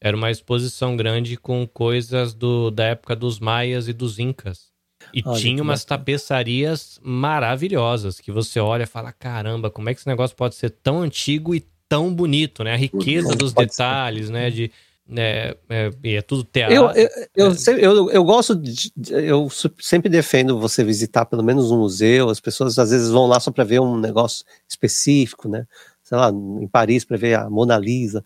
Era 0.03 0.17
uma 0.17 0.33
exposição 0.33 0.97
grande 0.97 1.37
com 1.37 1.65
coisas 1.67 2.35
do, 2.35 2.73
da 2.73 2.87
época 2.87 3.15
dos 3.15 3.39
maias 3.39 3.87
e 3.87 3.93
dos 3.93 4.19
incas. 4.19 4.73
E 5.15 5.23
Olha, 5.25 5.39
tinha 5.41 5.63
umas 5.63 5.85
bacana. 5.85 5.99
tapeçarias 6.01 6.99
maravilhosas 7.03 8.19
que 8.21 8.33
você 8.33 8.59
olha 8.59 8.83
e 8.83 8.87
fala: 8.87 9.13
caramba, 9.13 9.71
como 9.71 9.89
é 9.89 9.95
que 9.95 10.01
esse 10.01 10.09
negócio 10.09 10.37
pode 10.37 10.55
ser 10.57 10.71
tão 10.71 11.03
antigo 11.03 11.55
e 11.55 11.65
tão 11.89 12.13
bonito, 12.13 12.65
né? 12.65 12.73
A 12.73 12.77
riqueza 12.77 13.29
dos 13.37 13.53
pode 13.53 13.73
ser. 13.75 13.83
detalhes, 13.83 14.31
né? 14.31 14.51
De, 14.51 14.71
né 15.07 15.51
é, 15.69 15.91
é 16.05 16.23
tudo 16.23 16.43
teatro. 16.45 16.75
Eu, 16.75 16.91
eu, 16.91 17.09
eu, 17.37 17.47
É. 17.49 17.55
se- 17.55 17.81
eu, 17.81 18.11
eu 18.11 18.25
gosto 18.25 18.55
de. 18.57 18.93
Eu 19.09 19.49
sempre 19.81 20.09
defendo 20.09 20.59
você 20.59 20.83
visitar 20.83 21.27
pelo 21.27 21.43
menos 21.45 21.71
um 21.71 21.79
museu. 21.79 22.29
As 22.31 22.41
pessoas 22.41 22.79
às 22.79 22.91
vezes 22.91 23.11
vão 23.11 23.27
lá 23.27 23.39
só 23.39 23.51
para 23.51 23.65
ver 23.65 23.81
um 23.81 23.99
negócio 23.99 24.45
específico, 24.69 25.49
né? 25.49 25.67
Sei 26.13 26.19
lá, 26.19 26.29
em 26.29 26.69
Paris 26.69 27.07
para 27.07 27.17
ver 27.17 27.39
a 27.39 27.49
Mona 27.49 27.79
Lisa. 27.79 28.23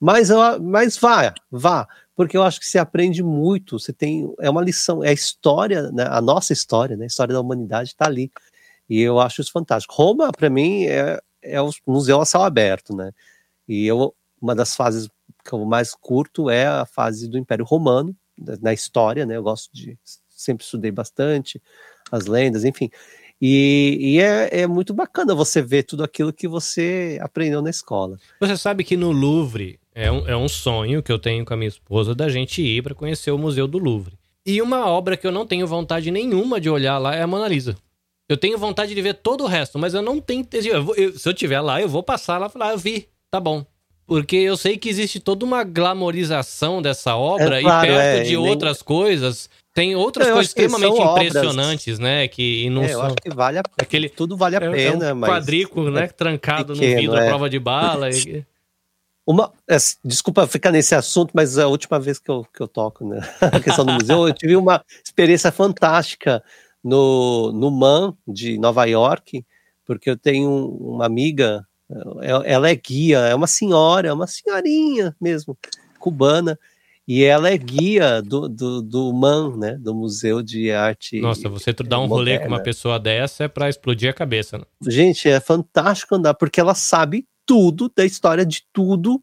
Mas, 0.00 0.28
eu, 0.28 0.40
mas 0.60 0.98
vá, 0.98 1.32
vá, 1.48 1.86
porque 2.16 2.36
eu 2.36 2.42
acho 2.42 2.58
que 2.58 2.66
você 2.66 2.80
aprende 2.80 3.22
muito. 3.22 3.78
Você 3.78 3.92
tem. 3.92 4.28
É 4.40 4.50
uma 4.50 4.60
lição, 4.60 5.04
é 5.04 5.10
a 5.10 5.12
história, 5.12 5.92
né? 5.92 6.04
a 6.10 6.20
nossa 6.20 6.52
história, 6.52 6.96
né? 6.96 7.04
A 7.04 7.06
história 7.06 7.32
da 7.32 7.40
humanidade 7.40 7.90
está 7.90 8.06
ali. 8.06 8.28
E 8.90 9.00
eu 9.00 9.20
acho 9.20 9.40
isso 9.40 9.52
fantástico. 9.52 9.94
Roma, 9.94 10.32
para 10.32 10.50
mim, 10.50 10.86
é, 10.86 11.20
é 11.40 11.62
o 11.62 11.70
museu 11.86 12.20
a 12.20 12.24
céu 12.24 12.42
aberto, 12.42 12.92
né? 12.92 13.12
E 13.68 13.86
eu, 13.86 14.12
uma 14.42 14.52
das 14.52 14.74
fases 14.74 15.08
que 15.44 15.52
eu 15.52 15.64
mais 15.64 15.94
curto 15.94 16.50
é 16.50 16.66
a 16.66 16.84
fase 16.84 17.28
do 17.28 17.38
Império 17.38 17.64
Romano, 17.64 18.16
na 18.60 18.72
história, 18.72 19.24
né? 19.24 19.36
Eu 19.36 19.44
gosto 19.44 19.72
de. 19.72 19.96
Sempre 20.28 20.64
estudei 20.64 20.90
bastante, 20.90 21.62
as 22.10 22.26
lendas, 22.26 22.64
enfim. 22.64 22.90
E, 23.40 23.98
e 24.00 24.20
é, 24.20 24.62
é 24.62 24.66
muito 24.66 24.92
bacana 24.92 25.34
você 25.34 25.62
ver 25.62 25.84
tudo 25.84 26.02
aquilo 26.02 26.32
que 26.32 26.48
você 26.48 27.18
aprendeu 27.20 27.62
na 27.62 27.70
escola. 27.70 28.18
Você 28.40 28.56
sabe 28.56 28.82
que 28.82 28.96
no 28.96 29.12
Louvre 29.12 29.78
é 29.94 30.10
um, 30.10 30.28
é 30.28 30.36
um 30.36 30.48
sonho 30.48 31.02
que 31.02 31.12
eu 31.12 31.18
tenho 31.18 31.44
com 31.44 31.54
a 31.54 31.56
minha 31.56 31.68
esposa 31.68 32.14
da 32.14 32.28
gente 32.28 32.62
ir 32.62 32.82
para 32.82 32.94
conhecer 32.94 33.30
o 33.30 33.38
Museu 33.38 33.66
do 33.68 33.78
Louvre. 33.78 34.18
E 34.44 34.62
uma 34.62 34.86
obra 34.86 35.16
que 35.16 35.26
eu 35.26 35.32
não 35.32 35.46
tenho 35.46 35.66
vontade 35.66 36.10
nenhuma 36.10 36.60
de 36.60 36.70
olhar 36.70 36.98
lá 36.98 37.14
é 37.14 37.22
a 37.22 37.26
Mona 37.26 37.46
Lisa. 37.46 37.76
Eu 38.28 38.36
tenho 38.36 38.58
vontade 38.58 38.94
de 38.94 39.00
ver 39.02 39.14
todo 39.14 39.44
o 39.44 39.46
resto, 39.46 39.78
mas 39.78 39.94
eu 39.94 40.02
não 40.02 40.20
tenho. 40.20 40.46
eu 40.52 41.18
se 41.18 41.28
eu 41.28 41.34
tiver 41.34 41.60
lá, 41.60 41.80
eu 41.80 41.88
vou 41.88 42.02
passar 42.02 42.38
lá 42.38 42.46
e 42.46 42.50
falar, 42.50 42.68
ah, 42.68 42.72
eu 42.72 42.78
vi, 42.78 43.08
tá 43.30 43.40
bom. 43.40 43.64
Porque 44.08 44.36
eu 44.36 44.56
sei 44.56 44.78
que 44.78 44.88
existe 44.88 45.20
toda 45.20 45.44
uma 45.44 45.62
glamorização 45.62 46.80
dessa 46.80 47.14
obra 47.14 47.58
É, 47.58 47.62
claro, 47.62 47.86
e 47.86 47.90
perto 47.90 48.16
é, 48.16 48.20
de 48.22 48.28
nem- 48.30 48.36
outras 48.38 48.80
coisas, 48.82 49.50
tem 49.74 49.94
outras 49.94 50.26
Eu 50.28 50.34
coisas 50.34 50.48
extremamente 50.50 50.96
são 50.96 51.04
obras- 51.06 51.26
impressionantes, 51.28 51.98
né? 51.98 52.26
Que 52.26 52.70
não 52.70 52.82
É, 52.84 52.86
eu 52.86 52.98
são. 52.98 53.06
acho 53.06 53.16
que 53.16 53.28
vale 53.30 53.58
a 53.58 53.62
Aquele, 53.76 54.08
tudo 54.08 54.34
vale 54.34 54.56
a 54.56 54.60
é, 54.60 54.70
pena, 54.70 55.08
é 55.08 55.12
um 55.12 55.16
mas 55.16 55.30
quadrículo, 55.30 55.90
né? 55.90 56.06
Trancado 56.08 56.72
no 56.74 56.80
pequeno, 56.80 57.00
vidro 57.02 57.18
à 57.18 57.22
é. 57.22 57.26
prova 57.28 57.50
de 57.50 57.58
bala. 57.58 58.08
e- 58.10 58.44
Uma, 59.26 59.52
é, 59.68 59.76
desculpa 60.02 60.46
ficar 60.46 60.72
nesse 60.72 60.94
assunto, 60.94 61.32
mas 61.34 61.58
é 61.58 61.62
a 61.62 61.68
última 61.68 62.00
vez 62.00 62.18
que 62.18 62.30
eu, 62.30 62.46
que 62.52 62.62
eu 62.62 62.66
toco 62.66 63.06
né, 63.06 63.20
a 63.60 63.60
questão 63.60 63.84
do 63.84 63.92
museu, 63.92 64.26
eu 64.26 64.32
tive 64.32 64.56
uma 64.56 64.82
experiência 65.04 65.52
fantástica 65.52 66.42
no, 66.82 67.52
no 67.52 67.70
MAN 67.70 68.16
de 68.26 68.56
Nova 68.58 68.86
York, 68.86 69.44
porque 69.84 70.08
eu 70.08 70.16
tenho 70.16 70.50
uma 70.80 71.04
amiga, 71.04 71.62
é- 71.62 71.77
ela 72.44 72.68
é 72.68 72.74
guia, 72.74 73.18
é 73.20 73.34
uma 73.34 73.46
senhora, 73.46 74.08
é 74.08 74.12
uma 74.12 74.26
senhorinha 74.26 75.16
mesmo, 75.20 75.56
cubana, 75.98 76.58
e 77.08 77.24
ela 77.24 77.48
é 77.48 77.56
guia 77.56 78.20
do, 78.20 78.46
do, 78.46 78.82
do 78.82 79.14
MAN, 79.14 79.56
né, 79.56 79.78
do 79.78 79.94
Museu 79.94 80.42
de 80.42 80.70
Arte. 80.70 81.18
Nossa, 81.20 81.48
você 81.48 81.72
dar 81.72 82.00
um 82.00 82.06
rolê 82.06 82.36
com 82.36 82.44
uma 82.44 82.50
moderna. 82.50 82.64
pessoa 82.64 83.00
dessa 83.00 83.44
é 83.44 83.48
pra 83.48 83.70
explodir 83.70 84.10
a 84.10 84.12
cabeça. 84.12 84.58
Né? 84.58 84.64
Gente, 84.86 85.26
é 85.26 85.40
fantástico 85.40 86.14
andar, 86.14 86.34
porque 86.34 86.60
ela 86.60 86.74
sabe 86.74 87.26
tudo 87.46 87.90
da 87.96 88.04
história 88.04 88.44
de 88.44 88.62
tudo. 88.74 89.18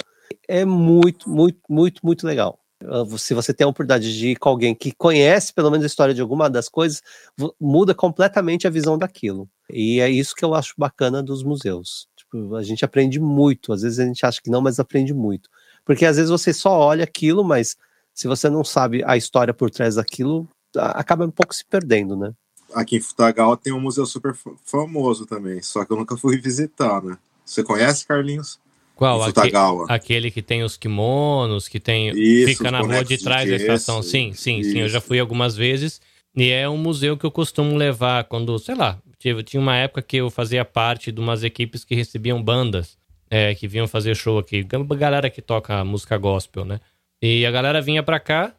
É 0.47 0.65
muito, 0.65 1.29
muito, 1.29 1.59
muito, 1.69 2.01
muito 2.03 2.25
legal. 2.25 2.59
Uh, 2.83 3.17
Se 3.19 3.35
você 3.35 3.53
tem 3.53 3.65
a 3.65 3.67
oportunidade 3.67 4.17
de 4.17 4.29
ir 4.29 4.35
com 4.37 4.49
alguém 4.49 4.73
que 4.73 4.91
conhece 4.91 5.53
pelo 5.53 5.69
menos 5.69 5.83
a 5.83 5.87
história 5.87 6.13
de 6.13 6.21
alguma 6.21 6.49
das 6.49 6.67
coisas, 6.67 7.03
muda 7.61 7.93
completamente 7.93 8.65
a 8.65 8.71
visão 8.71 8.97
daquilo. 8.97 9.47
E 9.69 9.99
é 9.99 10.09
isso 10.09 10.33
que 10.33 10.43
eu 10.43 10.55
acho 10.55 10.73
bacana 10.75 11.21
dos 11.21 11.43
museus. 11.43 12.07
A 12.57 12.63
gente 12.63 12.83
aprende 12.85 13.19
muito. 13.19 13.71
Às 13.73 13.81
vezes 13.81 13.99
a 13.99 14.05
gente 14.05 14.25
acha 14.25 14.41
que 14.41 14.49
não, 14.49 14.61
mas 14.61 14.79
aprende 14.79 15.13
muito. 15.13 15.49
Porque 15.85 16.05
às 16.05 16.15
vezes 16.17 16.29
você 16.31 16.53
só 16.53 16.71
olha 16.79 17.03
aquilo, 17.03 17.43
mas 17.43 17.75
se 18.13 18.27
você 18.27 18.49
não 18.49 18.63
sabe 18.63 19.03
a 19.05 19.15
história 19.17 19.53
por 19.53 19.69
trás 19.69 19.95
daquilo, 19.95 20.47
acaba 20.75 21.25
um 21.25 21.31
pouco 21.31 21.53
se 21.53 21.63
perdendo, 21.65 22.15
né? 22.15 22.31
Aqui 22.73 22.97
em 22.97 23.01
Futagawa 23.01 23.55
tem 23.55 23.71
um 23.71 23.79
museu 23.79 24.05
super 24.05 24.33
fa- 24.33 24.51
famoso 24.65 25.25
também, 25.25 25.61
só 25.61 25.85
que 25.85 25.91
eu 25.93 25.97
nunca 25.97 26.17
fui 26.17 26.37
visitar, 26.41 27.01
né? 27.03 27.17
Você 27.45 27.63
conhece, 27.63 28.05
Carlinhos? 28.07 28.59
Qual? 28.95 29.21
Aque- 29.21 29.33
Futagawa. 29.33 29.85
aquele 29.89 30.31
que 30.31 30.41
tem 30.41 30.63
os 30.63 30.75
kimonos, 30.75 31.67
que 31.67 31.79
tem. 31.79 32.09
Isso, 32.17 32.47
fica 32.57 32.71
na 32.71 32.79
rua 32.79 33.03
de 33.03 33.17
de 33.17 33.23
trás 33.23 33.49
da 33.49 33.57
gesso, 33.57 33.63
estação. 33.71 34.01
Sim, 34.01 34.33
sim, 34.33 34.63
sim. 34.63 34.79
Eu 34.79 34.87
já 34.89 34.97
isso. 34.99 35.07
fui 35.07 35.19
algumas 35.19 35.55
vezes. 35.55 36.01
E 36.35 36.49
é 36.49 36.67
um 36.67 36.77
museu 36.77 37.17
que 37.17 37.25
eu 37.25 37.31
costumo 37.31 37.75
levar 37.77 38.25
quando, 38.25 38.57
sei 38.59 38.75
lá, 38.75 38.97
tinha 39.43 39.61
uma 39.61 39.75
época 39.75 40.01
que 40.01 40.17
eu 40.17 40.29
fazia 40.29 40.63
parte 40.65 41.11
de 41.11 41.19
umas 41.19 41.43
equipes 41.43 41.83
que 41.83 41.95
recebiam 41.95 42.41
bandas, 42.41 42.97
é, 43.29 43.53
que 43.55 43.67
vinham 43.67 43.87
fazer 43.87 44.15
show 44.15 44.37
aqui. 44.37 44.63
Galera 44.63 45.29
que 45.29 45.41
toca 45.41 45.83
música 45.83 46.17
gospel, 46.17 46.65
né? 46.65 46.79
E 47.21 47.45
a 47.45 47.51
galera 47.51 47.81
vinha 47.81 48.03
pra 48.03 48.19
cá 48.19 48.53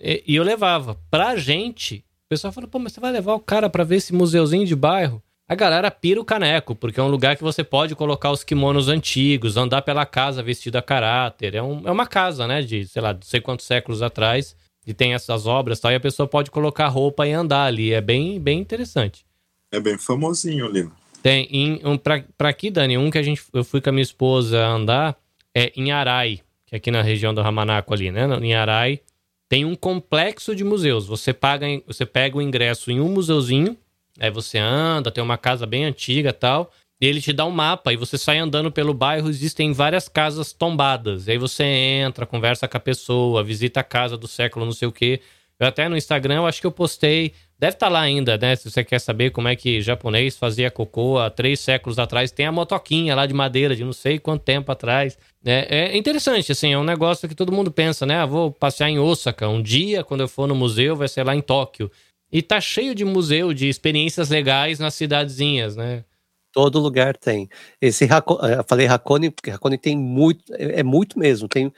e, 0.00 0.22
e 0.26 0.36
eu 0.36 0.42
levava. 0.42 0.98
Pra 1.10 1.36
gente, 1.36 1.96
o 2.26 2.28
pessoal 2.28 2.52
fala, 2.52 2.66
pô, 2.66 2.78
mas 2.78 2.92
você 2.92 3.00
vai 3.00 3.12
levar 3.12 3.34
o 3.34 3.40
cara 3.40 3.68
pra 3.70 3.84
ver 3.84 3.96
esse 3.96 4.12
museuzinho 4.14 4.66
de 4.66 4.74
bairro? 4.74 5.22
A 5.50 5.54
galera 5.54 5.90
pira 5.90 6.20
o 6.20 6.24
caneco, 6.24 6.74
porque 6.74 7.00
é 7.00 7.02
um 7.02 7.08
lugar 7.08 7.34
que 7.36 7.42
você 7.42 7.64
pode 7.64 7.94
colocar 7.94 8.30
os 8.30 8.44
kimonos 8.44 8.86
antigos, 8.88 9.56
andar 9.56 9.80
pela 9.80 10.04
casa 10.04 10.42
vestido 10.42 10.76
a 10.76 10.82
caráter. 10.82 11.54
É, 11.54 11.62
um- 11.62 11.88
é 11.88 11.90
uma 11.90 12.06
casa, 12.06 12.46
né, 12.46 12.60
de, 12.60 12.86
sei 12.86 13.00
lá, 13.00 13.14
não 13.14 13.22
sei 13.22 13.40
quantos 13.40 13.64
séculos 13.64 14.02
atrás, 14.02 14.54
e 14.86 14.92
tem 14.92 15.14
essas 15.14 15.46
obras 15.46 15.80
tal, 15.80 15.90
e 15.90 15.94
a 15.94 16.00
pessoa 16.00 16.26
pode 16.28 16.50
colocar 16.50 16.88
roupa 16.88 17.26
e 17.26 17.32
andar 17.32 17.64
ali. 17.64 17.92
É 17.94 18.00
bem, 18.00 18.38
bem 18.38 18.58
interessante. 18.58 19.24
É 19.70 19.80
bem 19.80 19.98
famosinho 19.98 20.66
ali. 20.66 20.88
Tem 21.22 21.48
em, 21.50 21.80
um, 21.84 21.98
pra, 21.98 22.24
pra 22.36 22.48
aqui, 22.48 22.70
Dani, 22.70 22.96
um 22.96 23.10
que 23.10 23.18
a 23.18 23.22
gente, 23.22 23.42
eu 23.52 23.64
fui 23.64 23.80
com 23.80 23.90
a 23.90 23.92
minha 23.92 24.02
esposa 24.02 24.64
andar 24.66 25.16
é 25.54 25.72
em 25.76 25.90
Arai, 25.90 26.40
que 26.66 26.74
é 26.74 26.78
aqui 26.78 26.90
na 26.90 27.02
região 27.02 27.34
do 27.34 27.42
Ramanaco 27.42 27.92
ali, 27.92 28.10
né? 28.10 28.26
Em 28.40 28.54
Arai 28.54 29.00
tem 29.48 29.64
um 29.64 29.74
complexo 29.74 30.54
de 30.54 30.62
museus. 30.62 31.06
Você 31.06 31.32
paga, 31.32 31.66
você 31.86 32.04
pega 32.04 32.36
o 32.36 32.42
ingresso 32.42 32.90
em 32.90 33.00
um 33.00 33.08
museuzinho, 33.08 33.76
aí 34.20 34.30
você 34.30 34.58
anda, 34.58 35.10
tem 35.10 35.24
uma 35.24 35.38
casa 35.38 35.66
bem 35.66 35.84
antiga 35.84 36.32
tal, 36.32 36.70
e 37.00 37.06
ele 37.06 37.20
te 37.22 37.32
dá 37.32 37.46
um 37.46 37.50
mapa 37.50 37.92
e 37.92 37.96
você 37.96 38.18
sai 38.18 38.38
andando 38.38 38.70
pelo 38.70 38.92
bairro, 38.92 39.28
existem 39.28 39.72
várias 39.72 40.08
casas 40.08 40.52
tombadas. 40.52 41.28
E 41.28 41.32
aí 41.32 41.38
você 41.38 41.64
entra, 41.64 42.26
conversa 42.26 42.68
com 42.68 42.76
a 42.76 42.80
pessoa, 42.80 43.42
visita 43.42 43.80
a 43.80 43.84
casa 43.84 44.16
do 44.16 44.28
século 44.28 44.66
não 44.66 44.72
sei 44.72 44.86
o 44.86 44.92
quê. 44.92 45.20
Eu 45.58 45.66
até 45.66 45.88
no 45.88 45.96
Instagram, 45.96 46.36
eu 46.36 46.46
acho 46.46 46.60
que 46.60 46.66
eu 46.66 46.72
postei, 46.72 47.32
deve 47.58 47.74
estar 47.74 47.88
lá 47.88 48.00
ainda, 48.00 48.38
né? 48.38 48.54
Se 48.56 48.70
você 48.70 48.84
quer 48.84 49.00
saber 49.00 49.30
como 49.30 49.48
é 49.48 49.56
que 49.56 49.80
japonês 49.80 50.36
fazia 50.36 50.70
cocô 50.70 51.18
há 51.18 51.28
três 51.30 51.60
séculos 51.60 51.98
atrás, 51.98 52.30
tem 52.30 52.46
a 52.46 52.52
motoquinha 52.52 53.14
lá 53.14 53.26
de 53.26 53.34
madeira 53.34 53.74
de 53.74 53.84
não 53.84 53.92
sei 53.92 54.18
quanto 54.18 54.42
tempo 54.42 54.70
atrás. 54.70 55.18
É, 55.44 55.90
é 55.90 55.96
interessante, 55.96 56.52
assim, 56.52 56.72
é 56.72 56.78
um 56.78 56.84
negócio 56.84 57.28
que 57.28 57.34
todo 57.34 57.52
mundo 57.52 57.70
pensa, 57.70 58.06
né? 58.06 58.16
Ah, 58.16 58.26
vou 58.26 58.52
passear 58.52 58.88
em 58.88 58.98
Osaka, 58.98 59.48
um 59.48 59.62
dia, 59.62 60.04
quando 60.04 60.20
eu 60.20 60.28
for 60.28 60.46
no 60.46 60.54
museu, 60.54 60.94
vai 60.94 61.08
ser 61.08 61.24
lá 61.24 61.34
em 61.34 61.40
Tóquio. 61.40 61.90
E 62.30 62.42
tá 62.42 62.60
cheio 62.60 62.94
de 62.94 63.04
museu, 63.04 63.52
de 63.54 63.68
experiências 63.68 64.28
legais 64.28 64.78
nas 64.78 64.94
cidadezinhas, 64.94 65.76
né? 65.76 66.04
Todo 66.52 66.78
lugar 66.78 67.16
tem. 67.16 67.48
Esse 67.80 68.04
eh, 68.04 68.58
eu 68.58 68.64
falei 68.66 68.86
Hakone, 68.86 69.30
porque 69.30 69.50
Hakone 69.50 69.78
tem 69.78 69.96
muito, 69.96 70.52
é, 70.54 70.80
é 70.80 70.82
muito 70.82 71.18
mesmo. 71.18 71.48
Tem 71.48 71.72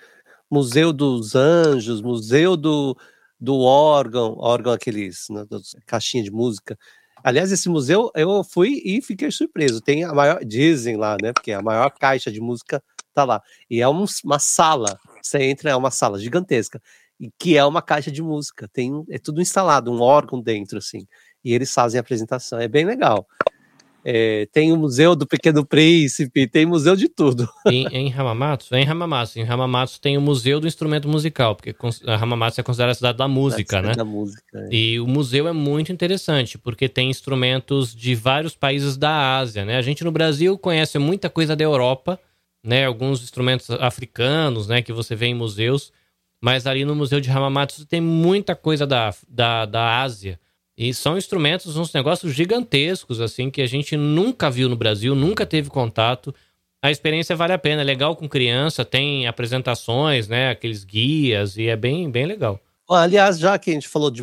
Museu 0.51 0.93
dos 0.93 1.35
Anjos, 1.35 2.03
Museu 2.03 2.57
do, 2.57 2.97
do 3.41 3.59
órgão, 3.61 4.34
órgão 4.38 4.72
aqueles, 4.72 5.26
né, 5.30 5.45
caixinha 5.86 6.22
de 6.22 6.30
música. 6.30 6.78
Aliás, 7.22 7.53
esse 7.53 7.68
museu 7.68 8.11
eu 8.14 8.43
fui 8.45 8.82
e 8.84 9.01
fiquei 9.03 9.30
surpreso. 9.30 9.80
Tem 9.80 10.05
a 10.05 10.12
maior, 10.12 10.45
dizem 10.45 10.97
lá, 10.97 11.16
né? 11.22 11.32
Porque 11.32 11.53
a 11.53 11.61
maior 11.62 11.91
caixa 11.91 12.30
de 12.30 12.41
música 12.41 12.82
tá 13.14 13.24
lá. 13.24 13.43
E 13.68 13.80
é 13.80 13.88
um- 13.88 14.05
uma 14.24 14.38
sala. 14.38 14.99
Você 15.22 15.43
entra, 15.43 15.70
é 15.70 15.76
uma 15.76 15.91
sala 15.91 16.18
gigantesca. 16.18 16.80
E 17.18 17.30
que 17.38 17.57
é 17.59 17.64
uma 17.64 17.82
caixa 17.82 18.11
de 18.11 18.22
música. 18.22 18.66
Tem, 18.72 19.05
é 19.11 19.18
tudo 19.18 19.43
instalado, 19.43 19.93
um 19.93 20.01
órgão 20.01 20.41
dentro, 20.41 20.78
assim. 20.78 21.07
E 21.45 21.53
eles 21.53 21.72
fazem 21.72 21.99
a 21.99 22.01
apresentação. 22.01 22.59
É 22.59 22.66
bem 22.68 22.86
legal. 22.86 23.26
É, 24.05 24.48
tem 24.53 24.72
o 24.72 24.76
Museu 24.76 25.14
do 25.14 25.26
Pequeno 25.26 25.64
Príncipe, 25.64 26.46
tem 26.46 26.64
museu 26.64 26.96
de 26.96 27.09
tudo. 27.09 27.48
Em, 27.66 27.86
em 27.92 28.12
Hamamatsu? 28.12 28.74
Em 28.74 28.86
Hamamatsu. 28.86 29.38
Em 29.38 29.46
Hamamatsu 29.46 30.01
tem 30.01 30.16
o 30.16 30.20
Museu 30.20 30.59
do 30.59 30.66
Instrumento 30.66 31.09
Musical, 31.09 31.55
porque 31.55 31.74
Hamamatsu 32.07 32.61
é 32.61 32.64
considerada 32.64 32.92
a 32.92 32.94
cidade 32.94 33.18
da 33.18 33.28
música, 33.28 33.82
né? 33.82 33.94
Da 33.94 34.05
música. 34.05 34.42
é. 34.55 34.68
E 34.74 35.01
o 35.01 35.07
museu 35.07 35.46
é 35.46 35.53
muito 35.53 35.92
interessante, 35.92 36.57
porque 36.57 36.88
tem 36.88 37.11
instrumentos 37.11 37.94
de 37.94 38.14
vários 38.14 38.55
países 38.55 38.96
da 38.96 39.38
Ásia, 39.38 39.64
né? 39.64 39.76
A 39.76 39.82
gente 39.82 40.03
no 40.03 40.11
Brasil 40.11 40.57
conhece 40.59 40.98
muita 40.98 41.28
coisa 41.28 41.55
da 41.55 41.62
Europa, 41.62 42.18
né? 42.64 42.86
Alguns 42.86 43.22
instrumentos 43.22 43.70
africanos, 43.70 44.66
né? 44.66 44.82
Que 44.82 44.92
você 44.92 45.14
vê 45.14 45.26
em 45.26 45.34
museus. 45.34 45.92
Mas 46.42 46.66
ali 46.66 46.84
no 46.86 46.94
Museu 46.94 47.20
de 47.20 47.30
Hamamatsu 47.30 47.84
tem 47.84 48.01
muita 48.01 48.57
coisa 48.57 48.86
da, 48.86 49.14
da, 49.28 49.66
da 49.66 50.01
Ásia. 50.01 50.40
E 50.76 50.94
são 50.94 51.18
instrumentos, 51.18 51.76
uns 51.76 51.92
negócios 51.92 52.32
gigantescos, 52.32 53.20
assim, 53.20 53.50
que 53.50 53.60
a 53.60 53.66
gente 53.66 53.96
nunca 53.96 54.50
viu 54.50 54.68
no 54.68 54.76
Brasil, 54.76 55.14
nunca 55.14 55.44
teve 55.44 55.68
contato. 55.68 56.34
a 56.82 56.90
experiência 56.90 57.36
vale 57.36 57.52
a 57.52 57.58
pena. 57.58 57.82
É 57.82 57.84
legal 57.84 58.16
com 58.16 58.28
criança, 58.28 58.84
tem 58.84 59.26
apresentações, 59.26 60.28
né? 60.28 60.50
Aqueles 60.50 60.84
guias, 60.84 61.56
e 61.56 61.66
é 61.66 61.76
bem, 61.76 62.10
bem 62.10 62.26
legal. 62.26 62.58
Aliás, 62.88 63.38
já 63.38 63.58
que 63.58 63.70
a 63.70 63.74
gente 63.74 63.88
falou 63.88 64.10
de 64.10 64.22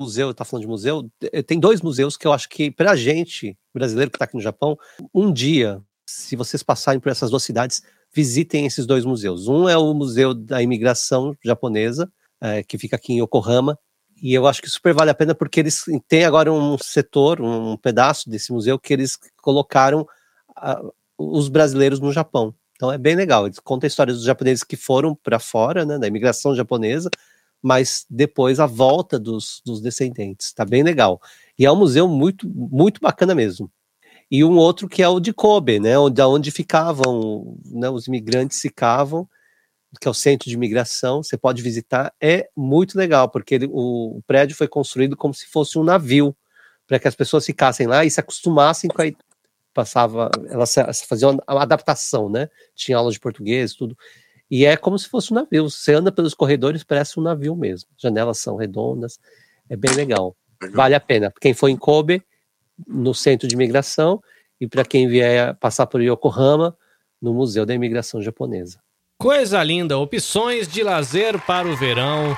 museu, 0.00 0.34
tá 0.34 0.44
falando 0.44 0.64
de 0.64 0.68
museu, 0.68 1.08
tem 1.46 1.58
dois 1.58 1.80
museus 1.80 2.16
que 2.16 2.26
eu 2.26 2.32
acho 2.32 2.48
que, 2.48 2.70
pra 2.70 2.96
gente, 2.96 3.56
brasileiro 3.72 4.10
que 4.10 4.18
tá 4.18 4.24
aqui 4.24 4.34
no 4.34 4.42
Japão, 4.42 4.76
um 5.14 5.32
dia, 5.32 5.80
se 6.06 6.36
vocês 6.36 6.62
passarem 6.62 7.00
por 7.00 7.10
essas 7.10 7.30
duas 7.30 7.44
cidades, 7.44 7.82
visitem 8.12 8.66
esses 8.66 8.86
dois 8.86 9.04
museus. 9.04 9.48
Um 9.48 9.68
é 9.68 9.76
o 9.76 9.94
Museu 9.94 10.34
da 10.34 10.62
Imigração 10.62 11.36
Japonesa, 11.44 12.10
é, 12.40 12.62
que 12.62 12.76
fica 12.76 12.96
aqui 12.96 13.12
em 13.12 13.22
Yokohama, 13.22 13.78
e 14.24 14.32
eu 14.32 14.46
acho 14.46 14.62
que 14.62 14.70
super 14.70 14.94
vale 14.94 15.10
a 15.10 15.14
pena 15.14 15.34
porque 15.34 15.60
eles 15.60 15.84
têm 16.08 16.24
agora 16.24 16.50
um 16.50 16.78
setor, 16.78 17.42
um 17.42 17.76
pedaço 17.76 18.30
desse 18.30 18.54
museu 18.54 18.78
que 18.78 18.90
eles 18.90 19.18
colocaram 19.42 20.06
os 21.18 21.50
brasileiros 21.50 22.00
no 22.00 22.10
Japão. 22.10 22.54
Então 22.74 22.90
é 22.90 22.96
bem 22.96 23.14
legal. 23.14 23.46
Ele 23.46 23.54
conta 23.62 23.84
a 23.84 23.88
história 23.88 24.14
dos 24.14 24.24
japoneses 24.24 24.64
que 24.64 24.76
foram 24.76 25.14
para 25.14 25.38
fora, 25.38 25.84
né, 25.84 25.98
da 25.98 26.06
imigração 26.06 26.54
japonesa, 26.54 27.10
mas 27.62 28.06
depois 28.08 28.58
a 28.58 28.64
volta 28.64 29.18
dos, 29.18 29.60
dos 29.62 29.82
descendentes. 29.82 30.46
Está 30.46 30.64
bem 30.64 30.82
legal. 30.82 31.20
E 31.58 31.66
é 31.66 31.70
um 31.70 31.76
museu 31.76 32.08
muito, 32.08 32.48
muito 32.48 33.02
bacana 33.02 33.34
mesmo. 33.34 33.70
E 34.30 34.42
um 34.42 34.56
outro 34.56 34.88
que 34.88 35.02
é 35.02 35.08
o 35.08 35.20
de 35.20 35.34
Kobe, 35.34 35.78
né, 35.78 35.98
onde, 35.98 36.22
onde 36.22 36.50
ficavam, 36.50 37.58
né, 37.66 37.90
os 37.90 38.06
imigrantes 38.06 38.58
ficavam, 38.58 39.28
que 40.00 40.08
é 40.08 40.10
o 40.10 40.14
centro 40.14 40.48
de 40.48 40.54
imigração. 40.54 41.22
Você 41.22 41.36
pode 41.36 41.62
visitar. 41.62 42.12
É 42.20 42.48
muito 42.56 42.96
legal, 42.96 43.28
porque 43.28 43.54
ele, 43.54 43.66
o, 43.66 44.18
o 44.18 44.22
prédio 44.26 44.56
foi 44.56 44.68
construído 44.68 45.16
como 45.16 45.34
se 45.34 45.46
fosse 45.46 45.78
um 45.78 45.84
navio, 45.84 46.36
para 46.86 46.98
que 46.98 47.08
as 47.08 47.14
pessoas 47.14 47.46
ficassem 47.46 47.86
lá 47.86 48.04
e 48.04 48.10
se 48.10 48.20
acostumassem 48.20 48.90
com 48.90 49.02
a, 49.02 49.06
passava, 49.74 50.30
ela 50.48 50.64
fazia 51.08 51.28
uma 51.28 51.42
adaptação, 51.46 52.28
né? 52.30 52.48
Tinha 52.74 52.96
aula 52.96 53.10
de 53.10 53.18
português, 53.18 53.74
tudo. 53.74 53.96
E 54.50 54.64
é 54.64 54.76
como 54.76 54.98
se 54.98 55.08
fosse 55.08 55.32
um 55.32 55.34
navio. 55.34 55.68
Você 55.68 55.92
anda 55.92 56.12
pelos 56.12 56.32
corredores, 56.32 56.84
parece 56.84 57.18
um 57.18 57.22
navio 57.22 57.56
mesmo. 57.56 57.90
Janelas 57.98 58.38
são 58.38 58.56
redondas, 58.56 59.18
é 59.68 59.76
bem 59.76 59.92
legal. 59.94 60.36
Vale 60.72 60.94
a 60.94 61.00
pena. 61.00 61.32
Quem 61.40 61.52
for 61.52 61.68
em 61.68 61.76
Kobe, 61.76 62.22
no 62.86 63.14
centro 63.14 63.48
de 63.48 63.54
imigração, 63.54 64.22
e 64.60 64.68
para 64.68 64.84
quem 64.84 65.08
vier 65.08 65.54
passar 65.56 65.86
por 65.86 66.00
Yokohama, 66.00 66.76
no 67.20 67.34
Museu 67.34 67.66
da 67.66 67.74
Imigração 67.74 68.22
Japonesa. 68.22 68.78
Coisa 69.18 69.62
linda! 69.62 69.96
Opções 69.96 70.68
de 70.68 70.82
lazer 70.82 71.40
para 71.46 71.68
o 71.68 71.76
verão, 71.76 72.36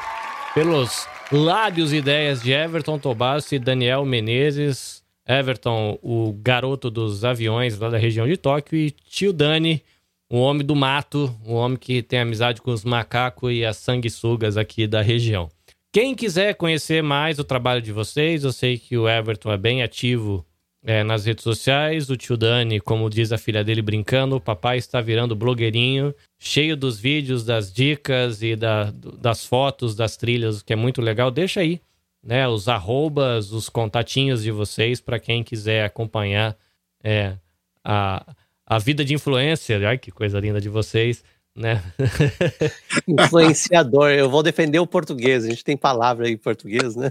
pelos 0.55 1.09
lábios 1.33 1.93
e 1.93 1.97
ideias 1.97 2.43
de 2.43 2.53
Everton 2.53 2.99
Tobassi 2.99 3.57
e 3.57 3.59
Daniel 3.59 4.05
Menezes. 4.05 5.03
Everton, 5.27 5.99
o 6.03 6.33
garoto 6.33 6.89
dos 6.89 7.25
aviões 7.25 7.79
lá 7.79 7.89
da 7.89 7.99
região 7.99 8.29
de 8.29 8.37
Tóquio, 8.37 8.79
e 8.79 8.91
tio 8.91 9.33
Dani, 9.33 9.83
o 10.31 10.39
homem 10.39 10.65
do 10.65 10.77
mato, 10.77 11.35
o 11.45 11.55
homem 11.55 11.77
que 11.77 12.03
tem 12.03 12.21
amizade 12.21 12.63
com 12.63 12.71
os 12.71 12.85
macacos 12.85 13.53
e 13.53 13.65
as 13.65 13.79
sanguessugas 13.79 14.57
aqui 14.57 14.87
da 14.87 15.03
região. 15.03 15.49
Quem 15.93 16.15
quiser 16.15 16.55
conhecer 16.55 17.03
mais 17.03 17.39
o 17.39 17.45
trabalho 17.45 17.83
de 17.83 17.91
vocês, 17.91 18.45
eu 18.45 18.53
sei 18.53 18.79
que 18.79 18.97
o 18.97 19.09
Everton 19.09 19.51
é 19.51 19.57
bem 19.57 19.83
ativo 19.83 20.47
é, 20.87 21.03
nas 21.03 21.27
redes 21.27 21.43
sociais. 21.43 22.09
O 22.09 22.17
tio 22.17 22.37
Dani, 22.37 22.79
como 22.81 23.11
diz 23.11 23.33
a 23.33 23.39
filha 23.39 23.65
dele 23.65 23.83
brincando, 23.83 24.37
o 24.37 24.41
papai 24.41 24.79
está 24.79 25.01
virando 25.01 25.35
blogueirinho, 25.35 26.15
cheio 26.39 26.77
dos 26.77 26.99
vídeos, 26.99 27.45
das 27.45 27.73
dicas 27.73 28.41
e 28.41 28.55
da, 28.55 28.93
das 29.19 29.45
fotos, 29.45 29.97
das 29.97 30.17
trilhas, 30.17 30.63
que 30.63 30.73
é 30.73 30.77
muito 30.77 31.03
legal. 31.03 31.31
Deixa 31.31 31.61
aí 31.61 31.81
né, 32.23 32.47
os 32.47 32.69
arrobas, 32.69 33.51
os 33.51 33.69
contatinhos 33.69 34.45
de 34.45 34.53
vocês 34.53 35.01
para 35.01 35.19
quem 35.19 35.43
quiser 35.43 35.85
acompanhar 35.85 36.57
é, 37.03 37.37
a, 37.85 38.25
a 38.65 38.79
vida 38.79 39.05
de 39.05 39.13
influencer. 39.13 39.85
Ai, 39.85 39.99
que 39.99 40.13
coisa 40.13 40.39
linda 40.39 40.61
de 40.61 40.69
vocês, 40.69 41.25
né? 41.57 41.83
Influenciador, 43.09 44.11
eu 44.11 44.29
vou 44.29 44.43
defender 44.43 44.79
o 44.79 44.87
português, 44.87 45.45
a 45.45 45.49
gente 45.49 45.65
tem 45.65 45.77
palavra 45.77 46.27
aí 46.27 46.33
em 46.35 46.37
português, 46.37 46.95
né? 46.95 47.11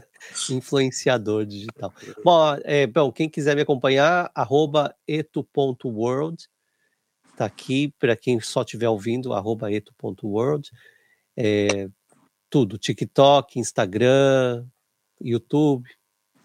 Influenciador 0.51 1.45
digital. 1.45 1.91
Bom, 2.23 2.55
é, 2.63 2.85
bom 2.85 3.11
quem 3.11 3.27
quiser 3.27 3.55
me 3.55 3.63
acompanhar, 3.63 4.31
arroba 4.35 4.95
eto.world, 5.07 6.47
tá 7.35 7.45
aqui, 7.45 7.91
para 7.99 8.15
quem 8.15 8.39
só 8.39 8.61
estiver 8.61 8.87
ouvindo, 8.87 9.33
arroba 9.33 9.71
eto.world. 9.71 10.69
É, 11.35 11.89
tudo, 12.49 12.77
TikTok, 12.77 13.59
Instagram, 13.59 14.65
YouTube, 15.19 15.89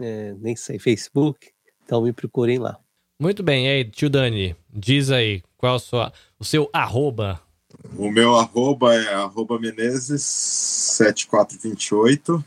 é, 0.01 0.35
nem 0.39 0.57
sei, 0.57 0.79
Facebook. 0.79 1.51
Então 1.85 2.03
me 2.03 2.13
procurem 2.13 2.59
lá. 2.59 2.79
Muito 3.21 3.43
bem, 3.43 3.67
e 3.67 3.69
aí, 3.69 3.85
tio 3.85 4.09
Dani, 4.09 4.57
diz 4.71 5.11
aí, 5.11 5.43
qual 5.59 5.79
sua, 5.79 6.11
o 6.39 6.45
seu 6.45 6.71
arroba? 6.73 7.39
O 7.97 8.11
meu 8.11 8.37
arroba 8.37 8.95
é 8.95 9.15
arroba 9.15 9.59
Menezes7428. 9.59 12.45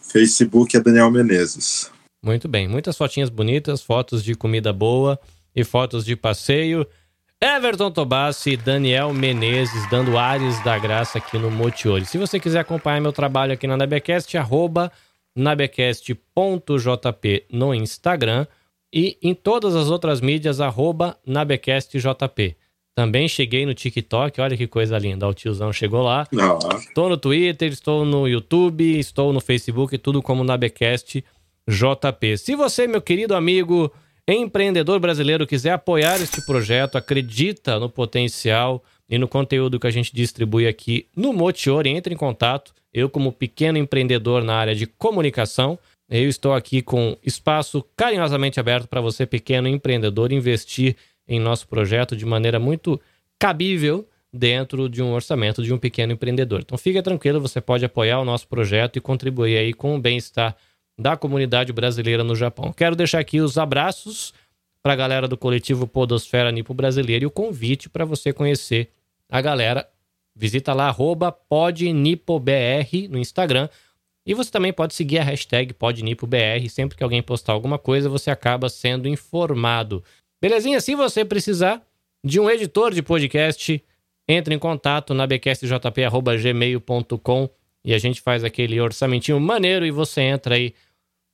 Facebook 0.00 0.76
é 0.76 0.80
Daniel 0.80 1.10
Menezes. 1.10 1.90
Muito 2.22 2.48
bem, 2.48 2.66
muitas 2.66 2.96
fotinhas 2.96 3.28
bonitas, 3.28 3.82
fotos 3.82 4.24
de 4.24 4.34
comida 4.34 4.72
boa 4.72 5.20
e 5.54 5.62
fotos 5.62 6.02
de 6.04 6.16
passeio. 6.16 6.86
Everton 7.40 7.90
Tobassi 7.90 8.52
e 8.52 8.56
Daniel 8.56 9.12
Menezes 9.12 9.90
dando 9.90 10.16
ares 10.16 10.62
da 10.64 10.78
graça 10.78 11.18
aqui 11.18 11.36
no 11.38 11.50
Motiori. 11.50 12.06
Se 12.06 12.16
você 12.16 12.40
quiser 12.40 12.60
acompanhar 12.60 12.98
meu 13.00 13.12
trabalho 13.12 13.52
aqui 13.52 13.66
na 13.66 13.76
Nabecast, 13.76 14.38
arroba 14.38 14.90
nabecast.jp 15.36 17.44
no 17.50 17.74
Instagram 17.74 18.46
e 18.92 19.18
em 19.22 19.34
todas 19.34 19.76
as 19.76 19.90
outras 19.90 20.22
mídias, 20.22 20.60
arroba 20.60 21.18
nabecastjp. 21.26 22.56
Também 22.96 23.28
cheguei 23.28 23.66
no 23.66 23.74
TikTok, 23.74 24.40
olha 24.40 24.56
que 24.56 24.66
coisa 24.66 24.96
linda, 24.96 25.28
o 25.28 25.34
tiozão 25.34 25.70
chegou 25.70 26.02
lá. 26.02 26.26
Não. 26.32 26.58
Estou 26.78 27.10
no 27.10 27.18
Twitter, 27.18 27.70
estou 27.70 28.06
no 28.06 28.26
YouTube, 28.26 28.98
estou 28.98 29.34
no 29.34 29.40
Facebook, 29.40 29.98
tudo 29.98 30.22
como 30.22 30.42
Nabecast 30.42 31.22
JP. 31.68 32.38
Se 32.38 32.56
você, 32.56 32.86
meu 32.86 33.02
querido 33.02 33.34
amigo 33.34 33.92
empreendedor 34.26 34.98
brasileiro, 34.98 35.46
quiser 35.46 35.72
apoiar 35.72 36.22
este 36.22 36.40
projeto, 36.46 36.96
acredita 36.96 37.78
no 37.78 37.90
potencial 37.90 38.82
e 39.08 39.18
no 39.18 39.28
conteúdo 39.28 39.78
que 39.78 39.86
a 39.86 39.90
gente 39.90 40.10
distribui 40.14 40.66
aqui 40.66 41.06
no 41.14 41.34
Motiori, 41.34 41.90
entre 41.90 42.14
em 42.14 42.16
contato. 42.16 42.72
Eu, 42.94 43.10
como 43.10 43.30
pequeno 43.30 43.76
empreendedor 43.76 44.42
na 44.42 44.54
área 44.54 44.74
de 44.74 44.86
comunicação, 44.86 45.78
eu 46.08 46.30
estou 46.30 46.54
aqui 46.54 46.80
com 46.80 47.14
espaço 47.22 47.84
carinhosamente 47.94 48.58
aberto 48.58 48.88
para 48.88 49.02
você, 49.02 49.26
pequeno 49.26 49.68
empreendedor, 49.68 50.32
investir 50.32 50.96
em 51.28 51.40
nosso 51.40 51.66
projeto 51.68 52.16
de 52.16 52.24
maneira 52.24 52.58
muito 52.58 53.00
cabível 53.38 54.08
dentro 54.32 54.88
de 54.88 55.02
um 55.02 55.12
orçamento 55.12 55.62
de 55.62 55.72
um 55.72 55.78
pequeno 55.78 56.12
empreendedor. 56.12 56.60
Então 56.60 56.76
fique 56.76 57.00
tranquilo, 57.02 57.40
você 57.40 57.60
pode 57.60 57.84
apoiar 57.84 58.20
o 58.20 58.24
nosso 58.24 58.46
projeto 58.48 58.96
e 58.96 59.00
contribuir 59.00 59.56
aí 59.56 59.72
com 59.72 59.96
o 59.96 60.00
bem-estar 60.00 60.56
da 60.98 61.16
comunidade 61.16 61.72
brasileira 61.72 62.24
no 62.24 62.34
Japão. 62.34 62.72
Quero 62.72 62.96
deixar 62.96 63.18
aqui 63.18 63.40
os 63.40 63.58
abraços 63.58 64.32
para 64.82 64.92
a 64.92 64.96
galera 64.96 65.26
do 65.26 65.36
coletivo 65.36 65.86
Podosfera 65.86 66.52
Nipo 66.52 66.72
Brasileira 66.72 67.24
e 67.24 67.26
o 67.26 67.30
convite 67.30 67.88
para 67.88 68.04
você 68.04 68.32
conhecer 68.32 68.90
a 69.28 69.40
galera 69.40 69.86
Visita 70.38 70.74
lá, 70.74 70.94
podnipobr 71.48 73.08
no 73.08 73.18
Instagram. 73.18 73.70
E 74.26 74.34
você 74.34 74.50
também 74.50 74.70
pode 74.70 74.94
seguir 74.94 75.18
a 75.18 75.24
hashtag 75.24 75.72
podnipobr. 75.72 76.68
Sempre 76.68 76.94
que 76.94 77.02
alguém 77.02 77.22
postar 77.22 77.54
alguma 77.54 77.78
coisa, 77.78 78.10
você 78.10 78.30
acaba 78.30 78.68
sendo 78.68 79.08
informado. 79.08 80.04
Belezinha? 80.46 80.80
Se 80.80 80.94
você 80.94 81.24
precisar 81.24 81.82
de 82.22 82.38
um 82.38 82.48
editor 82.48 82.94
de 82.94 83.02
podcast, 83.02 83.82
entre 84.28 84.54
em 84.54 84.60
contato 84.60 85.12
na 85.12 85.26
bcastjp.gmail.com 85.26 87.50
e 87.84 87.92
a 87.92 87.98
gente 87.98 88.20
faz 88.20 88.44
aquele 88.44 88.80
orçamentinho 88.80 89.40
maneiro 89.40 89.84
e 89.84 89.90
você 89.90 90.20
entra 90.20 90.54
aí 90.54 90.72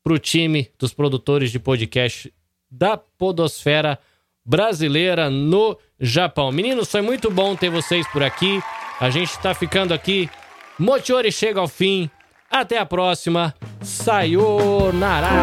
pro 0.02 0.18
time 0.18 0.70
dos 0.78 0.94
produtores 0.94 1.52
de 1.52 1.58
podcast 1.58 2.32
da 2.70 2.96
Podosfera 2.96 3.98
brasileira 4.42 5.28
no 5.28 5.78
Japão. 6.00 6.50
Meninos, 6.50 6.90
foi 6.90 7.02
muito 7.02 7.30
bom 7.30 7.54
ter 7.54 7.68
vocês 7.68 8.08
por 8.08 8.22
aqui. 8.22 8.62
A 8.98 9.10
gente 9.10 9.28
está 9.28 9.52
ficando 9.52 9.92
aqui. 9.92 10.26
Motiori 10.78 11.30
chega 11.30 11.60
ao 11.60 11.68
fim. 11.68 12.08
Até 12.50 12.78
a 12.78 12.86
próxima. 12.86 13.54
Sayonara! 13.82 15.42